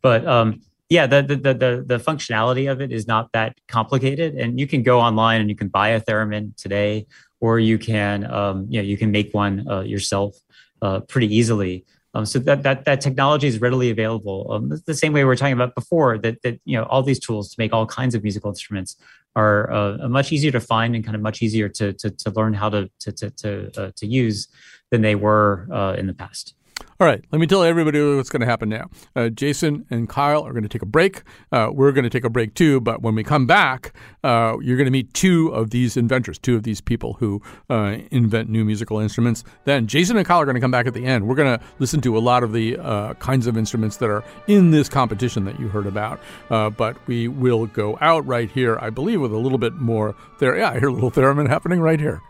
But 0.02 0.26
um, 0.26 0.62
yeah, 0.88 1.06
the, 1.06 1.22
the 1.22 1.36
the 1.36 1.84
the 1.86 1.98
functionality 1.98 2.70
of 2.70 2.80
it 2.80 2.90
is 2.90 3.06
not 3.06 3.30
that 3.32 3.56
complicated, 3.68 4.34
and 4.34 4.58
you 4.58 4.66
can 4.66 4.82
go 4.82 5.00
online 5.00 5.40
and 5.40 5.48
you 5.48 5.54
can 5.54 5.68
buy 5.68 5.90
a 5.90 6.00
theremin 6.00 6.56
today 6.56 7.06
or 7.40 7.58
you 7.58 7.78
can 7.78 8.30
um, 8.30 8.66
you 8.68 8.80
know 8.80 8.86
you 8.86 8.96
can 8.96 9.10
make 9.10 9.32
one 9.32 9.66
uh, 9.68 9.80
yourself 9.80 10.36
uh, 10.82 11.00
pretty 11.00 11.34
easily. 11.34 11.84
Um, 12.12 12.26
so 12.26 12.40
that, 12.40 12.64
that 12.64 12.84
that 12.86 13.00
technology 13.00 13.46
is 13.46 13.60
readily 13.60 13.90
available. 13.90 14.50
Um, 14.50 14.72
the 14.84 14.94
same 14.94 15.12
way 15.12 15.20
we 15.20 15.26
were 15.26 15.36
talking 15.36 15.52
about 15.52 15.74
before, 15.74 16.18
that 16.18 16.42
that 16.42 16.60
you 16.64 16.76
know 16.76 16.84
all 16.84 17.02
these 17.02 17.20
tools 17.20 17.50
to 17.50 17.56
make 17.58 17.72
all 17.72 17.86
kinds 17.86 18.14
of 18.14 18.22
musical 18.22 18.50
instruments 18.50 18.96
are 19.36 19.70
uh, 19.72 20.08
much 20.08 20.32
easier 20.32 20.50
to 20.50 20.60
find 20.60 20.96
and 20.96 21.04
kind 21.04 21.14
of 21.14 21.22
much 21.22 21.40
easier 21.40 21.68
to 21.68 21.92
to, 21.94 22.10
to 22.10 22.30
learn 22.32 22.52
how 22.52 22.68
to 22.68 22.90
to 23.00 23.12
to 23.12 23.30
to, 23.30 23.70
uh, 23.80 23.90
to 23.96 24.06
use 24.06 24.48
than 24.90 25.02
they 25.02 25.14
were 25.14 25.68
uh, 25.72 25.94
in 25.96 26.06
the 26.06 26.14
past. 26.14 26.54
All 27.00 27.06
right, 27.06 27.24
let 27.32 27.38
me 27.38 27.46
tell 27.46 27.62
everybody 27.62 27.98
what's 28.14 28.28
going 28.28 28.40
to 28.40 28.46
happen 28.46 28.68
now. 28.68 28.90
Uh, 29.16 29.30
Jason 29.30 29.86
and 29.88 30.06
Kyle 30.06 30.46
are 30.46 30.52
going 30.52 30.64
to 30.64 30.68
take 30.68 30.82
a 30.82 30.86
break. 30.86 31.22
Uh, 31.50 31.70
we're 31.72 31.92
going 31.92 32.04
to 32.04 32.10
take 32.10 32.24
a 32.24 32.28
break 32.28 32.52
too, 32.52 32.78
but 32.78 33.00
when 33.00 33.14
we 33.14 33.24
come 33.24 33.46
back, 33.46 33.94
uh, 34.22 34.58
you're 34.60 34.76
going 34.76 34.84
to 34.84 34.90
meet 34.90 35.14
two 35.14 35.48
of 35.48 35.70
these 35.70 35.96
inventors, 35.96 36.38
two 36.38 36.56
of 36.56 36.62
these 36.62 36.82
people 36.82 37.14
who 37.14 37.40
uh, 37.70 37.96
invent 38.10 38.50
new 38.50 38.66
musical 38.66 38.98
instruments. 38.98 39.44
Then 39.64 39.86
Jason 39.86 40.18
and 40.18 40.26
Kyle 40.26 40.42
are 40.42 40.44
going 40.44 40.56
to 40.56 40.60
come 40.60 40.70
back 40.70 40.86
at 40.86 40.92
the 40.92 41.06
end. 41.06 41.26
We're 41.26 41.36
going 41.36 41.58
to 41.58 41.64
listen 41.78 42.02
to 42.02 42.18
a 42.18 42.20
lot 42.20 42.42
of 42.42 42.52
the 42.52 42.76
uh, 42.76 43.14
kinds 43.14 43.46
of 43.46 43.56
instruments 43.56 43.96
that 43.96 44.10
are 44.10 44.22
in 44.46 44.70
this 44.70 44.90
competition 44.90 45.46
that 45.46 45.58
you 45.58 45.68
heard 45.68 45.86
about. 45.86 46.20
Uh, 46.50 46.68
but 46.68 46.98
we 47.06 47.28
will 47.28 47.64
go 47.64 47.96
out 48.02 48.26
right 48.26 48.50
here, 48.50 48.78
I 48.78 48.90
believe, 48.90 49.22
with 49.22 49.32
a 49.32 49.38
little 49.38 49.56
bit 49.56 49.72
more 49.72 50.14
there. 50.38 50.54
Yeah, 50.54 50.72
I 50.72 50.78
hear 50.78 50.88
a 50.88 50.92
little 50.92 51.10
theremin 51.10 51.48
happening 51.48 51.80
right 51.80 51.98
here. 51.98 52.20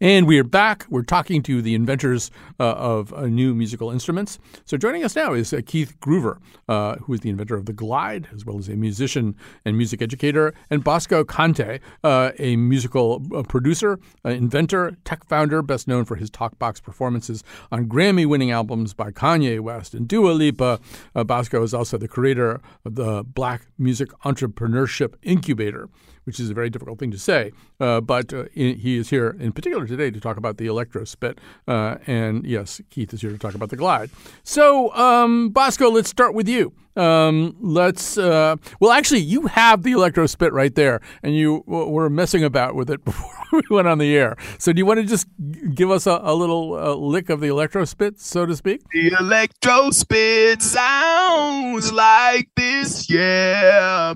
And 0.00 0.28
we 0.28 0.38
are 0.38 0.44
back. 0.44 0.86
We're 0.88 1.02
talking 1.02 1.42
to 1.42 1.60
the 1.60 1.74
inventors 1.74 2.30
uh, 2.60 2.70
of 2.70 3.12
uh, 3.12 3.26
new 3.26 3.52
musical 3.52 3.90
instruments. 3.90 4.38
So 4.64 4.76
joining 4.76 5.02
us 5.02 5.16
now 5.16 5.32
is 5.32 5.52
uh, 5.52 5.60
Keith 5.66 5.98
Groover, 5.98 6.38
uh, 6.68 6.98
who 6.98 7.14
is 7.14 7.20
the 7.20 7.30
inventor 7.30 7.56
of 7.56 7.66
the 7.66 7.72
Glide, 7.72 8.28
as 8.32 8.44
well 8.44 8.58
as 8.58 8.68
a 8.68 8.76
musician 8.76 9.34
and 9.64 9.76
music 9.76 10.00
educator, 10.00 10.54
and 10.70 10.84
Bosko 10.84 11.24
Kante, 11.24 11.80
uh, 12.04 12.30
a 12.38 12.54
musical 12.54 13.20
uh, 13.34 13.42
producer, 13.42 13.98
inventor, 14.24 14.96
tech 15.04 15.24
founder, 15.24 15.62
best 15.62 15.88
known 15.88 16.04
for 16.04 16.14
his 16.14 16.30
talkbox 16.30 16.80
performances 16.80 17.42
on 17.72 17.88
Grammy-winning 17.88 18.52
albums 18.52 18.94
by 18.94 19.10
Kanye 19.10 19.58
West 19.58 19.94
and 19.94 20.06
Dua 20.06 20.30
Lipa. 20.30 20.78
Bosko 21.16 21.64
is 21.64 21.74
also 21.74 21.98
the 21.98 22.06
creator 22.06 22.60
of 22.84 22.94
the 22.94 23.24
Black 23.24 23.66
Music 23.78 24.10
Entrepreneurship 24.24 25.14
Incubator, 25.24 25.88
which 26.28 26.38
is 26.38 26.50
a 26.50 26.54
very 26.54 26.68
difficult 26.68 26.98
thing 26.98 27.10
to 27.10 27.18
say. 27.18 27.52
Uh, 27.80 28.02
but 28.02 28.34
uh, 28.34 28.44
in, 28.52 28.76
he 28.76 28.98
is 28.98 29.08
here 29.08 29.34
in 29.40 29.50
particular 29.50 29.86
today 29.86 30.10
to 30.10 30.20
talk 30.20 30.36
about 30.36 30.58
the 30.58 30.66
Electrospit. 30.66 31.38
Uh, 31.66 31.96
and 32.06 32.44
yes, 32.44 32.82
Keith 32.90 33.14
is 33.14 33.22
here 33.22 33.30
to 33.30 33.38
talk 33.38 33.54
about 33.54 33.70
the 33.70 33.76
Glide. 33.76 34.10
So, 34.44 34.94
um, 34.94 35.50
Bosko, 35.54 35.90
let's 35.90 36.10
start 36.10 36.34
with 36.34 36.46
you. 36.46 36.74
Um, 36.96 37.56
let's, 37.60 38.18
uh, 38.18 38.56
well, 38.78 38.92
actually, 38.92 39.20
you 39.20 39.46
have 39.46 39.84
the 39.84 39.92
Electrospit 39.92 40.50
right 40.52 40.74
there, 40.74 41.00
and 41.22 41.34
you 41.34 41.64
w- 41.66 41.88
were 41.88 42.10
messing 42.10 42.44
about 42.44 42.74
with 42.74 42.90
it 42.90 43.02
before 43.06 43.32
we 43.50 43.62
went 43.70 43.88
on 43.88 43.96
the 43.96 44.14
air. 44.14 44.36
So, 44.58 44.74
do 44.74 44.80
you 44.80 44.84
want 44.84 45.00
to 45.00 45.06
just 45.06 45.28
give 45.74 45.90
us 45.90 46.06
a, 46.06 46.20
a 46.22 46.34
little 46.34 46.74
uh, 46.74 46.94
lick 46.94 47.30
of 47.30 47.40
the 47.40 47.46
Electrospit, 47.46 48.20
so 48.20 48.44
to 48.44 48.54
speak? 48.54 48.82
The 48.92 49.12
Electrospit 49.12 50.60
sounds 50.60 51.90
like 51.90 52.50
this, 52.54 53.08
yeah. 53.08 54.12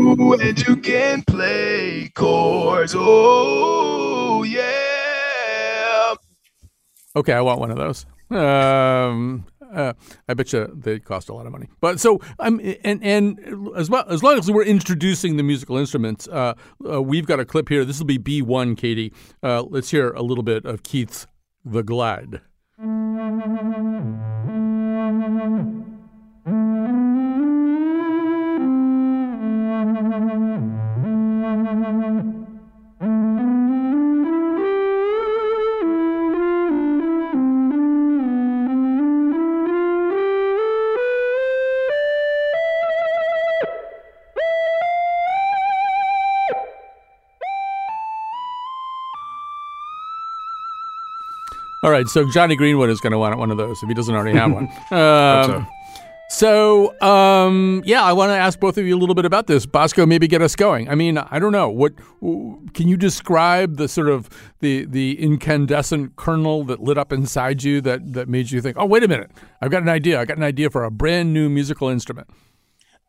Ooh, 0.00 0.34
and 0.34 0.66
you 0.66 0.76
can 0.76 1.22
play 1.22 2.10
chords. 2.14 2.94
Oh, 2.96 4.42
yeah. 4.42 6.14
Okay, 7.14 7.32
I 7.32 7.40
want 7.40 7.60
one 7.60 7.70
of 7.70 7.76
those. 7.76 8.06
Um, 8.30 9.44
uh, 9.72 9.92
I 10.28 10.34
bet 10.34 10.52
you 10.52 10.66
they 10.74 10.98
cost 10.98 11.28
a 11.28 11.34
lot 11.34 11.46
of 11.46 11.52
money. 11.52 11.68
But 11.80 12.00
so 12.00 12.20
I'm 12.38 12.60
and 12.84 13.02
and 13.02 13.38
as 13.76 13.90
well 13.90 14.04
as 14.08 14.22
long 14.22 14.38
as 14.38 14.50
we're 14.50 14.64
introducing 14.64 15.36
the 15.36 15.42
musical 15.42 15.76
instruments, 15.76 16.28
uh, 16.28 16.54
uh, 16.90 17.02
we've 17.02 17.26
got 17.26 17.40
a 17.40 17.44
clip 17.44 17.68
here. 17.68 17.84
This 17.84 17.98
will 17.98 18.06
be 18.06 18.18
B 18.18 18.40
one, 18.42 18.76
Catie. 18.76 19.12
Uh, 19.42 19.62
let's 19.62 19.90
hear 19.90 20.10
a 20.10 20.22
little 20.22 20.44
bit 20.44 20.64
of 20.64 20.82
Keith's 20.82 21.26
"The 21.64 21.82
Glide." 21.82 22.40
Right, 51.92 52.08
so 52.08 52.26
Jonny 52.30 52.56
Greenwood 52.56 52.88
is 52.88 53.00
going 53.00 53.10
to 53.10 53.18
want 53.18 53.36
one 53.36 53.50
of 53.50 53.58
those 53.58 53.82
if 53.82 53.88
he 53.88 53.94
doesn't 53.94 54.14
already 54.14 54.38
have 54.38 54.50
one. 54.50 54.68
Um, 54.92 55.66
so, 56.30 56.98
um, 57.02 57.82
yeah, 57.84 58.02
I 58.02 58.14
want 58.14 58.30
to 58.30 58.34
ask 58.34 58.58
both 58.58 58.78
of 58.78 58.86
you 58.86 58.96
a 58.96 58.98
little 58.98 59.14
bit 59.14 59.26
about 59.26 59.46
this. 59.46 59.66
Bosko, 59.66 60.08
maybe 60.08 60.26
get 60.26 60.40
us 60.40 60.56
going. 60.56 60.88
I 60.88 60.94
mean, 60.94 61.18
I 61.18 61.38
don't 61.38 61.52
know 61.52 61.68
what 61.68 61.92
can 62.72 62.88
you 62.88 62.96
describe 62.96 63.76
the 63.76 63.86
sort 63.88 64.08
of 64.08 64.30
the 64.60 64.86
the 64.86 65.20
incandescent 65.20 66.16
kernel 66.16 66.64
that 66.64 66.82
lit 66.82 66.96
up 66.96 67.12
inside 67.12 67.62
you 67.62 67.82
that 67.82 68.14
that 68.14 68.30
made 68.30 68.50
you 68.50 68.62
think, 68.62 68.78
oh, 68.80 68.86
wait 68.86 69.04
a 69.04 69.08
minute, 69.08 69.30
I've 69.60 69.70
got 69.70 69.82
an 69.82 69.90
idea. 69.90 70.18
I've 70.18 70.28
got 70.28 70.38
an 70.38 70.42
idea 70.42 70.70
for 70.70 70.84
a 70.84 70.90
brand 70.90 71.34
new 71.34 71.50
musical 71.50 71.90
instrument. 71.90 72.30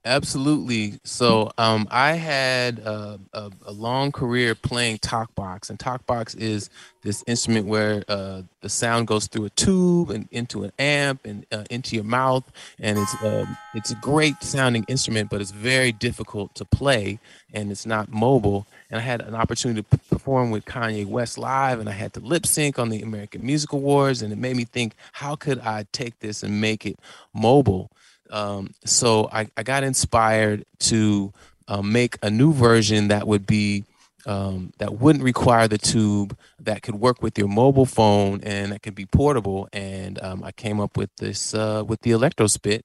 Absolutely. 0.05 0.99
So 1.05 1.49
um, 1.57 1.87
I 1.89 2.13
had 2.13 2.79
a, 2.79 3.21
a, 3.31 3.49
a, 3.67 3.71
long 3.71 4.11
career 4.11 4.53
playing 4.53 4.97
talkbox, 4.97 5.69
and 5.69 5.79
talkbox 5.79 6.35
is 6.37 6.69
this 7.03 7.23
instrument 7.25 7.67
where 7.67 8.03
uh, 8.09 8.41
the 8.59 8.67
sound 8.67 9.07
goes 9.07 9.27
through 9.27 9.45
a 9.45 9.49
tube 9.51 10.09
and 10.09 10.27
into 10.29 10.65
an 10.65 10.73
amp 10.77 11.21
and 11.23 11.45
uh, 11.53 11.63
into 11.69 11.95
your 11.95 12.03
mouth, 12.03 12.43
and 12.79 12.99
it's 12.99 13.23
um, 13.23 13.55
it's 13.75 13.91
a 13.91 13.95
great 13.95 14.43
sounding 14.43 14.83
instrument, 14.89 15.29
but 15.29 15.39
it's 15.39 15.51
very 15.51 15.93
difficult 15.93 16.53
to 16.55 16.65
play, 16.65 17.17
and 17.53 17.71
it's 17.71 17.85
not 17.85 18.11
mobile. 18.11 18.67
And 18.91 18.99
I 18.99 19.03
had 19.03 19.21
an 19.21 19.35
opportunity 19.35 19.83
to 19.89 19.97
perform 20.09 20.51
with 20.51 20.65
Kanye 20.65 21.05
West 21.05 21.37
live, 21.37 21.79
and 21.79 21.87
I 21.87 21.93
had 21.93 22.11
to 22.15 22.19
lip 22.19 22.45
sync 22.45 22.77
on 22.77 22.89
the 22.89 23.01
American 23.01 23.45
Music 23.45 23.71
Awards, 23.71 24.21
and 24.21 24.33
it 24.33 24.37
made 24.37 24.57
me 24.57 24.65
think, 24.65 24.95
how 25.13 25.37
could 25.37 25.59
I 25.59 25.85
take 25.93 26.19
this 26.19 26.43
and 26.43 26.59
make 26.59 26.85
it 26.85 26.99
mobile? 27.33 27.89
Um, 28.33 28.71
so 28.83 29.29
I, 29.31 29.47
I, 29.55 29.61
got 29.61 29.83
inspired 29.83 30.65
to 30.79 31.31
uh, 31.67 31.83
make 31.83 32.17
a 32.23 32.31
new 32.31 32.51
version 32.51 33.09
that 33.09 33.27
would 33.27 33.45
be 33.45 33.85
um, 34.25 34.73
that 34.79 34.99
wouldn't 34.99 35.23
require 35.23 35.67
the 35.67 35.77
tube, 35.77 36.35
that 36.59 36.81
could 36.81 36.95
work 36.95 37.21
with 37.21 37.37
your 37.37 37.47
mobile 37.47 37.85
phone, 37.85 38.41
and 38.41 38.71
that 38.71 38.81
could 38.81 38.95
be 38.95 39.05
portable. 39.05 39.69
And 39.71 40.19
um, 40.23 40.43
I 40.43 40.51
came 40.51 40.79
up 40.79 40.97
with 40.97 41.15
this 41.17 41.53
uh, 41.53 41.83
with 41.85 42.01
the 42.01 42.09
Electrospit, 42.09 42.81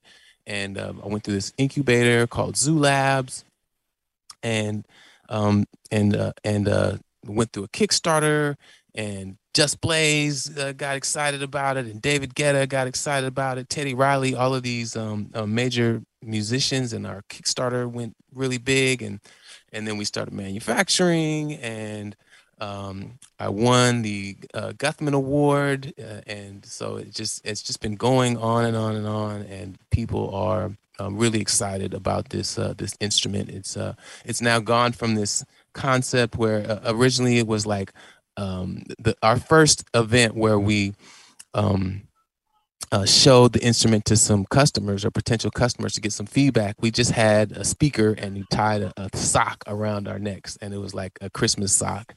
and 0.47 0.77
um, 0.77 1.01
I 1.03 1.09
went 1.09 1.25
through 1.25 1.35
this 1.35 1.55
incubator 1.57 2.27
called 2.27 2.59
Zoo 2.59 2.79
Labs, 2.79 3.45
and 4.43 4.87
um, 5.31 5.65
and 5.91 6.15
uh, 6.15 6.33
and 6.45 6.69
uh, 6.69 6.97
went 7.25 7.53
through 7.53 7.65
a 7.65 7.69
Kickstarter 7.69 8.57
and 8.95 9.39
Just 9.55 9.81
Blaze 9.81 10.57
uh, 10.57 10.73
got 10.73 10.97
excited 10.97 11.43
about 11.43 11.77
it, 11.77 11.87
and 11.87 12.01
David 12.01 12.35
Guetta 12.35 12.69
got 12.69 12.87
excited 12.87 13.27
about 13.27 13.59
it. 13.59 13.69
Teddy 13.69 13.95
Riley, 13.95 14.35
all 14.35 14.55
of 14.55 14.63
these 14.63 14.95
um, 14.95 15.31
uh, 15.35 15.47
major 15.47 16.03
musicians, 16.23 16.93
and 16.93 17.07
our 17.07 17.23
Kickstarter 17.29 17.91
went 17.91 18.15
really 18.35 18.59
big, 18.59 19.03
and 19.03 19.21
and 19.73 19.87
then 19.87 19.97
we 19.97 20.05
started 20.05 20.33
manufacturing, 20.35 21.55
and 21.55 22.15
um, 22.61 23.19
I 23.39 23.49
won 23.49 24.03
the 24.03 24.37
uh, 24.55 24.73
Guthman 24.77 25.15
Award, 25.15 25.95
uh, 25.99 26.21
and 26.27 26.65
so 26.65 26.97
it 26.97 27.15
just 27.15 27.45
it's 27.45 27.63
just 27.63 27.81
been 27.81 27.97
going 27.97 28.37
on 28.37 28.65
and 28.65 28.77
on 28.77 28.97
and 28.97 29.07
on, 29.07 29.43
and 29.43 29.79
people 29.91 30.35
are 30.35 30.73
um, 30.99 31.17
really 31.17 31.41
excited 31.41 31.95
about 31.95 32.31
this 32.31 32.59
uh, 32.59 32.75
this 32.77 32.95
instrument. 33.01 33.49
It's 33.49 33.77
uh, 33.77 33.95
it's 34.25 34.43
now 34.43 34.61
gone 34.61 34.93
from 34.93 35.15
this 35.15 35.45
concept 35.73 36.37
where 36.37 36.81
originally 36.87 37.39
it 37.39 37.47
was 37.47 37.65
like 37.67 37.93
um, 38.39 38.85
the, 38.99 39.17
our 39.23 39.39
first 39.39 39.85
event 39.95 40.35
where 40.35 40.59
we 40.59 40.95
um, 41.55 42.03
uh, 42.93 43.05
showed 43.05 43.53
the 43.53 43.63
instrument 43.63 44.05
to 44.07 44.17
some 44.17 44.47
customers 44.47 45.05
or 45.05 45.11
potential 45.11 45.51
customers 45.51 45.93
to 45.95 46.01
get 46.01 46.13
some 46.13 46.27
feedback. 46.27 46.77
We 46.81 46.91
just 46.91 47.11
had 47.11 47.53
a 47.53 47.65
speaker 47.65 48.15
and 48.17 48.37
we 48.37 48.45
tied 48.51 48.83
a, 48.83 48.93
a 48.97 49.17
sock 49.17 49.65
around 49.67 50.09
our 50.09 50.19
necks, 50.19 50.57
and 50.63 50.73
it 50.73 50.79
was 50.79 50.95
like 50.95 51.19
a 51.21 51.29
Christmas 51.29 51.73
sock. 51.73 52.15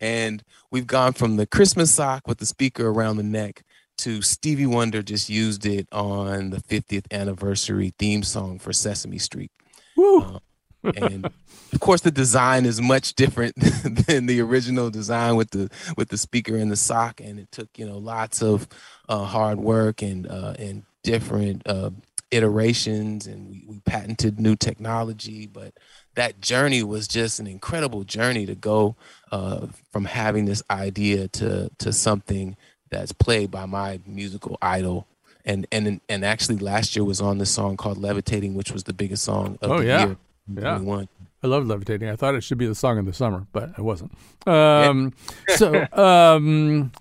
And 0.00 0.42
we've 0.72 0.86
gone 0.86 1.12
from 1.12 1.36
the 1.36 1.46
Christmas 1.46 1.94
sock 1.94 2.26
with 2.26 2.38
the 2.38 2.46
speaker 2.46 2.88
around 2.88 3.16
the 3.16 3.22
neck 3.22 3.62
to 3.98 4.20
Stevie 4.20 4.66
Wonder 4.66 5.00
just 5.00 5.30
used 5.30 5.64
it 5.64 5.86
on 5.92 6.50
the 6.50 6.60
50th 6.60 7.06
anniversary 7.12 7.94
theme 7.98 8.24
song 8.24 8.58
for 8.58 8.72
Sesame 8.72 9.18
Street. 9.18 9.52
Woo. 9.96 10.22
Uh, 10.22 10.38
and 10.82 11.26
of 11.72 11.80
course 11.80 12.00
the 12.00 12.10
design 12.10 12.66
is 12.66 12.80
much 12.80 13.14
different 13.14 13.54
than 14.06 14.26
the 14.26 14.40
original 14.40 14.90
design 14.90 15.36
with 15.36 15.50
the 15.50 15.70
with 15.96 16.08
the 16.08 16.18
speaker 16.18 16.56
and 16.56 16.70
the 16.70 16.76
sock. 16.76 17.20
And 17.20 17.38
it 17.38 17.50
took 17.52 17.68
you 17.76 17.86
know 17.86 17.98
lots 17.98 18.42
of 18.42 18.68
uh, 19.08 19.24
hard 19.24 19.58
work 19.58 20.02
and 20.02 20.26
uh, 20.26 20.54
and 20.58 20.84
different 21.02 21.66
uh, 21.66 21.90
iterations. 22.30 23.26
And 23.26 23.50
we, 23.50 23.64
we 23.66 23.80
patented 23.80 24.40
new 24.40 24.56
technology. 24.56 25.46
But 25.46 25.74
that 26.14 26.40
journey 26.40 26.82
was 26.82 27.08
just 27.08 27.40
an 27.40 27.46
incredible 27.46 28.04
journey 28.04 28.46
to 28.46 28.54
go 28.54 28.96
uh, 29.30 29.66
from 29.92 30.04
having 30.04 30.44
this 30.44 30.62
idea 30.70 31.28
to 31.28 31.70
to 31.78 31.92
something 31.92 32.56
that's 32.90 33.12
played 33.12 33.50
by 33.50 33.66
my 33.66 34.00
musical 34.06 34.58
idol. 34.60 35.06
And 35.44 35.66
and 35.72 36.00
and 36.08 36.24
actually 36.24 36.58
last 36.58 36.94
year 36.94 37.04
was 37.04 37.20
on 37.20 37.38
this 37.38 37.50
song 37.50 37.76
called 37.76 37.98
levitating 37.98 38.54
which 38.54 38.70
was 38.70 38.84
the 38.84 38.92
biggest 38.92 39.24
song 39.24 39.58
of 39.60 39.72
oh, 39.72 39.78
the 39.78 39.86
yeah. 39.86 40.06
year 40.06 40.16
yeah. 40.48 41.04
I 41.44 41.46
love 41.48 41.66
levitating. 41.66 42.08
I 42.08 42.16
thought 42.16 42.34
it 42.34 42.42
should 42.42 42.58
be 42.58 42.66
the 42.66 42.74
song 42.74 42.98
of 42.98 43.06
the 43.06 43.12
summer, 43.12 43.46
but 43.52 43.70
it 43.70 43.82
wasn't. 43.82 44.12
Um, 44.46 45.12
so, 45.56 45.86
um, 45.92 46.92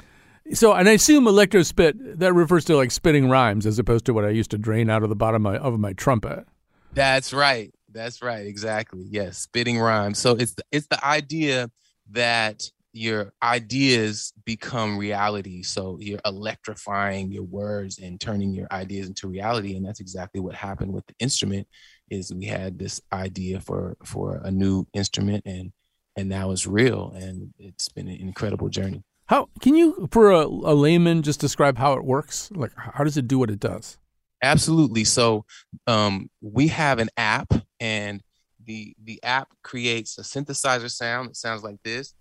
so, 0.54 0.74
and 0.74 0.90
I 0.90 0.94
assume 0.94 1.28
electro 1.28 1.62
spit 1.64 2.20
that 2.20 2.34
refers 2.34 2.66
to 2.66 2.76
like 2.76 2.92
spitting 2.92 3.30
rhymes 3.30 3.66
as 3.66 3.78
opposed 3.78 4.06
to 4.06 4.14
what 4.14 4.26
I 4.26 4.30
used 4.30 4.52
to 4.52 4.58
drain 4.58 4.90
out 4.90 5.04
of 5.04 5.10
the 5.10 5.16
bottom 5.16 5.46
of 5.46 5.54
my, 5.54 5.60
of 5.60 5.80
my 5.80 5.94
trumpet. 5.94 6.46
That's 6.94 7.34
right. 7.34 7.74
That's 7.92 8.22
right. 8.22 8.46
Exactly. 8.46 9.06
Yes, 9.10 9.38
spitting 9.38 9.80
rhymes. 9.80 10.18
So 10.18 10.32
it's 10.32 10.56
the, 10.56 10.64
it's 10.72 10.88
the 10.88 11.06
idea 11.06 11.70
that 12.12 12.64
your 12.94 13.32
ideas 13.42 14.34
become 14.44 14.98
reality. 14.98 15.64
So 15.64 15.98
you're 16.02 16.20
electrifying 16.26 17.32
your 17.32 17.44
words 17.44 18.00
and 18.00 18.20
turning 18.20 18.54
your 18.54 18.68
ideas 18.72 19.08
into 19.08 19.28
reality, 19.28 19.76
and 19.76 19.86
that's 19.86 20.02
exactly 20.02 20.42
what 20.42 20.56
happened 20.56 20.92
with 20.92 21.06
the 21.08 21.14
instrument 21.20 21.68
is 22.12 22.34
we 22.34 22.46
had 22.46 22.78
this 22.78 23.02
idea 23.12 23.60
for 23.60 23.98
for 24.04 24.40
a 24.44 24.52
new 24.52 24.86
instrument 24.94 25.44
and 25.46 25.72
and 26.16 26.30
now 26.30 26.52
it's 26.52 26.68
real 26.68 27.12
and 27.16 27.54
it's 27.58 27.90
been 27.90 28.08
an 28.08 28.18
incredible 28.18 28.70
journey. 28.70 29.04
How 29.28 29.48
can 29.62 29.76
you 29.76 30.08
for 30.12 30.32
a, 30.32 30.46
a 30.46 30.76
layman 30.76 31.24
just 31.24 31.40
describe 31.40 31.78
how 31.78 31.94
it 31.94 32.04
works? 32.04 32.52
Like 32.54 32.74
how 32.76 33.04
does 33.04 33.18
it 33.18 33.28
do 33.28 33.40
what 33.40 33.50
it 33.50 33.60
does? 33.60 33.98
Absolutely. 34.44 35.06
So 35.06 35.46
um, 35.88 36.30
we 36.42 36.68
have 36.68 37.00
an 37.00 37.10
app 37.16 37.54
and 37.80 38.22
the 38.64 38.94
the 39.04 39.24
app 39.24 39.50
creates 39.64 40.18
a 40.18 40.22
synthesizer 40.22 40.92
sound 40.92 41.30
that 41.30 41.38
sounds 41.38 41.64
like 41.64 41.78
this 41.84 42.14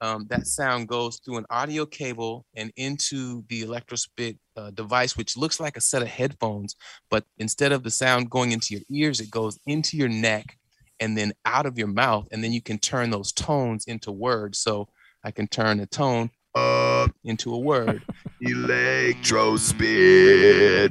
um, 0.00 0.26
that 0.28 0.46
sound 0.46 0.88
goes 0.88 1.18
through 1.18 1.38
an 1.38 1.46
audio 1.50 1.86
cable 1.86 2.44
and 2.54 2.72
into 2.76 3.44
the 3.48 3.62
electrospit 3.62 4.38
uh, 4.56 4.70
device, 4.70 5.16
which 5.16 5.36
looks 5.36 5.60
like 5.60 5.76
a 5.76 5.80
set 5.80 6.02
of 6.02 6.08
headphones, 6.08 6.76
but 7.10 7.24
instead 7.38 7.72
of 7.72 7.82
the 7.82 7.90
sound 7.90 8.30
going 8.30 8.52
into 8.52 8.74
your 8.74 8.82
ears, 8.90 9.20
it 9.20 9.30
goes 9.30 9.58
into 9.66 9.96
your 9.96 10.08
neck 10.08 10.56
and 11.00 11.16
then 11.16 11.32
out 11.44 11.66
of 11.66 11.78
your 11.78 11.88
mouth, 11.88 12.26
and 12.32 12.42
then 12.42 12.52
you 12.52 12.62
can 12.62 12.78
turn 12.78 13.10
those 13.10 13.32
tones 13.32 13.84
into 13.86 14.12
words. 14.12 14.58
So 14.58 14.88
I 15.24 15.30
can 15.30 15.46
turn 15.46 15.80
a 15.80 15.86
tone 15.86 16.30
uh, 16.54 17.08
into 17.24 17.54
a 17.54 17.58
word. 17.58 18.02
Electrospit. 18.42 20.90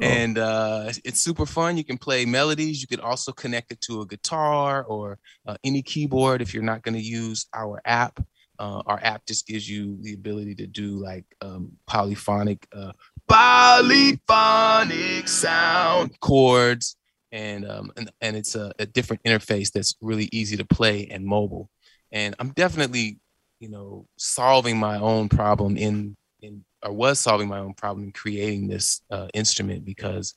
Oh. 0.00 0.06
and 0.06 0.38
uh, 0.38 0.92
it's 1.04 1.20
super 1.20 1.46
fun. 1.46 1.76
You 1.76 1.84
can 1.84 1.98
play 1.98 2.24
melodies. 2.24 2.80
You 2.80 2.86
could 2.86 3.00
also 3.00 3.32
connect 3.32 3.72
it 3.72 3.80
to 3.82 4.02
a 4.02 4.06
guitar 4.06 4.84
or 4.84 5.18
uh, 5.46 5.56
any 5.64 5.82
keyboard 5.82 6.40
if 6.40 6.54
you're 6.54 6.62
not 6.62 6.82
going 6.82 6.94
to 6.94 7.02
use 7.02 7.46
our 7.54 7.80
app. 7.84 8.20
Uh, 8.60 8.82
our 8.86 9.00
app 9.02 9.24
just 9.26 9.46
gives 9.46 9.68
you 9.68 9.98
the 10.02 10.14
ability 10.14 10.54
to 10.56 10.66
do 10.66 11.02
like 11.02 11.24
um, 11.40 11.72
polyphonic, 11.86 12.66
uh, 12.72 12.92
polyphonic 13.28 15.28
sound. 15.28 16.18
chords, 16.20 16.96
and 17.30 17.68
um, 17.68 17.92
and, 17.96 18.10
and 18.20 18.36
it's 18.36 18.56
a, 18.56 18.72
a 18.78 18.86
different 18.86 19.22
interface 19.22 19.70
that's 19.70 19.94
really 20.00 20.28
easy 20.32 20.56
to 20.56 20.64
play 20.64 21.06
and 21.08 21.24
mobile. 21.24 21.70
And 22.10 22.34
I'm 22.40 22.50
definitely, 22.50 23.20
you 23.60 23.68
know, 23.68 24.06
solving 24.16 24.76
my 24.76 24.98
own 24.98 25.28
problem 25.28 25.76
in 25.76 26.16
in 26.40 26.64
or 26.82 26.92
was 26.92 27.18
solving 27.18 27.48
my 27.48 27.58
own 27.58 27.74
problem 27.74 28.04
in 28.04 28.12
creating 28.12 28.68
this 28.68 29.02
uh, 29.10 29.28
instrument 29.34 29.84
because 29.84 30.34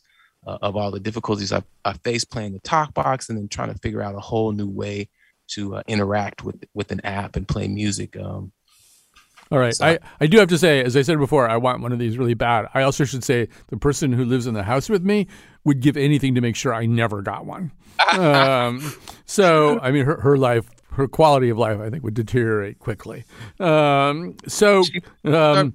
uh, 0.47 0.57
of 0.61 0.75
all 0.75 0.91
the 0.91 0.99
difficulties 0.99 1.51
I, 1.51 1.61
I 1.85 1.93
faced 1.93 2.31
playing 2.31 2.53
the 2.53 2.59
talk 2.59 2.93
box 2.93 3.29
and 3.29 3.37
then 3.37 3.47
trying 3.47 3.71
to 3.73 3.77
figure 3.79 4.01
out 4.01 4.15
a 4.15 4.19
whole 4.19 4.51
new 4.51 4.69
way 4.69 5.09
to 5.49 5.75
uh, 5.75 5.83
interact 5.87 6.43
with 6.43 6.63
with 6.73 6.91
an 6.91 7.01
app 7.03 7.35
and 7.35 7.47
play 7.47 7.67
music. 7.67 8.17
Um, 8.17 8.51
All 9.51 9.59
right. 9.59 9.75
So- 9.75 9.85
I, 9.85 9.99
I 10.19 10.27
do 10.27 10.39
have 10.39 10.47
to 10.49 10.57
say, 10.57 10.81
as 10.83 10.95
I 10.95 11.01
said 11.01 11.19
before, 11.19 11.47
I 11.47 11.57
want 11.57 11.81
one 11.81 11.91
of 11.91 11.99
these 11.99 12.17
really 12.17 12.33
bad. 12.33 12.67
I 12.73 12.83
also 12.83 13.03
should 13.03 13.23
say 13.23 13.49
the 13.67 13.77
person 13.77 14.11
who 14.13 14.25
lives 14.25 14.47
in 14.47 14.53
the 14.53 14.63
house 14.63 14.89
with 14.89 15.03
me 15.03 15.27
would 15.63 15.79
give 15.81 15.97
anything 15.97 16.35
to 16.35 16.41
make 16.41 16.55
sure 16.55 16.73
I 16.73 16.85
never 16.85 17.21
got 17.21 17.45
one. 17.45 17.71
um, 18.17 18.93
so, 19.25 19.79
I 19.81 19.91
mean, 19.91 20.05
her, 20.05 20.21
her 20.21 20.37
life, 20.37 20.69
her 20.91 21.07
quality 21.07 21.49
of 21.49 21.57
life, 21.57 21.79
I 21.79 21.89
think, 21.89 22.03
would 22.03 22.13
deteriorate 22.13 22.79
quickly. 22.79 23.25
Um, 23.59 24.37
so, 24.47 24.83
um, 25.25 25.73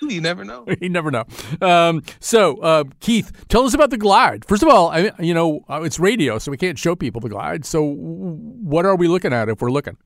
you 0.08 0.20
never 0.20 0.44
know. 0.44 0.64
you 0.80 0.88
never 0.88 1.10
know. 1.10 1.24
Um, 1.60 2.02
so, 2.20 2.58
uh, 2.58 2.84
Keith, 3.00 3.46
tell 3.48 3.64
us 3.64 3.74
about 3.74 3.90
the 3.90 3.98
Glide. 3.98 4.44
First 4.44 4.62
of 4.62 4.68
all, 4.68 4.90
I, 4.90 5.12
you 5.18 5.34
know, 5.34 5.64
uh, 5.68 5.82
it's 5.82 5.98
radio, 5.98 6.38
so 6.38 6.50
we 6.50 6.56
can't 6.56 6.78
show 6.78 6.96
people 6.96 7.20
the 7.20 7.28
Glide. 7.28 7.64
So, 7.64 7.82
what 7.84 8.86
are 8.86 8.96
we 8.96 9.08
looking 9.08 9.32
at 9.32 9.48
if 9.48 9.60
we're 9.60 9.70
looking? 9.70 9.96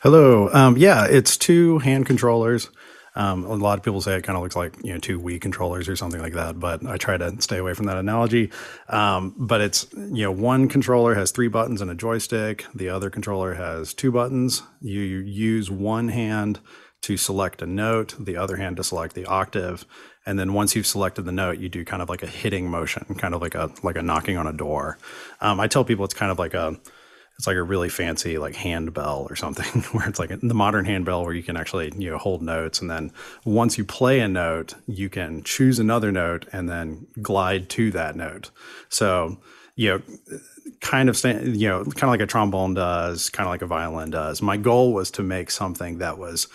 Hello. 0.00 0.50
Um, 0.52 0.76
yeah, 0.76 1.06
it's 1.06 1.36
two 1.36 1.78
hand 1.78 2.06
controllers. 2.06 2.70
Um, 3.16 3.44
a 3.44 3.54
lot 3.54 3.78
of 3.78 3.84
people 3.84 4.00
say 4.00 4.16
it 4.16 4.24
kind 4.24 4.36
of 4.36 4.42
looks 4.42 4.56
like 4.56 4.74
you 4.82 4.92
know 4.92 4.98
two 4.98 5.20
Wii 5.20 5.40
controllers 5.40 5.88
or 5.88 5.94
something 5.94 6.20
like 6.20 6.32
that, 6.32 6.58
but 6.58 6.84
I 6.84 6.96
try 6.96 7.16
to 7.16 7.40
stay 7.40 7.58
away 7.58 7.72
from 7.72 7.86
that 7.86 7.96
analogy. 7.96 8.50
Um, 8.88 9.34
but 9.38 9.60
it's 9.60 9.86
you 9.94 10.24
know 10.24 10.32
one 10.32 10.68
controller 10.68 11.14
has 11.14 11.30
three 11.30 11.48
buttons 11.48 11.80
and 11.80 11.90
a 11.90 11.94
joystick. 11.94 12.66
The 12.74 12.88
other 12.88 13.10
controller 13.10 13.54
has 13.54 13.94
two 13.94 14.10
buttons. 14.10 14.62
You 14.80 15.00
use 15.00 15.70
one 15.70 16.08
hand 16.08 16.58
to 17.04 17.18
select 17.18 17.60
a 17.60 17.66
note, 17.66 18.14
the 18.18 18.36
other 18.36 18.56
hand 18.56 18.78
to 18.78 18.84
select 18.84 19.14
the 19.14 19.26
octave, 19.26 19.84
and 20.24 20.38
then 20.38 20.54
once 20.54 20.74
you've 20.74 20.86
selected 20.86 21.26
the 21.26 21.32
note, 21.32 21.58
you 21.58 21.68
do 21.68 21.84
kind 21.84 22.00
of 22.00 22.08
like 22.08 22.22
a 22.22 22.26
hitting 22.26 22.70
motion, 22.70 23.04
kind 23.18 23.34
of 23.34 23.42
like 23.42 23.54
a 23.54 23.70
like 23.82 23.96
a 23.96 24.02
knocking 24.02 24.38
on 24.38 24.46
a 24.46 24.54
door. 24.54 24.96
Um, 25.42 25.60
I 25.60 25.66
tell 25.66 25.84
people 25.84 26.06
it's 26.06 26.14
kind 26.14 26.32
of 26.32 26.38
like 26.38 26.54
a 26.54 26.78
it's 27.36 27.46
like 27.46 27.56
a 27.56 27.62
really 27.62 27.90
fancy 27.90 28.38
like 28.38 28.54
handbell 28.54 29.26
or 29.28 29.36
something 29.36 29.82
where 29.92 30.08
it's 30.08 30.18
like 30.18 30.30
the 30.30 30.54
modern 30.54 30.86
handbell 30.86 31.24
where 31.24 31.34
you 31.34 31.42
can 31.42 31.58
actually 31.58 31.92
you 31.96 32.10
know 32.10 32.16
hold 32.16 32.40
notes 32.40 32.80
and 32.80 32.90
then 32.90 33.12
once 33.44 33.76
you 33.76 33.84
play 33.84 34.20
a 34.20 34.28
note 34.28 34.74
you 34.86 35.10
can 35.10 35.42
choose 35.42 35.78
another 35.78 36.12
note 36.12 36.46
and 36.52 36.70
then 36.70 37.06
glide 37.20 37.68
to 37.68 37.90
that 37.90 38.14
note 38.14 38.50
so 38.88 39.36
you 39.74 39.90
know 39.90 40.02
kind 40.80 41.08
of 41.08 41.22
you 41.24 41.68
know 41.68 41.82
kind 41.84 42.04
of 42.04 42.10
like 42.10 42.20
a 42.20 42.26
trombone 42.26 42.72
does 42.72 43.30
kind 43.30 43.48
of 43.48 43.50
like 43.50 43.62
a 43.62 43.66
violin 43.66 44.10
does 44.10 44.40
my 44.40 44.56
goal 44.56 44.92
was 44.92 45.10
to 45.10 45.22
make 45.22 45.50
something 45.50 45.98
that 45.98 46.16
was 46.18 46.46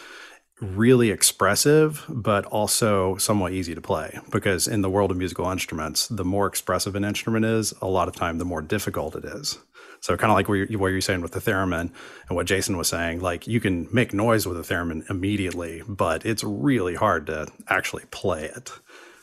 really 0.61 1.09
expressive, 1.11 2.05
but 2.09 2.45
also 2.45 3.15
somewhat 3.17 3.53
easy 3.53 3.75
to 3.75 3.81
play. 3.81 4.19
Because 4.31 4.67
in 4.67 4.81
the 4.81 4.89
world 4.89 5.11
of 5.11 5.17
musical 5.17 5.49
instruments, 5.49 6.07
the 6.07 6.25
more 6.25 6.47
expressive 6.47 6.95
an 6.95 7.03
instrument 7.03 7.45
is, 7.45 7.73
a 7.81 7.87
lot 7.87 8.07
of 8.07 8.15
time, 8.15 8.37
the 8.37 8.45
more 8.45 8.61
difficult 8.61 9.15
it 9.15 9.25
is. 9.25 9.57
So 10.01 10.15
kind 10.15 10.31
of 10.31 10.35
like 10.35 10.47
what 10.47 10.55
you're, 10.55 10.79
what 10.79 10.87
you're 10.87 11.01
saying 11.01 11.21
with 11.21 11.33
the 11.33 11.41
theremin 11.41 11.91
and 12.29 12.35
what 12.35 12.45
Jason 12.45 12.77
was 12.77 12.87
saying, 12.87 13.19
like 13.19 13.47
you 13.47 13.59
can 13.59 13.87
make 13.91 14.13
noise 14.13 14.45
with 14.45 14.57
a 14.57 14.73
theremin 14.73 15.09
immediately, 15.09 15.83
but 15.87 16.25
it's 16.25 16.43
really 16.43 16.95
hard 16.95 17.27
to 17.27 17.47
actually 17.67 18.05
play 18.11 18.45
it. 18.45 18.71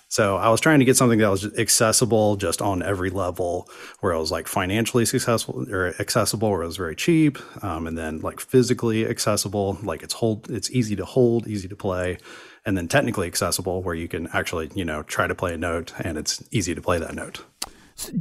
So 0.08 0.36
I 0.36 0.50
was 0.50 0.60
trying 0.60 0.78
to 0.78 0.84
get 0.84 0.96
something 0.96 1.18
that 1.18 1.30
was 1.30 1.46
accessible 1.58 2.36
just 2.36 2.62
on 2.62 2.82
every 2.82 3.10
level, 3.10 3.68
where 4.00 4.12
it 4.12 4.18
was 4.18 4.30
like 4.30 4.46
financially 4.46 5.04
successful 5.04 5.66
or 5.70 5.94
accessible, 5.98 6.50
where 6.50 6.62
it 6.62 6.66
was 6.66 6.76
very 6.76 6.94
cheap, 6.94 7.38
um, 7.64 7.86
and 7.86 7.98
then 7.98 8.20
like 8.20 8.38
physically 8.38 9.06
accessible, 9.06 9.78
like 9.82 10.02
it's 10.02 10.14
hold, 10.14 10.48
it's 10.48 10.70
easy 10.70 10.94
to 10.96 11.04
hold, 11.04 11.48
easy 11.48 11.66
to 11.66 11.76
play, 11.76 12.18
and 12.64 12.76
then 12.76 12.86
technically 12.86 13.26
accessible, 13.26 13.82
where 13.82 13.96
you 13.96 14.06
can 14.06 14.28
actually 14.32 14.70
you 14.74 14.84
know 14.84 15.02
try 15.02 15.26
to 15.26 15.34
play 15.34 15.54
a 15.54 15.58
note 15.58 15.92
and 16.00 16.16
it's 16.16 16.42
easy 16.52 16.74
to 16.74 16.80
play 16.80 16.98
that 16.98 17.14
note. 17.14 17.44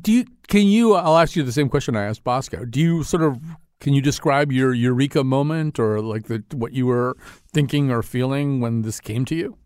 Do 0.01 0.11
you? 0.11 0.25
Can 0.47 0.63
you? 0.63 0.95
I'll 0.95 1.17
ask 1.17 1.35
you 1.35 1.43
the 1.43 1.51
same 1.51 1.69
question 1.69 1.95
I 1.95 2.05
asked 2.05 2.23
Bosko. 2.23 2.69
Do 2.69 2.79
you 2.79 3.03
sort 3.03 3.23
of? 3.23 3.37
Can 3.79 3.93
you 3.93 4.01
describe 4.01 4.51
your 4.51 4.73
eureka 4.73 5.23
moment 5.23 5.77
or 5.77 6.01
like 6.01 6.27
the 6.27 6.43
what 6.53 6.73
you 6.73 6.87
were 6.87 7.15
thinking 7.53 7.91
or 7.91 8.01
feeling 8.01 8.59
when 8.59 8.81
this 8.81 8.99
came 8.99 9.25
to 9.25 9.35
you? 9.35 9.57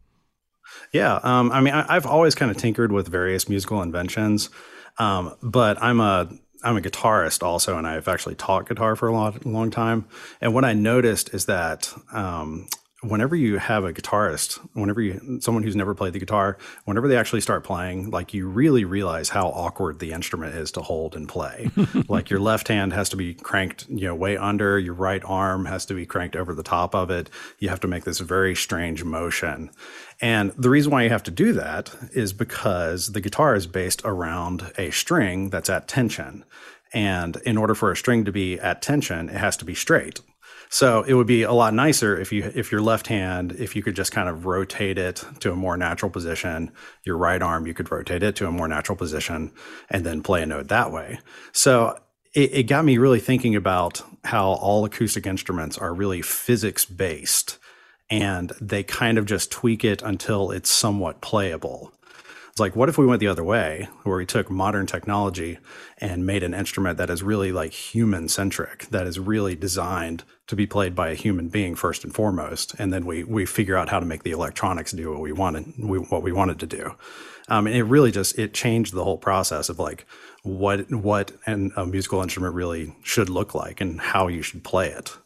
Yeah, 0.91 1.19
um, 1.23 1.51
I 1.51 1.62
mean, 1.62 1.73
I, 1.73 1.95
I've 1.95 2.05
always 2.05 2.36
kind 2.36 2.51
of 2.51 2.58
tinkered 2.58 2.91
with 2.91 3.08
various 3.08 3.47
musical 3.47 3.82
inventions, 3.82 4.49
um, 4.97 5.36
but 5.41 5.82
I'm 5.82 5.99
a 5.99 6.29
I'm 6.63 6.75
a 6.75 6.82
guitarist 6.82 7.41
also, 7.41 7.77
and 7.77 7.88
I've 7.88 8.08
actually 8.08 8.36
taught 8.36 8.67
guitar 8.67 8.95
for 8.95 9.08
a 9.08 9.13
long, 9.13 9.39
long 9.45 9.71
time. 9.71 10.05
And 10.41 10.53
what 10.53 10.65
I 10.65 10.73
noticed 10.73 11.34
is 11.34 11.45
that 11.45 11.93
um, 12.12 12.67
whenever 13.01 13.35
you 13.35 13.57
have 13.57 13.85
a 13.85 13.93
guitarist, 13.93 14.57
whenever 14.73 15.01
you 15.01 15.39
someone 15.41 15.63
who's 15.63 15.75
never 15.75 15.95
played 15.95 16.13
the 16.13 16.19
guitar, 16.19 16.57
whenever 16.85 17.07
they 17.07 17.15
actually 17.15 17.41
start 17.41 17.63
playing, 17.63 18.09
like 18.09 18.33
you 18.33 18.47
really 18.47 18.83
realize 18.83 19.29
how 19.29 19.47
awkward 19.47 19.99
the 19.99 20.12
instrument 20.12 20.53
is 20.55 20.71
to 20.71 20.81
hold 20.81 21.15
and 21.15 21.29
play. 21.29 21.69
like 22.09 22.29
your 22.29 22.39
left 22.39 22.67
hand 22.67 22.91
has 22.93 23.09
to 23.09 23.15
be 23.15 23.33
cranked, 23.33 23.88
you 23.89 24.05
know, 24.05 24.15
way 24.15 24.35
under, 24.38 24.77
your 24.77 24.93
right 24.93 25.21
arm 25.25 25.65
has 25.65 25.85
to 25.85 25.93
be 25.93 26.05
cranked 26.05 26.35
over 26.35 26.53
the 26.53 26.63
top 26.63 26.93
of 26.93 27.09
it. 27.09 27.29
You 27.59 27.69
have 27.69 27.79
to 27.81 27.88
make 27.88 28.03
this 28.03 28.19
very 28.19 28.55
strange 28.55 29.03
motion. 29.03 29.71
And 30.21 30.51
the 30.57 30.69
reason 30.69 30.91
why 30.91 31.03
you 31.03 31.09
have 31.09 31.23
to 31.23 31.31
do 31.31 31.53
that 31.53 31.95
is 32.12 32.33
because 32.33 33.13
the 33.13 33.21
guitar 33.21 33.55
is 33.55 33.67
based 33.67 34.01
around 34.03 34.73
a 34.77 34.91
string 34.91 35.49
that's 35.49 35.69
at 35.69 35.88
tension. 35.88 36.43
And 36.91 37.38
in 37.45 37.57
order 37.57 37.75
for 37.75 37.91
a 37.91 37.95
string 37.95 38.25
to 38.25 38.31
be 38.31 38.59
at 38.59 38.81
tension, 38.81 39.29
it 39.29 39.38
has 39.38 39.55
to 39.57 39.65
be 39.65 39.75
straight. 39.75 40.19
So 40.71 41.01
it 41.01 41.15
would 41.15 41.27
be 41.27 41.41
a 41.41 41.51
lot 41.51 41.73
nicer 41.73 42.17
if 42.19 42.32
you 42.32 42.51
if 42.53 42.71
your 42.71 42.82
left 42.82 43.08
hand 43.08 43.53
if 43.53 43.75
you 43.75 43.82
could 43.82 43.95
just 43.95 44.12
kind 44.12 44.29
of 44.29 44.45
rotate 44.45 44.99
it 44.99 45.23
to 45.39 45.51
a 45.51 45.55
more 45.55 45.75
natural 45.75 46.12
position. 46.12 46.71
Your 47.03 47.17
right 47.17 47.41
arm 47.41 47.65
you 47.65 47.73
could 47.73 47.91
rotate 47.91 48.21
it 48.21 48.36
to 48.38 48.47
a 48.47 48.51
more 48.51 48.67
natural 48.67 48.95
position 48.95 49.51
and 49.89 50.05
then 50.05 50.21
play 50.21 50.43
a 50.43 50.45
note 50.45 50.67
that 50.67 50.91
way. 50.91 51.19
So 51.51 51.99
it, 52.36 52.53
it 52.53 52.63
got 52.63 52.86
me 52.86 52.99
really 52.99 53.19
thinking 53.19 53.55
about 53.55 54.03
how 54.23 54.51
all 54.51 54.86
acoustic 54.86 55.25
instruments 55.25 55.77
are 55.79 55.93
really 55.93 56.21
physics 56.21 56.86
based 56.86 57.58
and 58.12 58.51
they 58.62 58.84
kind 58.84 59.17
of 59.17 59.25
just 59.25 59.51
tweak 59.51 59.84
it 59.84 60.03
until 60.03 60.51
it's 60.51 60.69
somewhat 60.69 61.21
playable. 61.21 61.91
It's 62.60 62.62
like, 62.62 62.76
what 62.76 62.89
if 62.89 62.98
we 62.98 63.06
went 63.06 63.22
the 63.22 63.28
other 63.30 63.41
way, 63.41 63.88
where 64.04 64.17
we 64.17 64.26
took 64.26 64.52
modern 64.52 64.86
technology 64.86 65.60
and 65.98 66.26
made 66.26 66.43
an 66.43 66.54
instrument 66.54 66.98
that 66.98 67.10
is 67.10 67.24
really 67.24 67.54
like 67.54 67.72
human 67.72 68.28
centric, 68.28 68.88
that 68.88 69.08
is 69.08 69.17
really 69.17 69.56
designed 69.56 70.26
to 70.48 70.58
be 70.58 70.67
played 70.67 70.93
by 70.93 71.08
a 71.08 71.15
human 71.15 71.48
being 71.48 71.74
first 71.74 72.04
and 72.04 72.13
foremost, 72.13 72.76
and 72.78 72.91
then 72.91 73.06
we 73.06 73.24
we 73.24 73.45
figure 73.45 73.78
out 73.78 73.88
how 73.88 74.02
to 74.02 74.06
make 74.06 74.24
the 74.24 74.32
electronics 74.32 74.91
do 74.91 75.10
what 75.10 75.22
we 75.22 75.32
wanted, 75.32 75.72
we, 75.80 76.00
what 76.00 76.22
we 76.22 76.34
wanted 76.34 76.60
to 76.60 76.65
do. 76.65 76.95
Um, 77.48 77.65
and 77.65 77.78
it 77.78 77.84
really 77.84 78.12
just 78.12 78.38
it 78.38 78.54
changed 78.54 78.93
the 78.93 79.06
whole 79.06 79.17
process 79.17 79.69
of 79.69 79.80
like 79.80 80.06
what 80.43 80.91
what 80.91 81.32
an, 81.45 81.72
a 81.78 81.86
musical 81.86 82.22
instrument 82.22 82.56
really 82.56 82.93
should 83.04 83.30
look 83.30 83.56
like 83.56 83.80
and 83.80 84.02
how 84.02 84.28
you 84.28 84.41
should 84.41 84.65
play 84.65 84.89
it. 84.89 85.17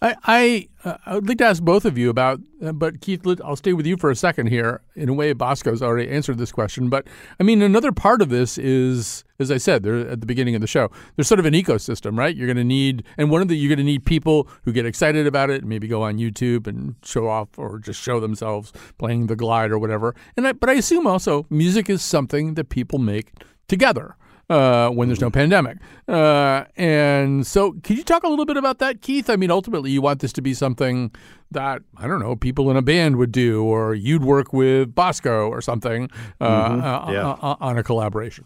I 0.00 0.14
I, 0.24 0.68
uh, 0.84 0.96
I 1.06 1.14
would 1.14 1.28
like 1.28 1.38
to 1.38 1.44
ask 1.44 1.62
both 1.62 1.84
of 1.84 1.98
you 1.98 2.08
about, 2.08 2.40
uh, 2.64 2.72
but 2.72 3.00
Keith, 3.00 3.26
I'll 3.44 3.56
stay 3.56 3.72
with 3.72 3.86
you 3.86 3.96
for 3.96 4.10
a 4.10 4.16
second 4.16 4.46
here. 4.46 4.80
In 4.94 5.08
a 5.08 5.12
way, 5.12 5.34
Bosko's 5.34 5.82
already 5.82 6.08
answered 6.08 6.38
this 6.38 6.52
question, 6.52 6.88
but 6.88 7.06
I 7.40 7.42
mean, 7.42 7.62
another 7.62 7.92
part 7.92 8.22
of 8.22 8.28
this 8.28 8.58
is, 8.58 9.24
as 9.38 9.50
I 9.50 9.56
said, 9.56 9.82
there 9.82 10.08
at 10.08 10.20
the 10.20 10.26
beginning 10.26 10.54
of 10.54 10.60
the 10.60 10.66
show, 10.66 10.90
there's 11.16 11.26
sort 11.26 11.40
of 11.40 11.46
an 11.46 11.54
ecosystem, 11.54 12.16
right? 12.16 12.34
You're 12.36 12.46
going 12.46 12.56
to 12.56 12.64
need, 12.64 13.04
and 13.16 13.30
one 13.30 13.42
of 13.42 13.48
the 13.48 13.56
you're 13.56 13.68
going 13.68 13.78
to 13.78 13.84
need 13.84 14.04
people 14.04 14.48
who 14.64 14.72
get 14.72 14.86
excited 14.86 15.26
about 15.26 15.50
it, 15.50 15.64
maybe 15.64 15.88
go 15.88 16.02
on 16.02 16.18
YouTube 16.18 16.66
and 16.66 16.94
show 17.04 17.28
off 17.28 17.58
or 17.58 17.78
just 17.78 18.00
show 18.00 18.20
themselves 18.20 18.72
playing 18.98 19.26
the 19.26 19.36
glide 19.36 19.70
or 19.70 19.78
whatever. 19.78 20.14
And 20.36 20.46
I, 20.46 20.52
but 20.52 20.70
I 20.70 20.74
assume 20.74 21.06
also 21.06 21.46
music 21.50 21.90
is 21.90 22.02
something 22.02 22.54
that 22.54 22.68
people 22.68 22.98
make 22.98 23.32
together 23.68 24.16
uh, 24.50 24.88
when 24.90 25.08
there's 25.08 25.20
no 25.20 25.30
pandemic. 25.30 25.78
Uh, 26.06 26.64
and 26.76 27.46
so, 27.46 27.72
could 27.82 27.96
you 27.98 28.04
talk 28.04 28.22
a 28.24 28.28
little 28.28 28.46
bit 28.46 28.56
about 28.56 28.78
that, 28.78 29.02
Keith? 29.02 29.28
I 29.30 29.36
mean, 29.36 29.50
ultimately, 29.50 29.90
you 29.90 30.00
want 30.02 30.20
this 30.20 30.32
to 30.34 30.42
be 30.42 30.54
something 30.54 31.10
that, 31.50 31.82
I 31.96 32.06
don't 32.06 32.20
know, 32.20 32.36
people 32.36 32.70
in 32.70 32.76
a 32.76 32.82
band 32.82 33.16
would 33.16 33.32
do, 33.32 33.62
or 33.64 33.94
you'd 33.94 34.24
work 34.24 34.52
with 34.52 34.94
Bosko 34.94 35.48
or 35.48 35.60
something 35.60 36.08
uh, 36.40 36.68
Mhm. 36.70 36.82
uh, 37.08 37.12
Yeah. 37.12 37.28
uh, 37.30 37.56
on 37.60 37.78
a 37.78 37.82
collaboration. 37.82 38.44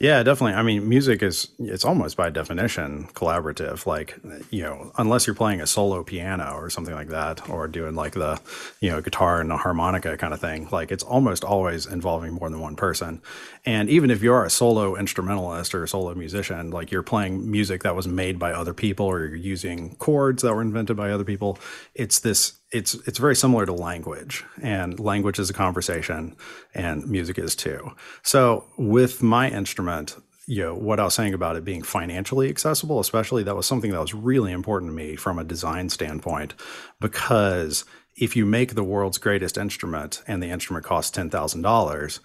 Yeah, 0.00 0.22
definitely. 0.24 0.54
I 0.54 0.62
mean, 0.62 0.88
music 0.88 1.22
is 1.22 1.48
it's 1.58 1.84
almost 1.84 2.16
by 2.16 2.28
definition 2.28 3.04
collaborative. 3.14 3.86
Like, 3.86 4.18
you 4.50 4.62
know, 4.62 4.90
unless 4.98 5.26
you're 5.26 5.36
playing 5.36 5.60
a 5.60 5.66
solo 5.66 6.02
piano 6.02 6.52
or 6.54 6.68
something 6.68 6.94
like 6.94 7.08
that, 7.08 7.48
or 7.48 7.68
doing 7.68 7.94
like 7.94 8.14
the, 8.14 8.40
you 8.80 8.90
know, 8.90 9.00
guitar 9.00 9.40
and 9.40 9.52
a 9.52 9.56
harmonica 9.56 10.16
kind 10.16 10.34
of 10.34 10.40
thing, 10.40 10.68
like 10.72 10.90
it's 10.90 11.04
almost 11.04 11.44
always 11.44 11.86
involving 11.86 12.32
more 12.32 12.50
than 12.50 12.60
one 12.60 12.74
person. 12.74 13.22
And 13.64 13.88
even 13.88 14.10
if 14.10 14.20
you're 14.20 14.44
a 14.44 14.50
solo 14.50 14.96
instrumentalist 14.96 15.74
or 15.74 15.84
a 15.84 15.88
solo 15.88 16.14
musician, 16.14 16.70
like 16.70 16.90
you're 16.90 17.02
playing 17.04 17.48
music 17.48 17.84
that 17.84 17.94
was 17.94 18.08
made 18.08 18.38
by 18.38 18.52
other 18.52 18.74
people 18.74 19.06
or 19.06 19.20
you're 19.20 19.36
using 19.36 19.94
chords 19.96 20.42
that 20.42 20.52
were 20.54 20.62
invented 20.62 20.96
by 20.96 21.10
other 21.10 21.24
people, 21.24 21.56
it's 21.94 22.18
this 22.18 22.58
it's 22.74 22.94
it's 23.06 23.18
very 23.18 23.36
similar 23.36 23.64
to 23.64 23.72
language 23.72 24.44
and 24.60 24.98
language 24.98 25.38
is 25.38 25.48
a 25.48 25.54
conversation 25.54 26.36
and 26.74 27.08
music 27.08 27.38
is 27.38 27.54
too. 27.54 27.92
So 28.22 28.64
with 28.76 29.22
my 29.22 29.48
instrument 29.48 30.16
you 30.46 30.62
know 30.62 30.74
what 30.74 31.00
i 31.00 31.04
was 31.04 31.14
saying 31.14 31.32
about 31.32 31.56
it 31.56 31.64
being 31.64 31.82
financially 31.82 32.50
accessible 32.50 33.00
especially 33.00 33.42
that 33.42 33.56
was 33.56 33.64
something 33.64 33.92
that 33.92 34.00
was 34.00 34.12
really 34.12 34.52
important 34.52 34.90
to 34.90 34.94
me 34.94 35.16
from 35.16 35.38
a 35.38 35.44
design 35.44 35.88
standpoint 35.88 36.52
because 37.00 37.86
if 38.16 38.36
you 38.36 38.44
make 38.44 38.74
the 38.74 38.84
world's 38.84 39.16
greatest 39.16 39.56
instrument 39.56 40.22
and 40.26 40.42
the 40.42 40.50
instrument 40.50 40.84
costs 40.84 41.16
$10000 41.16 42.20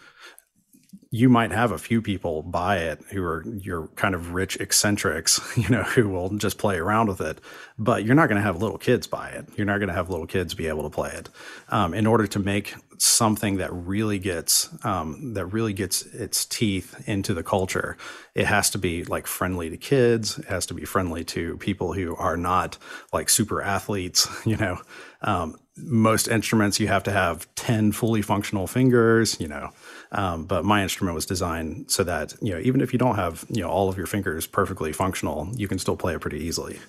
you 1.12 1.28
might 1.28 1.52
have 1.52 1.72
a 1.72 1.78
few 1.80 2.04
people 2.04 2.44
buy 2.44 2.78
it 2.78 3.02
who 3.10 3.24
are 3.24 3.44
your 3.48 3.88
kind 3.96 4.14
of 4.14 4.34
rich 4.34 4.58
eccentrics, 4.60 5.42
you 5.58 5.68
know, 5.70 5.82
who 5.82 6.08
will 6.08 6.30
just 6.38 6.60
play 6.60 6.78
around 6.78 7.08
with 7.08 7.20
it. 7.20 7.42
But 7.80 8.04
you're 8.04 8.16
not 8.16 8.28
going 8.28 8.38
to 8.38 8.44
have 8.44 8.62
little 8.62 8.78
kids 8.78 9.08
buy 9.08 9.30
it. 9.30 9.48
You're 9.56 9.66
not 9.66 9.80
going 9.80 9.88
to 9.88 9.96
have 9.96 10.10
little 10.10 10.28
kids 10.28 10.54
be 10.54 10.68
able 10.68 10.84
to 10.84 10.90
play 10.90 11.12
it. 11.12 11.30
Um, 11.70 11.94
in 11.96 12.06
order 12.06 12.28
to 12.28 12.40
make 12.40 12.76
something 13.00 13.58
that 13.58 13.72
really 13.74 14.20
gets 14.20 14.70
um, 14.86 15.34
that 15.34 15.48
really 15.48 15.74
gets 15.74 16.04
its 16.04 16.46
teeth 16.46 17.08
into 17.08 17.34
the 17.34 17.44
culture, 17.44 17.98
it 18.36 18.46
has 18.46 18.70
to 18.72 18.78
be 18.78 19.04
like 19.06 19.26
friendly 19.26 19.70
to 19.72 19.78
kids. 19.78 20.38
It 20.38 20.46
has 20.46 20.68
to 20.68 20.76
be 20.76 20.86
friendly 20.86 21.24
to 21.26 21.58
people 21.58 21.94
who 21.94 22.16
are 22.18 22.38
not 22.38 22.78
like 23.12 23.30
super 23.30 23.62
athletes. 23.62 24.28
You 24.50 24.58
know, 24.58 24.82
um, 25.22 25.58
most 25.78 26.28
instruments 26.28 26.80
you 26.80 26.88
have 26.88 27.04
to 27.04 27.12
have 27.12 27.48
ten 27.56 27.92
fully 27.92 28.22
functional 28.22 28.68
fingers. 28.68 29.40
You 29.40 29.48
know. 29.48 29.72
Um, 30.12 30.46
but 30.46 30.66
my 30.66 30.82
instrument 30.82 31.14
was 31.14 31.26
designed 31.26 31.92
so 31.92 32.04
that 32.04 32.34
you 32.42 32.52
know 32.52 32.60
even 32.60 32.82
if 32.82 32.92
you 32.94 33.00
don't 33.00 33.16
have 33.16 33.46
you 33.50 33.62
know 33.62 33.70
all 33.70 33.90
of 33.90 33.98
your 33.98 34.08
fingers 34.08 34.48
perfectly 34.48 34.92
functional, 34.92 35.50
you 35.56 35.68
can 35.68 35.78
still 35.78 35.96
play 35.96 36.16
it 36.16 36.20
pretty 36.20 36.40
easily. 36.40 36.80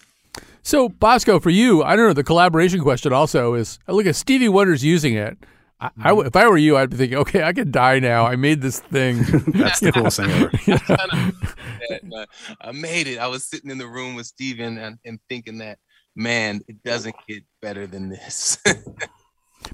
So 0.62 0.88
Bosko, 0.88 1.42
for 1.42 1.50
you, 1.50 1.82
I 1.82 1.96
don't 1.96 2.06
know. 2.06 2.12
The 2.12 2.24
collaboration 2.24 2.80
question 2.80 3.12
also 3.12 3.54
is: 3.54 3.78
look 3.86 4.06
at 4.06 4.16
Stevie 4.16 4.48
Wonder's 4.48 4.84
using 4.84 5.14
it. 5.14 5.36
I, 5.80 5.90
I, 6.02 6.14
if 6.20 6.36
I 6.36 6.46
were 6.46 6.58
you, 6.58 6.76
I'd 6.76 6.90
be 6.90 6.96
thinking, 6.96 7.18
okay, 7.18 7.42
I 7.42 7.52
could 7.52 7.72
die 7.72 8.00
now. 8.00 8.26
I 8.26 8.36
made 8.36 8.60
this 8.60 8.80
thing. 8.80 9.22
That's 9.54 9.80
the 9.80 9.92
coolest 9.92 10.18
thing 10.18 10.30
ever. 10.30 10.50
I 12.60 12.72
made 12.72 13.06
it. 13.06 13.18
I 13.18 13.26
was 13.28 13.46
sitting 13.46 13.70
in 13.70 13.78
the 13.78 13.86
room 13.86 14.14
with 14.14 14.26
Steven 14.26 14.76
and, 14.78 14.98
and 15.04 15.18
thinking 15.28 15.58
that, 15.58 15.78
man, 16.14 16.60
it 16.68 16.82
doesn't 16.82 17.16
get 17.26 17.44
better 17.62 17.86
than 17.86 18.10
this. 18.10 18.58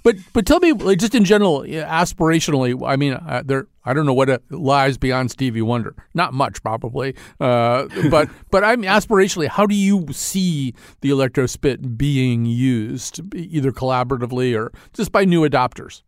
But 0.02 0.16
but 0.32 0.46
tell 0.46 0.60
me, 0.60 0.72
like, 0.72 0.98
just 0.98 1.14
in 1.14 1.24
general, 1.24 1.60
aspirationally, 1.60 2.86
I 2.86 2.96
mean, 2.96 3.14
uh, 3.14 3.42
there 3.44 3.68
I 3.84 3.94
don't 3.94 4.04
know 4.04 4.14
what 4.14 4.42
lies 4.50 4.98
beyond 4.98 5.30
Stevie 5.30 5.62
Wonder. 5.62 5.94
Not 6.12 6.34
much, 6.34 6.62
probably. 6.62 7.14
Uh, 7.38 7.86
but 8.10 8.28
but 8.50 8.64
I'm 8.64 8.82
aspirationally, 8.82 9.48
how 9.48 9.66
do 9.66 9.74
you 9.74 10.06
see 10.10 10.74
the 11.00 11.10
ElectroSpit 11.10 11.96
being 11.96 12.46
used, 12.46 13.20
either 13.34 13.72
collaboratively 13.72 14.58
or 14.58 14.72
just 14.92 15.12
by 15.12 15.24
new 15.24 15.48
adopters? 15.48 16.02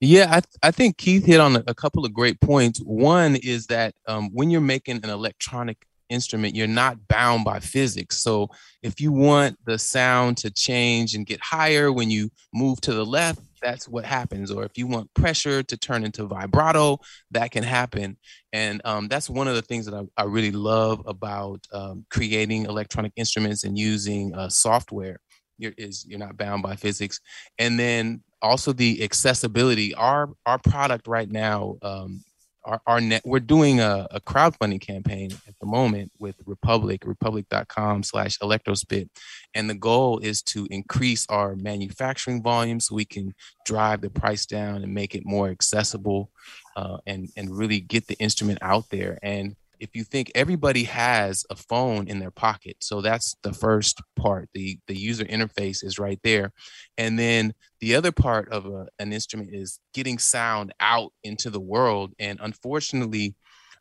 Yeah, 0.00 0.26
I, 0.28 0.40
th- 0.40 0.56
I 0.64 0.72
think 0.72 0.98
Keith 0.98 1.24
hit 1.24 1.38
on 1.38 1.62
a, 1.64 1.74
couple 1.74 2.04
of 2.04 2.12
great 2.12 2.40
points. 2.40 2.80
One 2.80 3.36
is 3.36 3.68
that 3.68 3.94
um, 4.08 4.30
when 4.32 4.50
you're 4.50 4.60
making 4.60 4.96
an 5.04 5.10
electronic 5.10 5.86
instrument, 6.12 6.54
you're 6.54 6.66
not 6.66 7.08
bound 7.08 7.44
by 7.44 7.58
physics. 7.58 8.22
So 8.22 8.48
if 8.82 9.00
you 9.00 9.10
want 9.12 9.56
the 9.64 9.78
sound 9.78 10.36
to 10.38 10.50
change 10.50 11.14
and 11.14 11.26
get 11.26 11.40
higher 11.40 11.90
when 11.90 12.10
you 12.10 12.30
move 12.52 12.80
to 12.82 12.92
the 12.92 13.06
left, 13.06 13.40
that's 13.62 13.88
what 13.88 14.04
happens. 14.04 14.50
Or 14.50 14.64
if 14.64 14.76
you 14.76 14.86
want 14.86 15.12
pressure 15.14 15.62
to 15.62 15.76
turn 15.76 16.04
into 16.04 16.26
vibrato, 16.26 16.98
that 17.30 17.52
can 17.52 17.62
happen. 17.62 18.18
And 18.52 18.82
um, 18.84 19.08
that's 19.08 19.30
one 19.30 19.48
of 19.48 19.54
the 19.54 19.62
things 19.62 19.86
that 19.86 19.94
I, 19.94 20.22
I 20.22 20.24
really 20.24 20.50
love 20.50 21.02
about 21.06 21.66
um, 21.72 22.04
creating 22.10 22.66
electronic 22.66 23.12
instruments 23.16 23.64
and 23.64 23.78
using 23.78 24.34
uh, 24.34 24.48
software. 24.48 25.18
You're, 25.58 25.74
is 25.78 26.04
you're 26.08 26.18
not 26.18 26.36
bound 26.36 26.62
by 26.62 26.74
physics, 26.74 27.20
and 27.58 27.78
then 27.78 28.22
also 28.40 28.72
the 28.72 29.04
accessibility. 29.04 29.94
Our 29.94 30.30
our 30.44 30.58
product 30.58 31.06
right 31.06 31.30
now 31.30 31.76
um, 31.82 32.24
our, 32.64 32.80
our 32.86 33.00
net 33.00 33.22
we're 33.24 33.40
doing 33.40 33.80
a, 33.80 34.06
a 34.10 34.20
crowdfunding 34.20 34.80
campaign 34.80 35.30
at 35.48 35.54
the 35.60 35.66
moment 35.66 36.12
with 36.18 36.36
republic 36.46 37.02
republic.com 37.04 38.02
slash 38.02 38.38
electrospit. 38.38 39.08
And 39.54 39.68
the 39.68 39.74
goal 39.74 40.18
is 40.18 40.42
to 40.44 40.66
increase 40.70 41.26
our 41.28 41.56
manufacturing 41.56 42.42
volume 42.42 42.80
so 42.80 42.94
we 42.94 43.04
can 43.04 43.34
drive 43.64 44.00
the 44.00 44.10
price 44.10 44.46
down 44.46 44.82
and 44.82 44.94
make 44.94 45.14
it 45.14 45.24
more 45.24 45.48
accessible 45.48 46.30
uh, 46.76 46.98
and 47.06 47.28
and 47.36 47.56
really 47.56 47.80
get 47.80 48.06
the 48.06 48.18
instrument 48.18 48.58
out 48.62 48.88
there. 48.90 49.18
And 49.22 49.56
if 49.82 49.96
you 49.96 50.04
think 50.04 50.30
everybody 50.36 50.84
has 50.84 51.44
a 51.50 51.56
phone 51.56 52.06
in 52.06 52.20
their 52.20 52.30
pocket. 52.30 52.76
So 52.80 53.00
that's 53.00 53.34
the 53.42 53.52
first 53.52 54.00
part. 54.14 54.48
The 54.54 54.78
the 54.86 54.96
user 54.96 55.24
interface 55.24 55.84
is 55.84 55.98
right 55.98 56.20
there. 56.22 56.52
And 56.96 57.18
then 57.18 57.52
the 57.80 57.96
other 57.96 58.12
part 58.12 58.48
of 58.50 58.66
a, 58.66 58.86
an 59.00 59.12
instrument 59.12 59.50
is 59.52 59.80
getting 59.92 60.18
sound 60.18 60.72
out 60.78 61.12
into 61.24 61.50
the 61.50 61.60
world. 61.60 62.14
And 62.20 62.38
unfortunately 62.40 63.34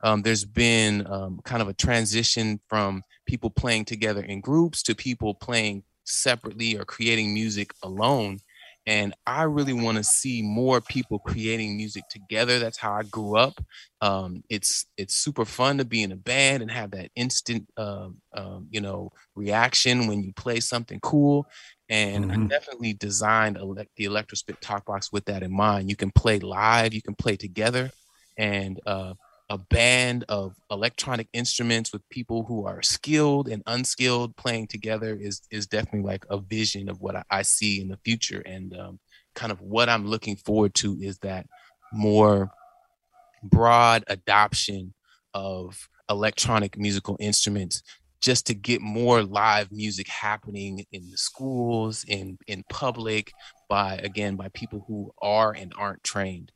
um, 0.04 0.24
there's 0.24 0.44
been 0.44 1.06
um, 1.06 1.40
kind 1.46 1.62
of 1.62 1.68
a 1.68 1.74
transition 1.76 2.60
from 2.68 3.04
people 3.28 3.52
playing 3.52 3.86
together 3.86 4.24
in 4.24 4.42
groups 4.42 4.82
to 4.84 4.96
people 4.96 5.36
playing 5.36 5.84
separately 6.04 6.76
or 6.76 6.84
creating 6.84 7.32
music 7.32 7.72
alone 7.84 8.40
and 8.88 9.14
I 9.28 9.44
really 9.44 9.74
want 9.74 9.98
to 9.98 10.04
see 10.04 10.42
more 10.42 10.82
people 10.82 11.20
creating 11.20 11.78
music 11.78 12.04
together. 12.10 12.58
That's 12.58 12.80
how 12.80 12.94
I 12.94 13.04
grew 13.04 13.38
up. 13.38 13.64
Um, 14.02 14.44
it's 14.50 14.86
it's 14.98 15.16
super 15.16 15.46
fun 15.46 15.78
to 15.78 15.86
be 15.86 16.02
in 16.02 16.12
a 16.12 16.16
band 16.16 16.64
and 16.64 16.72
have 16.72 16.92
that 16.92 17.12
instant, 17.16 17.68
uh, 17.78 18.10
um, 18.34 18.68
you 18.72 18.82
know, 18.82 19.12
reaction 19.36 20.08
when 20.08 20.24
you 20.24 20.34
play 20.34 20.60
something 20.60 21.00
cool. 21.02 21.46
And 21.90 22.26
mm-hmm. 22.26 22.44
I 22.44 22.48
definitely 22.48 22.94
designed 22.94 23.58
ele- 23.58 23.76
the 23.76 24.06
ElectroSpit 24.06 24.60
Talk 24.62 24.86
Box 24.86 25.12
with 25.12 25.26
that 25.26 25.44
in 25.44 25.52
mind. 25.52 25.90
You 25.90 25.96
can 25.96 26.10
play 26.10 26.40
live, 26.40 26.94
you 26.94 27.02
can 27.02 27.16
play 27.16 27.36
together, 27.36 27.92
and 28.38 28.80
uh, 28.88 29.14
a 29.52 29.58
band 29.58 30.24
of 30.30 30.56
electronic 30.72 31.28
instruments 31.34 31.92
with 31.92 32.08
people 32.08 32.46
who 32.46 32.66
are 32.66 32.82
skilled 32.82 33.50
and 33.50 33.62
unskilled 33.68 34.34
playing 34.38 34.66
together 34.66 35.18
is 35.20 35.42
is 35.52 35.68
definitely 35.68 36.10
like 36.10 36.24
a 36.30 36.38
vision 36.38 36.88
of 36.88 37.02
what 37.02 37.18
I, 37.18 37.24
I 37.30 37.42
see 37.42 37.82
in 37.82 37.90
the 37.90 38.00
future. 38.06 38.42
And 38.46 38.74
um, 38.78 39.00
kind 39.36 39.52
of 39.52 39.60
what 39.60 39.90
I'm 39.90 40.08
looking 40.08 40.38
forward 40.38 40.74
to 40.76 40.98
is 41.02 41.18
that 41.20 41.48
more 41.92 42.50
broad 43.44 44.06
adoption 44.08 44.94
of 45.34 45.90
electronic 46.10 46.78
musical 46.78 47.18
instruments 47.20 47.84
just 48.22 48.48
to 48.48 48.54
get 48.54 48.80
more 48.80 49.22
live 49.22 49.70
music 49.70 50.08
happening 50.08 50.86
in 50.94 51.10
the 51.12 51.18
schools 51.18 52.06
in 52.08 52.38
in 52.48 52.64
public 52.70 53.34
by 53.68 53.96
again 53.96 54.38
by 54.38 54.48
people 54.54 54.86
who 54.88 55.12
are 55.22 55.52
and 55.52 55.74
aren't 55.78 56.06
trained 56.06 56.54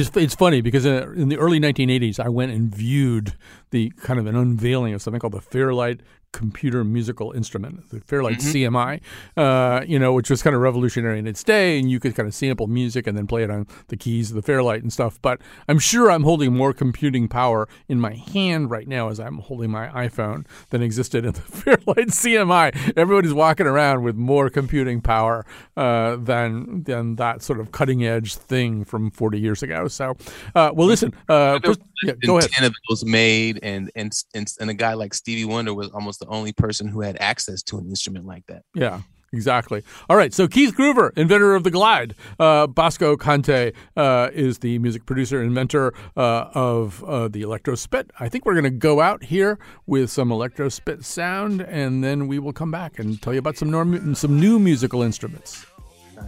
it's, 0.00 0.16
it's 0.16 0.34
funny 0.34 0.60
because 0.60 0.86
uh, 0.86 1.10
in 1.16 1.28
the 1.28 1.36
early 1.36 1.60
1980s, 1.60 2.18
I 2.18 2.28
went 2.28 2.52
and 2.52 2.74
viewed 2.74 3.34
the 3.70 3.90
kind 3.90 4.18
of 4.18 4.26
an 4.26 4.36
unveiling 4.36 4.94
of 4.94 5.02
something 5.02 5.20
called 5.20 5.34
the 5.34 5.40
Fairlight 5.40 6.00
computer 6.32 6.82
musical 6.84 7.32
instrument, 7.32 7.88
the 7.90 8.00
Fairlight 8.00 8.38
mm-hmm. 8.38 8.76
CMI, 8.76 9.00
uh, 9.36 9.84
you 9.86 9.98
know, 9.98 10.12
which 10.12 10.30
was 10.30 10.42
kind 10.42 10.56
of 10.56 10.62
revolutionary 10.62 11.18
in 11.18 11.26
its 11.26 11.44
day, 11.44 11.78
and 11.78 11.90
you 11.90 12.00
could 12.00 12.14
kind 12.14 12.26
of 12.26 12.34
sample 12.34 12.66
music 12.66 13.06
and 13.06 13.16
then 13.16 13.26
play 13.26 13.42
it 13.42 13.50
on 13.50 13.66
the 13.88 13.96
keys 13.96 14.30
of 14.30 14.36
the 14.36 14.42
Fairlight 14.42 14.82
and 14.82 14.92
stuff. 14.92 15.18
But 15.22 15.40
I'm 15.68 15.78
sure 15.78 16.10
I'm 16.10 16.24
holding 16.24 16.56
more 16.56 16.72
computing 16.72 17.28
power 17.28 17.68
in 17.88 18.00
my 18.00 18.14
hand 18.14 18.70
right 18.70 18.88
now 18.88 19.08
as 19.08 19.20
I'm 19.20 19.38
holding 19.38 19.70
my 19.70 19.88
iPhone 19.88 20.46
than 20.70 20.82
existed 20.82 21.24
in 21.24 21.32
the 21.32 21.40
Fairlight 21.42 22.08
CMI. 22.08 22.94
Everybody's 22.96 23.34
walking 23.34 23.66
around 23.66 24.02
with 24.02 24.16
more 24.16 24.50
computing 24.50 25.00
power 25.00 25.44
uh, 25.76 26.16
than 26.16 26.82
than 26.84 27.16
that 27.16 27.42
sort 27.42 27.60
of 27.60 27.72
cutting 27.72 28.04
edge 28.04 28.36
thing 28.36 28.84
from 28.84 29.10
40 29.10 29.38
years 29.38 29.62
ago. 29.62 29.88
So, 29.88 30.16
uh, 30.54 30.70
well, 30.74 30.86
listen, 30.86 31.14
uh, 31.28 31.60
first, 31.64 31.80
yeah, 32.02 32.14
go 32.24 32.38
ahead. 32.38 32.50
Ten 32.50 32.64
of 32.64 32.74
those 32.88 33.04
made, 33.04 33.60
and 33.62 33.90
and 33.94 34.12
and 34.34 34.52
and 34.60 34.70
a 34.70 34.74
guy 34.74 34.94
like 34.94 35.14
Stevie 35.14 35.44
Wonder 35.44 35.74
was 35.74 35.88
almost 35.90 36.21
the 36.22 36.28
only 36.28 36.52
person 36.52 36.88
who 36.88 37.00
had 37.00 37.16
access 37.20 37.62
to 37.64 37.78
an 37.78 37.86
instrument 37.86 38.26
like 38.26 38.46
that. 38.46 38.62
Yeah. 38.74 39.00
Exactly. 39.34 39.82
All 40.10 40.16
right. 40.16 40.34
So 40.34 40.46
Keith 40.46 40.76
Groover, 40.76 41.10
inventor 41.16 41.54
of 41.54 41.64
the 41.64 41.70
Glide. 41.70 42.14
Uh, 42.38 42.66
Bosko 42.66 43.16
Kante 43.16 43.72
uh, 43.96 44.28
is 44.32 44.58
the 44.58 44.78
music 44.78 45.06
producer 45.06 45.42
inventor 45.42 45.94
uh, 46.16 46.50
of 46.54 47.02
uh, 47.04 47.28
the 47.28 47.40
ElectroSpit. 47.42 48.10
I 48.20 48.28
think 48.28 48.44
we're 48.44 48.52
going 48.52 48.64
to 48.64 48.70
go 48.70 49.00
out 49.00 49.24
here 49.24 49.58
with 49.86 50.10
some 50.10 50.28
ElectroSpit 50.28 51.02
sound, 51.04 51.62
and 51.62 52.04
then 52.04 52.28
we 52.28 52.38
will 52.38 52.52
come 52.52 52.70
back 52.70 52.98
and 52.98 53.22
tell 53.22 53.32
you 53.32 53.38
about 53.38 53.56
some 53.56 53.70
norm- 53.70 54.14
some 54.14 54.38
new 54.38 54.58
musical 54.58 55.00
instruments. 55.02 55.64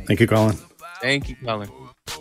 Thank 0.06 0.20
you, 0.20 0.26
Colin. 0.26 0.56
Thank 1.02 1.28
you, 1.28 1.36
Colin. 1.44 1.68
I 2.08 2.16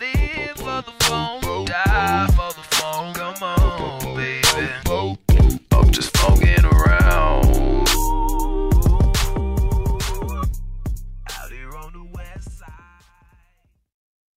live 0.00 0.56
for 0.56 0.82
the 0.82 0.92
phone, 1.00 1.64
die 1.64 2.26
for 2.28 2.52
the 2.52 2.62
phone. 2.70 3.14
Come 3.14 3.42
on, 3.42 4.16
baby. 4.16 5.18
Just 5.94 6.16
fucking 6.16 6.64
around. 6.64 7.63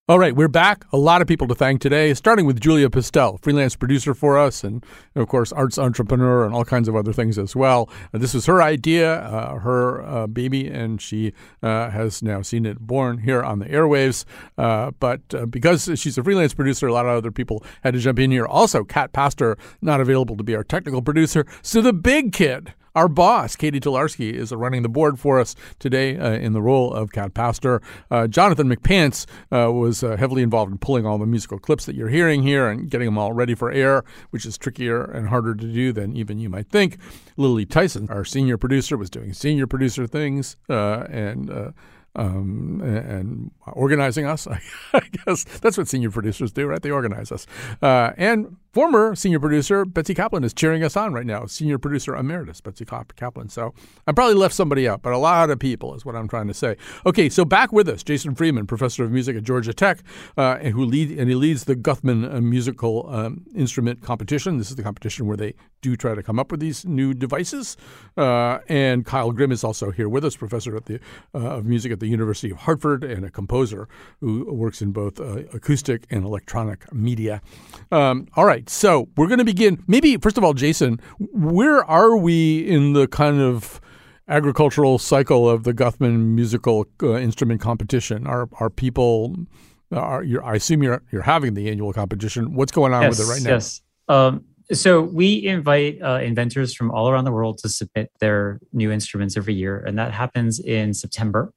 All 0.10 0.20
right, 0.20 0.34
we're 0.34 0.48
back. 0.48 0.86
A 0.94 0.98
lot 0.98 1.22
of 1.22 1.28
people 1.28 1.50
to 1.50 1.54
thank 1.54 1.82
today, 1.82 2.14
starting 2.14 2.46
with 2.46 2.62
Julia 2.62 2.90
Pistel, 2.90 3.42
freelance 3.42 3.76
producer 3.76 4.14
for 4.14 4.38
us, 4.38 4.64
and 4.64 4.82
of 5.16 5.28
course, 5.28 5.52
arts 5.52 5.78
entrepreneur 5.78 6.46
and 6.46 6.56
all 6.56 6.64
kinds 6.64 6.88
of 6.88 6.96
other 6.96 7.12
things 7.12 7.38
as 7.38 7.58
well. 7.58 7.90
Uh, 8.14 8.18
this 8.20 8.34
was 8.34 8.46
her 8.46 8.62
idea, 8.62 9.16
uh, 9.16 9.60
her 9.60 10.02
uh, 10.04 10.26
baby, 10.26 10.66
and 10.70 11.02
she 11.02 11.34
uh, 11.62 11.90
has 11.90 12.24
now 12.24 12.42
seen 12.42 12.66
it 12.66 12.80
born 12.80 13.18
here 13.18 13.44
on 13.44 13.60
the 13.60 13.66
airwaves. 13.66 14.24
Uh, 14.58 14.92
but 14.98 15.20
uh, 15.34 15.46
because 15.46 15.92
she's 15.96 16.18
a 16.18 16.24
freelance 16.24 16.54
producer, 16.54 16.88
a 16.88 16.94
lot 16.94 17.06
of 17.06 17.12
other 17.12 17.30
people 17.30 17.62
had 17.84 17.94
to 17.94 18.00
jump 18.00 18.18
in 18.18 18.32
here. 18.32 18.46
Also, 18.46 18.86
Kat 18.86 19.12
Pastor, 19.12 19.58
not 19.82 20.00
available 20.00 20.38
to 20.38 20.44
be 20.44 20.56
our 20.56 20.64
technical 20.64 21.02
producer. 21.02 21.46
So 21.62 21.82
the 21.82 21.92
big 21.92 22.32
kid, 22.32 22.74
our 22.98 23.08
boss, 23.08 23.56
Catie 23.56 23.80
Talarski, 23.80 24.34
is 24.34 24.52
running 24.52 24.82
the 24.82 24.90
board 24.90 25.20
for 25.20 25.40
us 25.40 25.56
today 25.78 26.18
uh, 26.18 26.32
in 26.32 26.54
the 26.54 26.62
role 26.64 26.92
of 26.92 27.12
Cat 27.12 27.36
Pastor. 27.36 27.80
Uh, 28.10 28.26
Jonathan 28.26 28.68
McPants 28.68 29.28
uh, 29.52 29.72
was 29.72 30.04
uh, 30.04 30.18
heavily 30.18 30.42
involved 30.42 30.72
in 30.72 30.80
pulling 30.80 31.06
all 31.06 31.20
the 31.20 31.28
musical 31.28 31.60
clips 31.60 31.86
that 31.86 31.94
you're 31.94 32.10
hearing 32.10 32.42
here 32.42 32.68
and 32.68 32.90
getting 32.90 33.06
them 33.06 33.20
all 33.20 33.34
ready 33.34 33.54
for 33.54 33.72
air, 33.72 34.04
which 34.32 34.48
is 34.48 34.58
trickier 34.58 35.04
and 35.04 35.28
harder 35.28 35.54
to 35.54 35.72
do 35.72 35.94
than 35.94 36.18
even 36.18 36.40
you 36.40 36.50
might 36.50 36.70
think. 36.70 36.98
Lily 37.38 37.68
Tyson, 37.68 38.10
our 38.10 38.26
senior 38.26 38.58
producer, 38.58 38.98
was 38.98 39.12
doing 39.12 39.32
senior 39.32 39.68
producer 39.68 40.08
things 40.08 40.58
uh, 40.68 41.06
and 41.08 41.74
um, 42.16 42.82
and 42.82 43.52
organizing 43.74 44.26
us. 44.26 44.48
I 44.94 45.02
guess 45.26 45.44
that's 45.44 45.78
what 45.78 45.88
senior 45.88 46.12
producers 46.12 46.52
do, 46.52 46.66
right? 46.66 46.82
They 46.82 46.92
organize 46.92 47.32
us. 47.32 47.46
Uh, 47.82 48.12
and 48.18 48.58
former 48.72 49.16
senior 49.16 49.40
producer 49.40 49.86
Betsy 49.86 50.14
Kaplan 50.14 50.44
is 50.44 50.54
cheering 50.54 50.84
us 50.84 50.96
on 50.96 51.14
right 51.14 51.26
now. 51.26 51.46
Senior 51.46 51.78
producer 51.78 52.16
emeritus 52.16 52.62
Betsy 52.62 52.86
Kaplan. 52.86 53.50
So 53.50 53.74
I 54.06 54.12
probably 54.12 54.36
left 54.36 54.54
somebody 54.54 54.88
out, 54.88 55.02
but 55.02 55.14
a 55.14 55.18
lot 55.18 55.50
of 55.50 55.60
people 55.60 55.96
is 55.96 56.06
what 56.06 56.16
I'm 56.16 56.28
trying 56.28 56.48
to 56.48 56.54
say. 56.54 56.78
Okay, 57.06 57.30
so 57.30 57.46
back 57.46 57.72
with 57.72 57.88
us, 57.88 58.04
Jason 58.04 58.36
Freeman, 58.36 58.68
professor 58.68 59.04
of 59.04 59.12
music 59.12 59.36
at 59.36 59.44
Georgia 59.44 59.74
Tech, 59.74 60.04
uh, 60.38 60.58
and 60.62 60.74
who 60.74 60.86
lead 60.86 61.18
and 61.18 61.30
he 61.30 61.36
leads 61.36 61.66
the 61.66 61.76
Guthman 61.76 62.34
uh, 62.34 62.42
musical 62.42 63.08
um, 63.10 63.46
instrument 63.56 64.02
competition. 64.02 64.58
This 64.58 64.70
is 64.70 64.76
the 64.76 64.84
competition 64.84 65.28
where 65.28 65.38
they 65.38 65.54
do 65.82 65.96
try 65.96 66.16
to 66.16 66.24
come 66.24 66.40
up 66.40 66.52
with 66.52 66.60
these 66.60 66.86
new 66.86 67.14
devices. 67.14 67.78
Uh, 68.16 68.60
and 68.68 69.06
Kyle 69.06 69.32
Grimm 69.32 69.52
is 69.52 69.64
also 69.64 69.92
here 69.92 70.10
with 70.10 70.26
us, 70.26 70.36
professor 70.36 70.76
at 70.76 70.86
the 70.86 71.00
uh, 71.34 71.58
of 71.58 71.66
music 71.66 71.92
at 71.92 72.00
the 72.00 72.07
University 72.08 72.52
of 72.52 72.58
Hartford 72.58 73.04
and 73.04 73.26
a 73.26 73.30
composer 73.30 73.88
who 74.20 74.52
works 74.54 74.82
in 74.82 74.92
both 74.92 75.20
uh, 75.20 75.44
acoustic 75.54 76.06
and 76.10 76.24
electronic 76.24 76.92
media. 76.94 77.42
Um, 77.92 78.28
all 78.36 78.46
right, 78.46 78.70
so 78.70 79.10
we're 79.18 79.28
going 79.28 79.40
to 79.40 79.46
begin. 79.46 79.84
Maybe 79.88 80.18
first 80.18 80.38
of 80.38 80.44
all, 80.44 80.54
Jason, 80.54 81.00
where 81.20 81.84
are 81.86 82.18
we 82.18 82.60
in 82.60 82.94
the 82.94 83.08
kind 83.08 83.42
of 83.42 83.80
agricultural 84.28 85.00
cycle 85.00 85.50
of 85.50 85.64
the 85.64 85.74
Guthman 85.74 86.36
musical 86.36 86.86
uh, 87.02 87.16
instrument 87.16 87.62
competition? 87.62 88.28
Are 88.28 88.50
are 88.60 88.70
people? 88.70 89.36
Are 89.92 90.24
I 90.44 90.56
assume 90.56 90.84
you're 90.84 91.02
you're 91.12 91.22
having 91.22 91.54
the 91.54 91.70
annual 91.70 91.94
competition. 91.94 92.54
What's 92.54 92.72
going 92.72 92.94
on 92.94 93.04
yes, 93.04 93.20
with 93.20 93.28
it 93.28 93.32
right 93.32 93.42
now? 93.42 93.50
Yes. 93.52 93.82
Um, 94.10 94.46
so 94.74 95.02
we 95.02 95.46
invite 95.46 96.02
uh, 96.02 96.20
inventors 96.22 96.74
from 96.74 96.92
all 96.92 97.10
around 97.10 97.24
the 97.24 97.32
world 97.32 97.58
to 97.60 97.70
submit 97.70 98.12
their 98.20 98.60
new 98.74 98.92
instruments 98.92 99.38
every 99.38 99.54
year, 99.54 99.80
and 99.80 99.98
that 99.98 100.12
happens 100.14 100.60
in 100.60 100.94
September. 100.94 101.54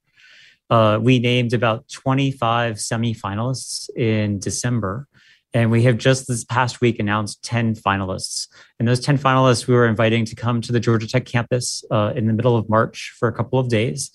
Uh, 0.71 0.99
we 1.03 1.19
named 1.19 1.53
about 1.53 1.89
25 1.89 2.77
semifinalists 2.77 3.91
in 3.97 4.39
December, 4.39 5.09
and 5.53 5.71
we 5.71 5.83
have 5.83 5.99
just 5.99 6.29
this 6.29 6.45
past 6.45 6.81
week 6.81 7.01
announced 7.01 7.43
10 7.43 7.75
finalists. 7.75 8.47
And 8.79 8.87
those 8.87 9.01
10 9.01 9.19
finalists 9.19 9.67
we 9.67 9.75
were 9.75 9.89
inviting 9.89 10.25
to 10.27 10.37
come 10.37 10.61
to 10.61 10.73
the 10.73 10.79
Georgia 10.79 11.09
Tech 11.09 11.27
campus 11.27 11.83
uh, 11.91 12.13
in 12.15 12.27
the 12.27 12.33
middle 12.33 12.57
of 12.57 12.69
March 12.69 13.13
for 13.19 13.29
a 13.29 13.33
couple 13.33 13.59
of 13.59 13.69
days. 13.69 14.11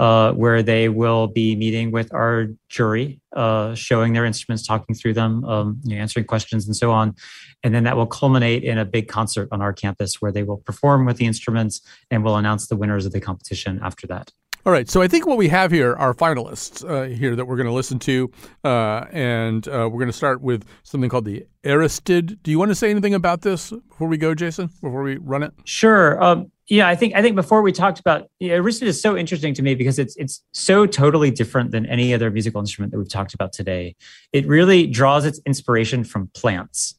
Uh, 0.00 0.32
where 0.32 0.62
they 0.62 0.88
will 0.88 1.26
be 1.26 1.54
meeting 1.54 1.90
with 1.90 2.10
our 2.14 2.46
jury, 2.70 3.20
uh, 3.36 3.74
showing 3.74 4.14
their 4.14 4.24
instruments, 4.24 4.66
talking 4.66 4.94
through 4.94 5.12
them, 5.12 5.44
um, 5.44 5.78
you 5.84 5.94
know, 5.94 6.00
answering 6.00 6.24
questions, 6.24 6.64
and 6.64 6.74
so 6.74 6.90
on. 6.90 7.14
And 7.62 7.74
then 7.74 7.84
that 7.84 7.98
will 7.98 8.06
culminate 8.06 8.64
in 8.64 8.78
a 8.78 8.86
big 8.86 9.08
concert 9.08 9.46
on 9.52 9.60
our 9.60 9.74
campus 9.74 10.14
where 10.18 10.32
they 10.32 10.42
will 10.42 10.56
perform 10.56 11.04
with 11.04 11.18
the 11.18 11.26
instruments 11.26 11.82
and 12.10 12.24
we'll 12.24 12.38
announce 12.38 12.66
the 12.66 12.76
winners 12.76 13.04
of 13.04 13.12
the 13.12 13.20
competition 13.20 13.78
after 13.82 14.06
that. 14.06 14.32
All 14.66 14.72
right, 14.72 14.90
so 14.90 15.00
I 15.00 15.08
think 15.08 15.26
what 15.26 15.38
we 15.38 15.48
have 15.48 15.70
here 15.70 15.94
are 15.94 16.12
finalists 16.12 16.86
uh, 16.86 17.08
here 17.08 17.34
that 17.34 17.46
we're 17.46 17.56
going 17.56 17.66
to 17.66 17.72
listen 17.72 17.98
to, 18.00 18.30
uh, 18.62 19.06
and 19.10 19.66
uh, 19.66 19.88
we're 19.90 19.98
going 19.98 20.06
to 20.08 20.12
start 20.12 20.42
with 20.42 20.66
something 20.82 21.08
called 21.08 21.24
the 21.24 21.46
Aristid. 21.64 22.42
Do 22.42 22.50
you 22.50 22.58
want 22.58 22.70
to 22.70 22.74
say 22.74 22.90
anything 22.90 23.14
about 23.14 23.40
this 23.40 23.70
before 23.70 24.06
we 24.06 24.18
go, 24.18 24.34
Jason? 24.34 24.66
Before 24.82 25.02
we 25.02 25.16
run 25.16 25.42
it? 25.42 25.54
Sure. 25.64 26.22
Um, 26.22 26.52
yeah, 26.68 26.88
I 26.88 26.94
think 26.94 27.14
I 27.14 27.22
think 27.22 27.36
before 27.36 27.62
we 27.62 27.72
talked 27.72 28.00
about 28.00 28.28
yeah, 28.38 28.56
Aristid 28.56 28.82
is 28.82 29.00
so 29.00 29.16
interesting 29.16 29.54
to 29.54 29.62
me 29.62 29.74
because 29.74 29.98
it's 29.98 30.14
it's 30.16 30.42
so 30.52 30.84
totally 30.84 31.30
different 31.30 31.70
than 31.70 31.86
any 31.86 32.12
other 32.12 32.30
musical 32.30 32.60
instrument 32.60 32.92
that 32.92 32.98
we've 32.98 33.08
talked 33.08 33.32
about 33.32 33.54
today. 33.54 33.96
It 34.34 34.46
really 34.46 34.86
draws 34.86 35.24
its 35.24 35.40
inspiration 35.46 36.04
from 36.04 36.28
plants. 36.34 36.96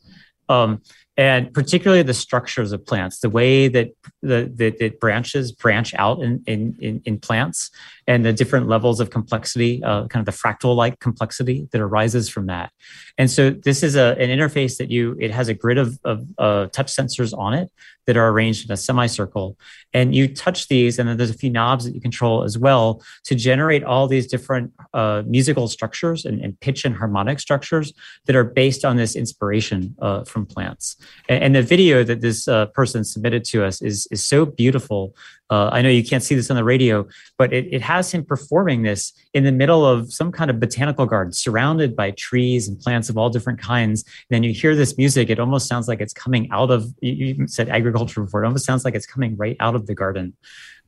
Um, 0.49 0.82
and 1.18 1.53
particularly 1.53 2.03
the 2.03 2.14
structures 2.14 2.72
of 2.72 2.86
plants, 2.86 3.20
the 3.20 3.30
way 3.30 3.68
that 3.68 3.89
the, 4.22 4.51
the, 4.53 4.70
the 4.80 4.89
branches 4.89 5.51
branch 5.51 5.93
out 5.95 6.22
in, 6.22 6.41
in, 6.47 7.01
in, 7.03 7.20
plants 7.20 7.70
and 8.12 8.26
the 8.26 8.34
different 8.34 8.68
levels 8.68 8.99
of 8.99 9.09
complexity, 9.09 9.82
uh, 9.86 10.05
kind 10.07 10.20
of 10.20 10.26
the 10.26 10.38
fractal 10.38 10.76
like 10.76 10.99
complexity 10.99 11.70
that 11.72 11.80
arises 11.80 12.28
from 12.28 12.47
that. 12.47 12.70
And 13.18 13.32
so 13.32 13.51
this 13.51 13.84
is 13.84 13.95
a, 13.95 14.18
an 14.20 14.30
interface 14.30 14.76
that 14.80 14.91
you, 14.91 15.16
it 15.18 15.32
has 15.32 15.47
a 15.47 15.53
grid 15.53 15.78
of, 15.78 15.97
of 16.03 16.28
uh, 16.38 16.66
touch 16.74 16.93
sensors 16.93 17.32
on 17.38 17.53
it 17.53 17.72
that 18.07 18.18
are 18.18 18.28
arranged 18.28 18.66
in 18.66 18.74
a 18.74 18.76
semicircle. 18.78 19.57
And 19.93 20.14
you 20.14 20.28
touch 20.28 20.68
these, 20.68 20.99
and 20.99 21.07
then 21.07 21.16
there's 21.16 21.30
a 21.30 21.38
few 21.38 21.49
knobs 21.49 21.86
that 21.86 21.95
you 21.95 22.01
control 22.01 22.43
as 22.43 22.57
well 22.57 23.01
to 23.26 23.36
generate 23.36 23.86
all 23.86 24.09
these 24.09 24.28
different 24.28 24.74
uh, 24.93 25.24
musical 25.26 25.70
structures 25.70 26.26
and, 26.26 26.41
and, 26.41 26.59
pitch 26.59 26.84
and 26.84 26.95
harmonic 26.95 27.39
structures 27.39 27.93
that 28.26 28.36
are 28.36 28.43
based 28.43 28.84
on 28.84 28.97
this 28.97 29.16
inspiration 29.16 29.95
uh, 30.01 30.26
from 30.26 30.45
plants. 30.45 30.97
And, 31.30 31.43
and, 31.43 31.55
the 31.55 31.62
video 31.62 32.03
that 32.03 32.20
this 32.20 32.47
uh, 32.47 32.66
person 32.68 33.03
submitted 33.03 33.45
to 33.45 33.64
us 33.64 33.82
is, 33.82 34.07
is 34.12 34.26
so 34.26 34.45
beautiful 34.45 35.16
uh, 35.52 35.70
I 35.72 35.82
know 35.82 35.89
you 35.89 36.04
can't 36.04 36.24
see 36.24 36.34
this 36.34 36.49
on 36.49 36.56
the 36.56 36.64
radio, 36.64 37.06
but 37.38 37.52
it, 37.52 37.68
it 37.72 37.82
has 37.82 38.10
him 38.10 38.24
performing 38.24 38.84
this 38.84 39.12
in 39.34 39.43
the 39.43 39.52
middle 39.52 39.86
of 39.86 40.12
some 40.12 40.32
kind 40.32 40.49
of 40.49 40.62
botanical 40.62 41.06
garden, 41.06 41.34
surrounded 41.34 41.93
by 41.93 42.12
trees 42.12 42.70
and 42.70 42.80
plants 42.80 43.10
of 43.10 43.18
all 43.18 43.30
different 43.30 43.60
kinds. 43.60 44.04
And 44.04 44.36
then 44.36 44.43
you 44.43 44.54
hear 44.54 44.76
this 44.78 44.97
music; 44.97 45.30
it 45.30 45.39
almost 45.39 45.68
sounds 45.68 45.89
like 45.89 45.99
it's 45.99 46.14
coming 46.14 46.49
out 46.52 46.72
of. 46.72 46.86
You 47.02 47.47
said 47.47 47.68
agriculture 47.68 48.22
before; 48.22 48.43
it 48.43 48.47
almost 48.47 48.66
sounds 48.66 48.86
like 48.86 48.95
it's 48.95 49.06
coming 49.06 49.36
right 49.36 49.58
out 49.60 49.76
of 49.76 49.88
the 49.88 49.93
garden. 49.93 50.34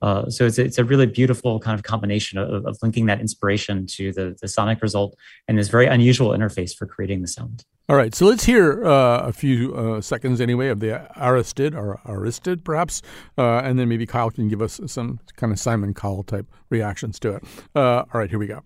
Uh, 0.01 0.29
so 0.29 0.45
it's 0.45 0.57
it's 0.57 0.77
a 0.77 0.85
really 0.85 1.07
beautiful 1.07 1.59
kind 1.59 1.77
of 1.77 1.83
combination 1.83 2.39
of, 2.39 2.65
of 2.65 2.77
linking 2.81 3.05
that 3.07 3.19
inspiration 3.19 3.85
to 3.87 4.13
the, 4.13 4.35
the 4.41 4.47
sonic 4.47 4.81
result 4.81 5.15
and 5.49 5.57
this 5.57 5.67
very 5.67 5.87
unusual 5.87 6.29
interface 6.29 6.73
for 6.73 6.85
creating 6.85 7.21
the 7.21 7.27
sound. 7.27 7.65
All 7.89 7.97
right, 7.97 8.15
so 8.15 8.25
let's 8.27 8.45
hear 8.45 8.85
uh, 8.85 9.27
a 9.27 9.33
few 9.33 9.75
uh, 9.75 9.99
seconds 9.99 10.39
anyway 10.39 10.69
of 10.69 10.79
the 10.79 11.05
Aristid 11.17 11.75
or 11.75 11.99
Aristid, 12.05 12.63
perhaps, 12.63 13.01
uh, 13.37 13.57
and 13.57 13.77
then 13.77 13.89
maybe 13.89 14.05
Kyle 14.05 14.31
can 14.31 14.47
give 14.47 14.61
us 14.61 14.79
some 14.87 15.19
kind 15.35 15.51
of 15.51 15.59
Simon 15.59 15.93
Cowell 15.93 16.23
type 16.23 16.47
reactions 16.69 17.19
to 17.19 17.35
it. 17.35 17.43
Uh, 17.75 18.05
all 18.13 18.21
right, 18.21 18.29
here 18.29 18.39
we 18.39 18.47
go. 18.47 18.61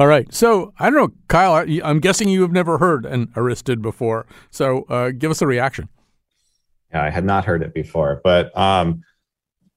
All 0.00 0.06
right. 0.06 0.32
So 0.32 0.72
I 0.78 0.88
don't 0.88 0.98
know, 0.98 1.12
Kyle. 1.28 1.66
I'm 1.84 2.00
guessing 2.00 2.30
you 2.30 2.40
have 2.40 2.52
never 2.52 2.78
heard 2.78 3.04
an 3.04 3.26
Aristid 3.36 3.82
before. 3.82 4.26
So 4.50 4.84
uh, 4.84 5.10
give 5.10 5.30
us 5.30 5.42
a 5.42 5.46
reaction. 5.46 5.90
Yeah, 6.90 7.04
I 7.04 7.10
had 7.10 7.26
not 7.26 7.44
heard 7.44 7.62
it 7.62 7.74
before, 7.74 8.22
but 8.24 8.56
um, 8.56 9.02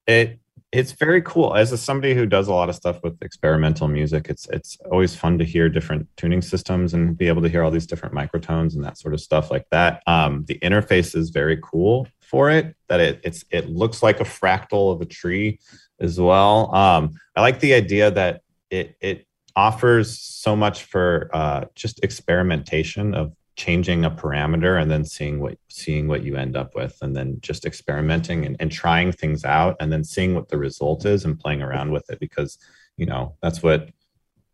it 0.08 0.40
it's 0.72 0.94
very 0.94 1.22
cool. 1.24 1.54
As 1.58 1.74
a, 1.74 1.78
somebody 1.78 2.14
who 2.14 2.26
does 2.26 2.48
a 2.48 2.54
lot 2.54 2.70
of 2.70 2.76
stuff 2.76 3.04
with 3.04 3.22
experimental 3.22 3.90
music, 3.90 4.28
it's 4.30 4.48
it's 4.48 4.78
always 4.90 5.14
fun 5.14 5.38
to 5.40 5.44
hear 5.44 5.68
different 5.68 6.08
tuning 6.16 6.42
systems 6.42 6.94
and 6.94 7.18
be 7.18 7.28
able 7.28 7.42
to 7.42 7.50
hear 7.50 7.62
all 7.62 7.70
these 7.70 7.86
different 7.86 8.16
microtones 8.16 8.76
and 8.76 8.84
that 8.86 8.98
sort 8.98 9.14
of 9.14 9.20
stuff 9.20 9.52
like 9.52 9.66
that. 9.72 10.02
Um, 10.08 10.46
the 10.48 10.58
interface 10.60 11.18
is 11.18 11.32
very 11.32 11.60
cool 11.62 12.08
for 12.22 12.50
it. 12.50 12.78
That 12.88 13.02
it 13.02 13.20
it's 13.26 13.44
it 13.52 13.68
looks 13.68 14.02
like 14.02 14.22
a 14.22 14.24
fractal 14.24 14.94
of 14.94 15.02
a 15.02 15.06
tree 15.06 15.60
as 16.00 16.18
well. 16.18 16.74
Um, 16.74 17.12
I 17.36 17.42
like 17.42 17.60
the 17.60 17.74
idea 17.74 18.10
that 18.12 18.42
it 18.70 18.96
it 19.02 19.28
offers 19.56 20.20
so 20.20 20.56
much 20.56 20.84
for 20.84 21.30
uh, 21.34 21.66
just 21.76 22.04
experimentation 22.04 23.14
of 23.14 23.34
changing 23.56 24.04
a 24.04 24.10
parameter 24.10 24.82
and 24.82 24.90
then 24.90 25.06
seeing 25.06 25.40
what 25.40 25.58
seeing 25.70 26.08
what 26.08 26.24
you 26.24 26.36
end 26.36 26.58
up 26.58 26.74
with 26.74 26.98
and 27.04 27.16
then 27.16 27.38
just 27.42 27.66
experimenting 27.66 28.46
and, 28.46 28.56
and 28.60 28.72
trying 28.72 29.12
things 29.12 29.46
out 29.46 29.76
and 29.80 29.92
then 29.94 30.04
seeing 30.04 30.34
what 30.34 30.50
the 30.50 30.58
result 30.58 31.06
is 31.06 31.24
and 31.24 31.40
playing 31.40 31.62
around 31.62 31.92
with 31.92 32.10
it 32.10 32.20
because 32.20 32.58
you 32.98 33.06
know 33.06 33.36
that's 33.42 33.62
what 33.62 33.90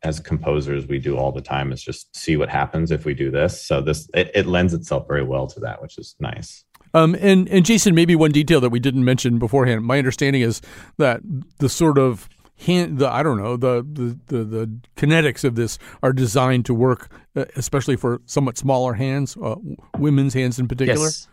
as 0.04 0.20
composers 0.20 0.88
we 0.88 1.00
do 1.00 1.18
all 1.18 1.32
the 1.32 1.41
time 1.41 1.72
is 1.72 1.82
just 1.84 2.16
see 2.16 2.38
what 2.38 2.50
happens 2.50 2.91
if 2.91 3.06
we 3.06 3.14
do 3.14 3.30
this. 3.32 3.62
So 3.62 3.82
this 3.82 4.10
it, 4.14 4.32
it 4.34 4.45
lends 4.45 4.74
itself 4.74 5.08
very 5.08 5.24
well 5.24 5.47
to 5.47 5.60
that, 5.62 5.82
which 5.82 5.97
is 5.97 6.16
nice. 6.20 6.64
Um, 6.93 7.16
and 7.20 7.47
and 7.50 7.66
Jason, 7.66 7.95
maybe 7.95 8.16
one 8.16 8.32
detail 8.32 8.62
that 8.62 8.70
we 8.70 8.80
didn't 8.80 9.06
mention 9.06 9.39
beforehand. 9.39 9.84
My 9.84 9.97
understanding 9.97 10.41
is 10.41 10.62
that 10.97 11.22
the 11.60 11.70
sort 11.70 11.97
of 11.97 12.30
the 12.66 13.10
I 13.10 13.24
don't 13.24 13.38
know, 13.38 13.57
the 13.57 13.86
the 13.91 14.20
the, 14.28 14.43
the 14.43 14.80
kinetics 14.95 15.43
of 15.43 15.55
this 15.55 15.80
are 16.03 16.14
designed 16.14 16.66
to 16.66 16.74
work, 16.74 17.12
uh, 17.36 17.45
especially 17.55 17.95
for 17.95 18.22
somewhat 18.26 18.57
smaller 18.57 18.93
hands, 18.93 19.38
uh, 19.41 19.55
women's 19.97 20.34
hands 20.34 20.60
in 20.60 20.68
particular. 20.68 21.05
Yes. 21.05 21.28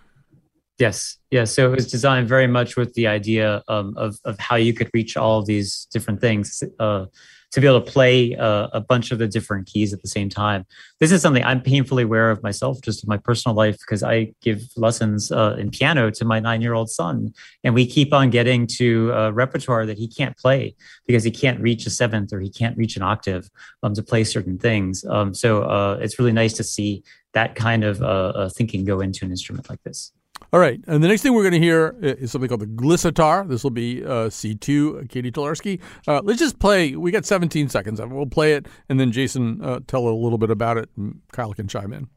Yes, 0.78 1.16
yes. 1.30 1.54
So 1.54 1.72
it 1.72 1.74
was 1.74 1.90
designed 1.90 2.28
very 2.28 2.46
much 2.46 2.76
with 2.76 2.92
the 2.92 3.06
idea 3.06 3.62
um, 3.66 3.94
of 3.96 4.18
of 4.24 4.38
how 4.38 4.56
you 4.56 4.74
could 4.74 4.90
reach 4.92 5.16
all 5.16 5.42
these 5.42 5.86
different 5.90 6.20
things. 6.20 6.62
Uh, 6.78 7.06
to 7.52 7.60
be 7.60 7.66
able 7.66 7.80
to 7.80 7.90
play 7.90 8.34
uh, 8.36 8.68
a 8.72 8.80
bunch 8.80 9.10
of 9.10 9.18
the 9.18 9.28
different 9.28 9.66
keys 9.66 9.92
at 9.92 10.02
the 10.02 10.08
same 10.08 10.28
time. 10.28 10.66
This 11.00 11.12
is 11.12 11.22
something 11.22 11.44
I'm 11.44 11.60
painfully 11.60 12.02
aware 12.02 12.30
of 12.30 12.42
myself, 12.42 12.80
just 12.82 13.04
in 13.04 13.08
my 13.08 13.16
personal 13.16 13.54
life, 13.54 13.78
because 13.78 14.02
I 14.02 14.32
give 14.42 14.62
lessons 14.76 15.30
uh, 15.32 15.56
in 15.58 15.70
piano 15.70 16.10
to 16.10 16.24
my 16.24 16.40
nine 16.40 16.60
year 16.60 16.74
old 16.74 16.90
son. 16.90 17.32
And 17.64 17.74
we 17.74 17.86
keep 17.86 18.12
on 18.12 18.30
getting 18.30 18.66
to 18.78 19.12
a 19.12 19.32
repertoire 19.32 19.86
that 19.86 19.98
he 19.98 20.08
can't 20.08 20.36
play 20.36 20.74
because 21.06 21.24
he 21.24 21.30
can't 21.30 21.60
reach 21.60 21.86
a 21.86 21.90
seventh 21.90 22.32
or 22.32 22.40
he 22.40 22.50
can't 22.50 22.76
reach 22.76 22.96
an 22.96 23.02
octave 23.02 23.48
um, 23.82 23.94
to 23.94 24.02
play 24.02 24.24
certain 24.24 24.58
things. 24.58 25.04
Um, 25.04 25.34
so 25.34 25.62
uh, 25.62 25.98
it's 26.00 26.18
really 26.18 26.32
nice 26.32 26.54
to 26.54 26.64
see 26.64 27.04
that 27.32 27.54
kind 27.54 27.84
of 27.84 28.02
uh, 28.02 28.32
uh, 28.34 28.48
thinking 28.48 28.84
go 28.84 29.00
into 29.00 29.24
an 29.24 29.30
instrument 29.30 29.68
like 29.68 29.82
this. 29.82 30.12
All 30.52 30.60
right, 30.60 30.80
and 30.86 31.02
the 31.02 31.08
next 31.08 31.22
thing 31.22 31.34
we're 31.34 31.42
going 31.42 31.52
to 31.52 31.58
hear 31.58 31.96
is 32.00 32.30
something 32.30 32.48
called 32.48 32.60
the 32.60 32.66
Glissotar. 32.66 33.48
This 33.48 33.64
will 33.64 33.70
be 33.70 34.04
uh, 34.04 34.28
C2, 34.28 35.08
Catie 35.08 35.32
Talarski. 35.32 35.80
Uh, 36.06 36.20
let's 36.22 36.38
just 36.38 36.58
play. 36.58 36.94
We 36.94 37.10
got 37.10 37.24
17 37.24 37.68
seconds. 37.68 38.00
We'll 38.00 38.26
play 38.26 38.54
it, 38.54 38.66
and 38.88 39.00
then 39.00 39.12
Jason 39.12 39.62
uh, 39.62 39.80
tell 39.86 40.06
a 40.06 40.10
little 40.10 40.38
bit 40.38 40.50
about 40.50 40.78
it, 40.78 40.88
and 40.96 41.20
Kyle 41.32 41.52
can 41.52 41.68
chime 41.68 41.92
in. 41.92 42.08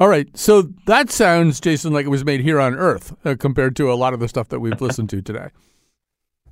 All 0.00 0.08
right. 0.08 0.34
So 0.34 0.62
that 0.86 1.10
sounds, 1.10 1.60
Jason, 1.60 1.92
like 1.92 2.06
it 2.06 2.08
was 2.08 2.24
made 2.24 2.40
here 2.40 2.58
on 2.58 2.74
Earth 2.74 3.14
uh, 3.26 3.36
compared 3.38 3.76
to 3.76 3.92
a 3.92 3.94
lot 3.94 4.14
of 4.14 4.20
the 4.20 4.28
stuff 4.28 4.48
that 4.48 4.58
we've 4.58 4.80
listened 4.80 5.10
to 5.10 5.20
today. 5.20 5.48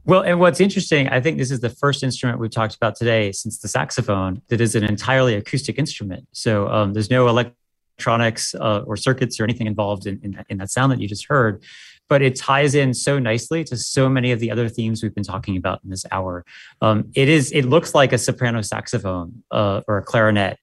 Well, 0.05 0.21
and 0.21 0.39
what's 0.39 0.61
interesting, 0.61 1.09
I 1.09 1.21
think 1.21 1.39
this 1.39 1.51
is 1.51 1.61
the 1.61 1.71
first 1.71 2.03
instrument 2.03 2.39
we've 2.39 2.51
talked 2.51 2.75
about 2.75 2.95
today 2.95 3.33
since 3.33 3.59
the 3.59 3.69
saxophone 3.69 4.43
that 4.49 4.61
is 4.61 4.75
an 4.75 4.85
entirely 4.85 5.35
acoustic 5.35 5.79
instrument. 5.79 6.27
So 6.33 6.69
um, 6.69 6.93
there's 6.93 7.11
no 7.11 7.27
electronics 7.27 8.55
uh, 8.55 8.85
or 8.87 8.99
circuits 8.99 9.41
or 9.41 9.45
anything 9.45 9.67
involved 9.67 10.07
in, 10.07 10.21
in, 10.23 10.45
in 10.51 10.59
that 10.59 10.71
sound 10.71 10.93
that 10.93 11.01
you 11.01 11.09
just 11.09 11.27
heard 11.27 11.65
but 12.09 12.23
it 12.23 12.37
ties 12.37 12.75
in 12.75 12.95
so 12.95 13.19
nicely 13.19 13.63
to 13.65 13.77
so 13.77 14.09
many 14.09 14.33
of 14.33 14.41
the 14.41 14.51
other 14.51 14.69
themes 14.69 15.03
we've 15.03 15.15
been 15.15 15.25
talking 15.25 15.57
about 15.57 15.81
in 15.85 15.91
this 15.91 16.05
hour. 16.11 16.45
Um, 16.81 17.11
it 17.15 17.29
is 17.29 17.53
it 17.53 17.65
looks 17.65 17.95
like 17.95 18.13
a 18.13 18.19
soprano 18.19 18.63
saxophone 18.63 19.43
uh, 19.51 19.83
or 19.87 19.99
a 19.99 20.03
clarinet, 20.03 20.59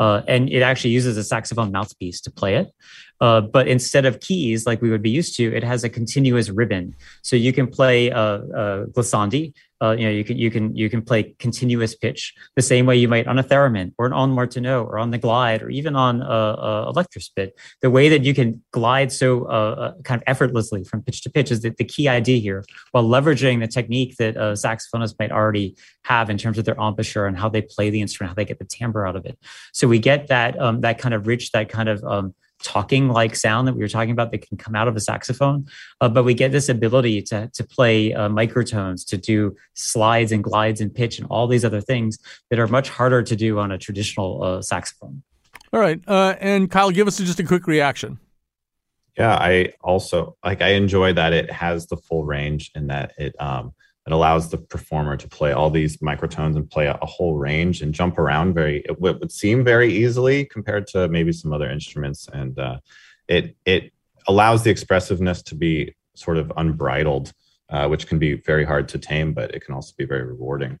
uh, 0.00 0.22
and 0.26 0.48
it 0.48 0.62
actually 0.62 0.90
uses 0.90 1.16
a 1.16 1.22
saxophone 1.22 1.70
mouthpiece 1.70 2.22
to 2.22 2.30
play 2.30 2.56
it. 2.56 2.72
Uh, 3.20 3.40
but 3.40 3.68
instead 3.68 4.06
of 4.06 4.20
keys 4.20 4.66
like 4.66 4.80
we 4.80 4.90
would 4.90 5.02
be 5.02 5.10
used 5.10 5.36
to, 5.36 5.54
it 5.54 5.62
has 5.62 5.84
a 5.84 5.88
continuous 5.88 6.48
ribbon. 6.48 6.94
So 7.22 7.36
you 7.36 7.52
can 7.52 7.66
play 7.66 8.10
uh, 8.10 8.20
uh, 8.20 8.84
glissandi. 8.86 9.52
Uh, 9.82 9.92
you 9.92 10.04
know, 10.04 10.10
you 10.10 10.24
can 10.24 10.36
you 10.36 10.50
can 10.50 10.76
you 10.76 10.90
can 10.90 11.00
play 11.00 11.34
continuous 11.38 11.94
pitch 11.94 12.34
the 12.54 12.60
same 12.60 12.84
way 12.84 12.96
you 12.96 13.08
might 13.08 13.26
on 13.26 13.38
a 13.38 13.42
theremin 13.42 13.92
or 13.96 14.04
an 14.04 14.12
ondes 14.12 14.34
Martenot 14.34 14.84
or 14.86 14.98
on 14.98 15.10
the 15.10 15.16
glide 15.16 15.62
or 15.62 15.70
even 15.70 15.96
on 15.96 16.20
a, 16.20 16.24
a 16.24 16.92
ElectroSpit. 16.92 17.52
The 17.80 17.90
way 17.90 18.10
that 18.10 18.22
you 18.22 18.34
can 18.34 18.62
glide 18.72 19.10
so 19.10 19.46
uh, 19.46 19.48
uh, 19.48 19.92
kind 20.02 20.20
of 20.20 20.24
effortlessly 20.26 20.84
from 20.84 21.02
pitch 21.02 21.22
to 21.22 21.30
pitch 21.30 21.50
is 21.50 21.62
the, 21.62 21.70
the 21.70 21.84
key 21.84 22.08
idea 22.08 22.38
here, 22.38 22.62
while 22.92 23.04
leveraging 23.04 23.60
the 23.60 23.68
technique 23.68 24.16
that 24.16 24.36
uh, 24.36 24.52
saxophonists 24.52 25.14
might 25.18 25.32
already 25.32 25.74
have 26.04 26.28
in 26.28 26.36
terms 26.36 26.58
of 26.58 26.66
their 26.66 26.76
embouchure 26.78 27.26
and 27.26 27.38
how 27.38 27.48
they 27.48 27.62
play 27.62 27.88
the 27.88 28.02
instrument, 28.02 28.28
how 28.30 28.34
they 28.34 28.44
get 28.44 28.58
the 28.58 28.66
timbre 28.66 29.06
out 29.06 29.16
of 29.16 29.24
it. 29.24 29.38
So 29.72 29.88
we 29.88 29.98
get 29.98 30.28
that 30.28 30.60
um, 30.60 30.82
that 30.82 30.98
kind 30.98 31.14
of 31.14 31.26
rich, 31.26 31.52
that 31.52 31.70
kind 31.70 31.88
of 31.88 32.04
um, 32.04 32.34
talking 32.62 33.08
like 33.08 33.34
sound 33.34 33.66
that 33.66 33.74
we 33.74 33.80
were 33.80 33.88
talking 33.88 34.10
about 34.10 34.30
that 34.30 34.46
can 34.46 34.56
come 34.56 34.74
out 34.74 34.88
of 34.88 34.96
a 34.96 35.00
saxophone. 35.00 35.66
Uh, 36.00 36.08
but 36.08 36.24
we 36.24 36.34
get 36.34 36.52
this 36.52 36.68
ability 36.68 37.22
to, 37.22 37.48
to 37.54 37.64
play 37.64 38.12
uh, 38.12 38.28
microtones, 38.28 39.06
to 39.06 39.16
do 39.16 39.56
slides 39.74 40.32
and 40.32 40.44
glides 40.44 40.80
and 40.80 40.94
pitch 40.94 41.18
and 41.18 41.26
all 41.30 41.46
these 41.46 41.64
other 41.64 41.80
things 41.80 42.18
that 42.50 42.58
are 42.58 42.66
much 42.66 42.88
harder 42.88 43.22
to 43.22 43.36
do 43.36 43.58
on 43.58 43.72
a 43.72 43.78
traditional 43.78 44.42
uh, 44.42 44.62
saxophone. 44.62 45.22
All 45.72 45.80
right. 45.80 46.00
Uh, 46.06 46.34
and 46.40 46.70
Kyle, 46.70 46.90
give 46.90 47.06
us 47.06 47.18
just 47.18 47.40
a 47.40 47.44
quick 47.44 47.66
reaction. 47.66 48.18
Yeah, 49.16 49.34
I 49.34 49.74
also 49.82 50.36
like, 50.44 50.62
I 50.62 50.70
enjoy 50.70 51.12
that 51.14 51.32
it 51.32 51.50
has 51.50 51.86
the 51.86 51.96
full 51.96 52.24
range 52.24 52.70
and 52.74 52.90
that 52.90 53.12
it, 53.18 53.34
um, 53.40 53.74
it 54.06 54.12
allows 54.12 54.50
the 54.50 54.58
performer 54.58 55.16
to 55.16 55.28
play 55.28 55.52
all 55.52 55.70
these 55.70 55.98
microtones 55.98 56.56
and 56.56 56.70
play 56.70 56.86
a, 56.86 56.94
whole 57.02 57.36
range 57.36 57.82
and 57.82 57.92
jump 57.94 58.18
around 58.18 58.54
very 58.54 58.82
it, 58.86 59.00
would 59.00 59.30
seem 59.30 59.62
very 59.62 59.92
easily 59.92 60.46
compared 60.46 60.86
to 60.88 61.08
maybe 61.08 61.32
some 61.32 61.52
other 61.52 61.70
instruments. 61.70 62.28
And 62.32 62.58
uh, 62.58 62.78
it 63.28 63.56
it 63.66 63.92
allows 64.26 64.62
the 64.64 64.70
expressiveness 64.70 65.42
to 65.42 65.54
be 65.54 65.94
sort 66.14 66.38
of 66.38 66.52
unbridled 66.56 67.32
uh, 67.68 67.86
which 67.88 68.06
can 68.06 68.18
be 68.18 68.34
very 68.34 68.64
hard 68.64 68.88
to 68.88 68.98
tame 68.98 69.32
but 69.32 69.54
it 69.54 69.64
can 69.64 69.74
also 69.74 69.92
be 69.96 70.04
very 70.04 70.24
rewarding. 70.24 70.78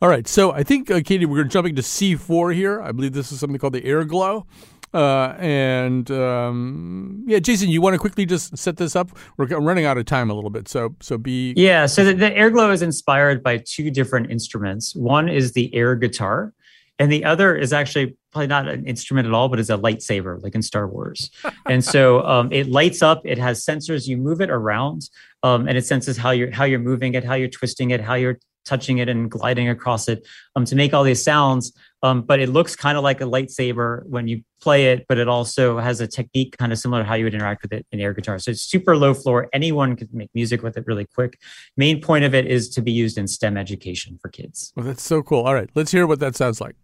All 0.00 0.08
right. 0.08 0.28
So 0.28 0.52
i 0.52 0.62
think 0.62 0.90
uh, 0.90 1.00
katie 1.04 1.26
we're 1.26 1.44
jumping 1.44 1.74
to 1.76 1.82
c4 1.82 2.54
here. 2.54 2.80
I 2.80 2.92
believe 2.92 3.12
this 3.12 3.32
is 3.32 3.40
something 3.40 3.58
called 3.58 3.74
the 3.74 3.82
Airglow 3.82 4.46
uh, 4.94 5.34
and 5.38 6.10
um, 6.10 7.24
yeah, 7.26 7.38
Jason, 7.38 7.68
you 7.70 7.80
want 7.80 7.94
to 7.94 7.98
quickly 7.98 8.26
just 8.26 8.56
set 8.56 8.76
this 8.76 8.94
up? 8.94 9.10
We're 9.36 9.46
running 9.46 9.86
out 9.86 9.98
of 9.98 10.04
time 10.04 10.30
a 10.30 10.34
little 10.34 10.50
bit, 10.50 10.68
so 10.68 10.94
so 11.00 11.18
be 11.18 11.54
yeah. 11.56 11.86
So 11.86 12.04
the, 12.04 12.14
the 12.14 12.30
Airglow 12.30 12.72
is 12.72 12.82
inspired 12.82 13.42
by 13.42 13.58
two 13.58 13.90
different 13.90 14.30
instruments. 14.30 14.94
One 14.94 15.28
is 15.28 15.52
the 15.52 15.74
air 15.74 15.94
guitar, 15.94 16.52
and 16.98 17.10
the 17.10 17.24
other 17.24 17.56
is 17.56 17.72
actually 17.72 18.16
probably 18.32 18.48
not 18.48 18.68
an 18.68 18.86
instrument 18.86 19.26
at 19.26 19.34
all, 19.34 19.48
but 19.48 19.58
is 19.58 19.70
a 19.70 19.78
lightsaber, 19.78 20.42
like 20.42 20.54
in 20.54 20.62
Star 20.62 20.86
Wars. 20.86 21.30
and 21.66 21.84
so 21.84 22.22
um, 22.26 22.52
it 22.52 22.68
lights 22.68 23.02
up. 23.02 23.22
It 23.24 23.38
has 23.38 23.64
sensors. 23.64 24.06
You 24.06 24.16
move 24.18 24.40
it 24.40 24.50
around, 24.50 25.08
um, 25.42 25.68
and 25.68 25.78
it 25.78 25.86
senses 25.86 26.16
how 26.16 26.30
you're 26.32 26.50
how 26.50 26.64
you're 26.64 26.78
moving 26.80 27.14
it, 27.14 27.24
how 27.24 27.34
you're 27.34 27.48
twisting 27.48 27.90
it, 27.90 28.00
how 28.00 28.14
you're 28.14 28.38
touching 28.64 28.98
it 28.98 29.08
and 29.08 29.30
gliding 29.30 29.68
across 29.68 30.08
it 30.08 30.26
um, 30.56 30.64
to 30.66 30.76
make 30.76 30.94
all 30.94 31.04
these 31.04 31.22
sounds. 31.22 31.72
Um, 32.02 32.22
but 32.22 32.40
it 32.40 32.48
looks 32.48 32.74
kind 32.74 32.98
of 32.98 33.04
like 33.04 33.20
a 33.20 33.24
lightsaber 33.24 34.04
when 34.06 34.26
you 34.26 34.42
play 34.60 34.92
it, 34.92 35.06
but 35.08 35.18
it 35.18 35.28
also 35.28 35.78
has 35.78 36.00
a 36.00 36.06
technique 36.06 36.56
kind 36.58 36.72
of 36.72 36.78
similar 36.78 37.02
to 37.02 37.08
how 37.08 37.14
you 37.14 37.24
would 37.24 37.34
interact 37.34 37.62
with 37.62 37.72
it 37.72 37.86
in 37.92 38.00
air 38.00 38.12
guitar. 38.12 38.38
So 38.38 38.50
it's 38.50 38.62
super 38.62 38.96
low 38.96 39.14
floor. 39.14 39.48
Anyone 39.52 39.94
could 39.94 40.12
make 40.12 40.30
music 40.34 40.62
with 40.62 40.76
it 40.76 40.84
really 40.86 41.06
quick. 41.06 41.38
Main 41.76 42.00
point 42.00 42.24
of 42.24 42.34
it 42.34 42.46
is 42.46 42.68
to 42.70 42.82
be 42.82 42.92
used 42.92 43.18
in 43.18 43.28
STEM 43.28 43.56
education 43.56 44.18
for 44.20 44.28
kids. 44.28 44.72
Well, 44.74 44.86
that's 44.86 45.02
so 45.02 45.22
cool. 45.22 45.42
All 45.42 45.54
right, 45.54 45.70
let's 45.74 45.92
hear 45.92 46.06
what 46.06 46.18
that 46.20 46.34
sounds 46.34 46.60
like. 46.60 46.74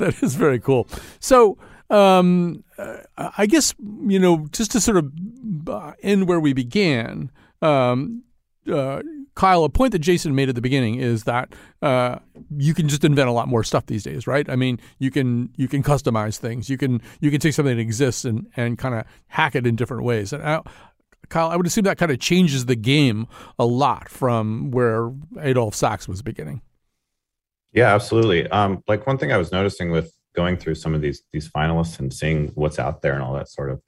That 0.00 0.22
is 0.22 0.34
very 0.34 0.58
cool. 0.58 0.88
So, 1.20 1.58
um, 1.90 2.64
I 3.16 3.46
guess 3.46 3.74
you 3.78 4.18
know, 4.18 4.46
just 4.50 4.72
to 4.72 4.80
sort 4.80 4.96
of 4.96 5.12
uh, 5.68 5.92
end 6.02 6.26
where 6.26 6.40
we 6.40 6.52
began, 6.52 7.30
um, 7.60 8.22
uh, 8.70 9.02
Kyle, 9.34 9.64
a 9.64 9.68
point 9.68 9.92
that 9.92 10.00
Jason 10.00 10.34
made 10.34 10.48
at 10.48 10.54
the 10.54 10.60
beginning 10.60 10.96
is 10.96 11.24
that 11.24 11.54
uh, 11.82 12.18
you 12.56 12.74
can 12.74 12.88
just 12.88 13.04
invent 13.04 13.28
a 13.28 13.32
lot 13.32 13.48
more 13.48 13.64
stuff 13.64 13.86
these 13.86 14.02
days, 14.02 14.26
right? 14.26 14.48
I 14.48 14.56
mean, 14.56 14.80
you 14.98 15.10
can 15.10 15.50
you 15.56 15.68
can 15.68 15.82
customize 15.82 16.38
things. 16.38 16.68
You 16.68 16.78
can 16.78 17.00
you 17.20 17.30
can 17.30 17.40
take 17.40 17.54
something 17.54 17.76
that 17.76 17.82
exists 17.82 18.24
and 18.24 18.46
and 18.56 18.78
kind 18.78 18.94
of 18.94 19.04
hack 19.28 19.54
it 19.54 19.66
in 19.66 19.76
different 19.76 20.04
ways. 20.04 20.32
And 20.32 20.42
I, 20.42 20.62
Kyle, 21.28 21.48
I 21.48 21.56
would 21.56 21.66
assume 21.66 21.84
that 21.84 21.98
kind 21.98 22.10
of 22.10 22.18
changes 22.18 22.66
the 22.66 22.76
game 22.76 23.26
a 23.58 23.64
lot 23.64 24.08
from 24.08 24.70
where 24.70 25.10
Adolphe 25.38 25.76
Sax 25.76 26.08
was 26.08 26.22
beginning. 26.22 26.60
Yeah, 27.72 27.94
absolutely. 27.94 28.48
Um, 28.48 28.82
like 28.88 29.06
one 29.06 29.18
thing 29.18 29.32
I 29.32 29.36
was 29.36 29.52
noticing 29.52 29.90
with 29.90 30.12
going 30.34 30.56
through 30.56 30.74
some 30.76 30.94
of 30.94 31.00
these 31.00 31.22
these 31.32 31.48
finalists 31.48 31.98
and 31.98 32.12
seeing 32.12 32.48
what's 32.54 32.78
out 32.78 33.02
there 33.02 33.14
and 33.14 33.22
all 33.22 33.34
that 33.34 33.48
sort 33.48 33.70
of 33.70 33.80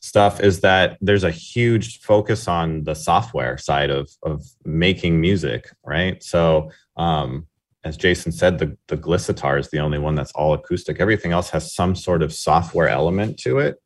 stuff 0.00 0.40
is 0.40 0.60
that 0.60 0.96
there's 1.00 1.24
a 1.24 1.30
huge 1.30 2.00
focus 2.00 2.46
on 2.46 2.84
the 2.84 2.94
software 2.94 3.58
side 3.58 3.90
of 3.90 4.10
of 4.22 4.44
making 4.64 5.20
music, 5.20 5.70
right? 5.84 6.22
So 6.22 6.70
um, 6.96 7.46
as 7.84 7.96
Jason 7.96 8.32
said, 8.32 8.58
the 8.58 8.76
the 8.88 8.96
Glissotar 8.96 9.58
is 9.58 9.70
the 9.70 9.78
only 9.78 9.98
one 9.98 10.14
that's 10.14 10.32
all 10.32 10.54
acoustic. 10.54 11.00
Everything 11.00 11.32
else 11.32 11.50
has 11.50 11.74
some 11.74 11.94
sort 11.94 12.22
of 12.22 12.32
software 12.32 12.88
element 12.88 13.38
to 13.40 13.58
it. 13.58 13.76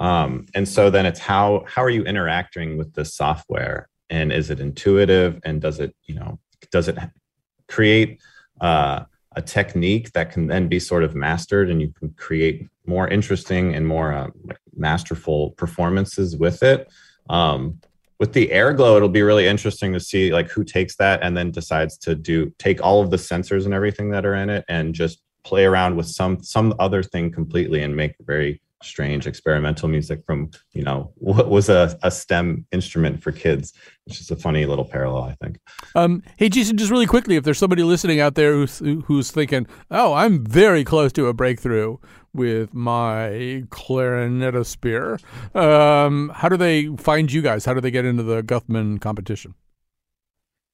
Um, 0.00 0.46
and 0.54 0.68
so 0.68 0.90
then 0.90 1.06
it's 1.06 1.20
how 1.20 1.64
how 1.66 1.82
are 1.82 1.90
you 1.90 2.04
interacting 2.04 2.76
with 2.76 2.94
the 2.94 3.04
software, 3.04 3.88
and 4.10 4.32
is 4.32 4.50
it 4.50 4.60
intuitive, 4.60 5.40
and 5.44 5.60
does 5.60 5.80
it 5.80 5.94
you 6.06 6.14
know 6.14 6.38
does 6.70 6.88
it 6.88 6.96
create 7.68 8.20
uh, 8.60 9.04
a 9.36 9.42
technique 9.42 10.12
that 10.12 10.32
can 10.32 10.46
then 10.46 10.68
be 10.68 10.80
sort 10.80 11.04
of 11.04 11.14
mastered, 11.14 11.70
and 11.70 11.80
you 11.80 11.92
can 11.98 12.10
create 12.10 12.68
more 12.86 13.06
interesting 13.08 13.74
and 13.74 13.86
more 13.86 14.12
uh, 14.12 14.30
masterful 14.74 15.50
performances 15.52 16.36
with 16.36 16.62
it. 16.62 16.88
Um, 17.28 17.80
with 18.18 18.32
the 18.32 18.48
Airglow 18.48 18.96
it'll 18.96 19.08
be 19.08 19.22
really 19.22 19.46
interesting 19.46 19.92
to 19.92 20.00
see 20.00 20.32
like 20.32 20.50
who 20.50 20.64
takes 20.64 20.96
that 20.96 21.22
and 21.22 21.36
then 21.36 21.50
decides 21.50 21.96
to 21.98 22.14
do 22.14 22.52
take 22.58 22.82
all 22.82 23.00
of 23.00 23.10
the 23.10 23.16
sensors 23.16 23.64
and 23.64 23.74
everything 23.74 24.10
that 24.10 24.26
are 24.26 24.34
in 24.34 24.50
it 24.50 24.64
and 24.68 24.94
just 24.94 25.22
play 25.44 25.64
around 25.64 25.96
with 25.96 26.06
some 26.06 26.42
some 26.42 26.74
other 26.78 27.02
thing 27.02 27.30
completely 27.30 27.82
and 27.82 27.94
make 27.94 28.14
very 28.20 28.60
strange 28.82 29.26
experimental 29.26 29.88
music 29.88 30.20
from 30.24 30.50
you 30.72 30.82
know 30.82 31.10
what 31.16 31.48
was 31.48 31.68
a, 31.68 31.98
a 32.02 32.10
stem 32.10 32.64
instrument 32.72 33.22
for 33.22 33.32
kids. 33.32 33.72
Which 34.04 34.20
is 34.20 34.30
a 34.30 34.36
funny 34.36 34.64
little 34.64 34.86
parallel 34.86 35.24
i 35.24 35.34
think. 35.42 35.58
Um, 35.94 36.22
hey 36.36 36.48
jason 36.48 36.76
just 36.76 36.90
really 36.90 37.06
quickly 37.06 37.36
if 37.36 37.44
there's 37.44 37.58
somebody 37.58 37.82
listening 37.82 38.20
out 38.20 38.36
there 38.36 38.52
who's 38.52 38.78
who's 38.78 39.30
thinking 39.30 39.66
oh 39.90 40.14
i'm 40.14 40.44
very 40.44 40.82
close 40.84 41.12
to 41.14 41.26
a 41.26 41.34
breakthrough 41.34 41.98
with 42.32 42.72
my 42.72 43.64
clarinetosphere 43.68 45.18
um, 45.54 46.30
how 46.34 46.48
do 46.48 46.56
they 46.56 46.86
find 46.96 47.32
you 47.32 47.42
guys? 47.42 47.64
How 47.64 47.74
do 47.74 47.80
they 47.80 47.90
get 47.90 48.04
into 48.04 48.22
the 48.22 48.42
guthman 48.42 49.00
competition 49.00 49.54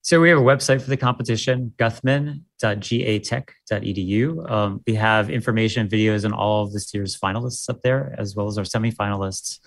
so 0.05 0.20
we 0.20 0.28
have 0.28 0.36
a 0.36 0.42
website 0.42 0.82
for 0.82 0.90
the 0.90 0.98
competition, 0.98 1.72
guthman.gatech.edu. 1.78 4.50
Um, 4.50 4.82
we 4.86 4.94
have 4.96 5.30
information, 5.30 5.88
videos, 5.88 6.26
and 6.26 6.34
all 6.34 6.62
of 6.62 6.74
this 6.74 6.92
year's 6.92 7.18
finalists 7.18 7.70
up 7.70 7.80
there, 7.80 8.14
as 8.18 8.36
well 8.36 8.46
as 8.46 8.59
our 8.59 8.64
semifinalists. 8.64 9.61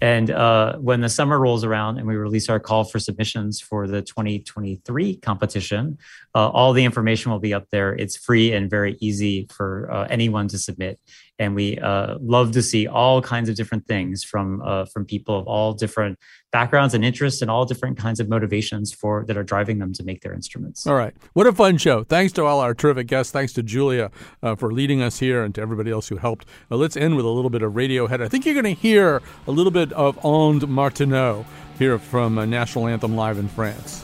And 0.00 0.32
uh, 0.32 0.78
when 0.78 1.00
the 1.00 1.08
summer 1.08 1.38
rolls 1.38 1.62
around 1.62 1.98
and 1.98 2.08
we 2.08 2.16
release 2.16 2.48
our 2.48 2.58
call 2.58 2.82
for 2.82 2.98
submissions 2.98 3.60
for 3.60 3.86
the 3.86 4.02
2023 4.02 5.18
competition, 5.18 5.98
uh, 6.34 6.48
all 6.48 6.72
the 6.72 6.84
information 6.84 7.30
will 7.30 7.38
be 7.38 7.54
up 7.54 7.70
there. 7.70 7.94
It's 7.94 8.16
free 8.16 8.52
and 8.52 8.68
very 8.68 8.96
easy 9.00 9.46
for 9.48 9.88
uh, 9.92 10.08
anyone 10.10 10.48
to 10.48 10.58
submit 10.58 10.98
and 11.38 11.54
we 11.54 11.78
uh, 11.78 12.16
love 12.20 12.52
to 12.52 12.62
see 12.62 12.86
all 12.86 13.20
kinds 13.20 13.48
of 13.48 13.56
different 13.56 13.86
things 13.86 14.22
from 14.22 14.62
uh, 14.64 14.84
from 14.86 15.04
people 15.04 15.38
of 15.38 15.46
all 15.46 15.72
different 15.72 16.18
backgrounds 16.52 16.94
and 16.94 17.04
interests 17.04 17.42
and 17.42 17.50
all 17.50 17.64
different 17.64 17.96
kinds 17.98 18.20
of 18.20 18.28
motivations 18.28 18.92
for 18.92 19.24
that 19.26 19.36
are 19.36 19.42
driving 19.42 19.78
them 19.78 19.92
to 19.92 20.04
make 20.04 20.20
their 20.20 20.32
instruments. 20.32 20.86
All 20.86 20.94
right, 20.94 21.14
what 21.32 21.46
a 21.46 21.52
fun 21.52 21.78
show! 21.78 22.04
Thanks 22.04 22.32
to 22.34 22.44
all 22.44 22.60
our 22.60 22.74
terrific 22.74 23.06
guests. 23.06 23.32
Thanks 23.32 23.52
to 23.54 23.62
Julia 23.62 24.10
uh, 24.42 24.54
for 24.54 24.72
leading 24.72 25.02
us 25.02 25.18
here, 25.18 25.42
and 25.42 25.54
to 25.54 25.60
everybody 25.60 25.90
else 25.90 26.08
who 26.08 26.16
helped. 26.16 26.46
Uh, 26.70 26.76
let's 26.76 26.96
end 26.96 27.16
with 27.16 27.24
a 27.24 27.30
little 27.30 27.50
bit 27.50 27.62
of 27.62 27.72
Radiohead. 27.72 28.22
I 28.22 28.28
think 28.28 28.46
you're 28.46 28.60
going 28.60 28.74
to 28.74 28.80
hear 28.80 29.22
a 29.46 29.50
little 29.50 29.72
bit 29.72 29.92
of 29.92 30.16
Ondes 30.22 30.68
Martenot 30.68 31.44
here 31.78 31.98
from 31.98 32.34
National 32.48 32.86
Anthem 32.86 33.16
live 33.16 33.38
in 33.38 33.48
France. 33.48 34.03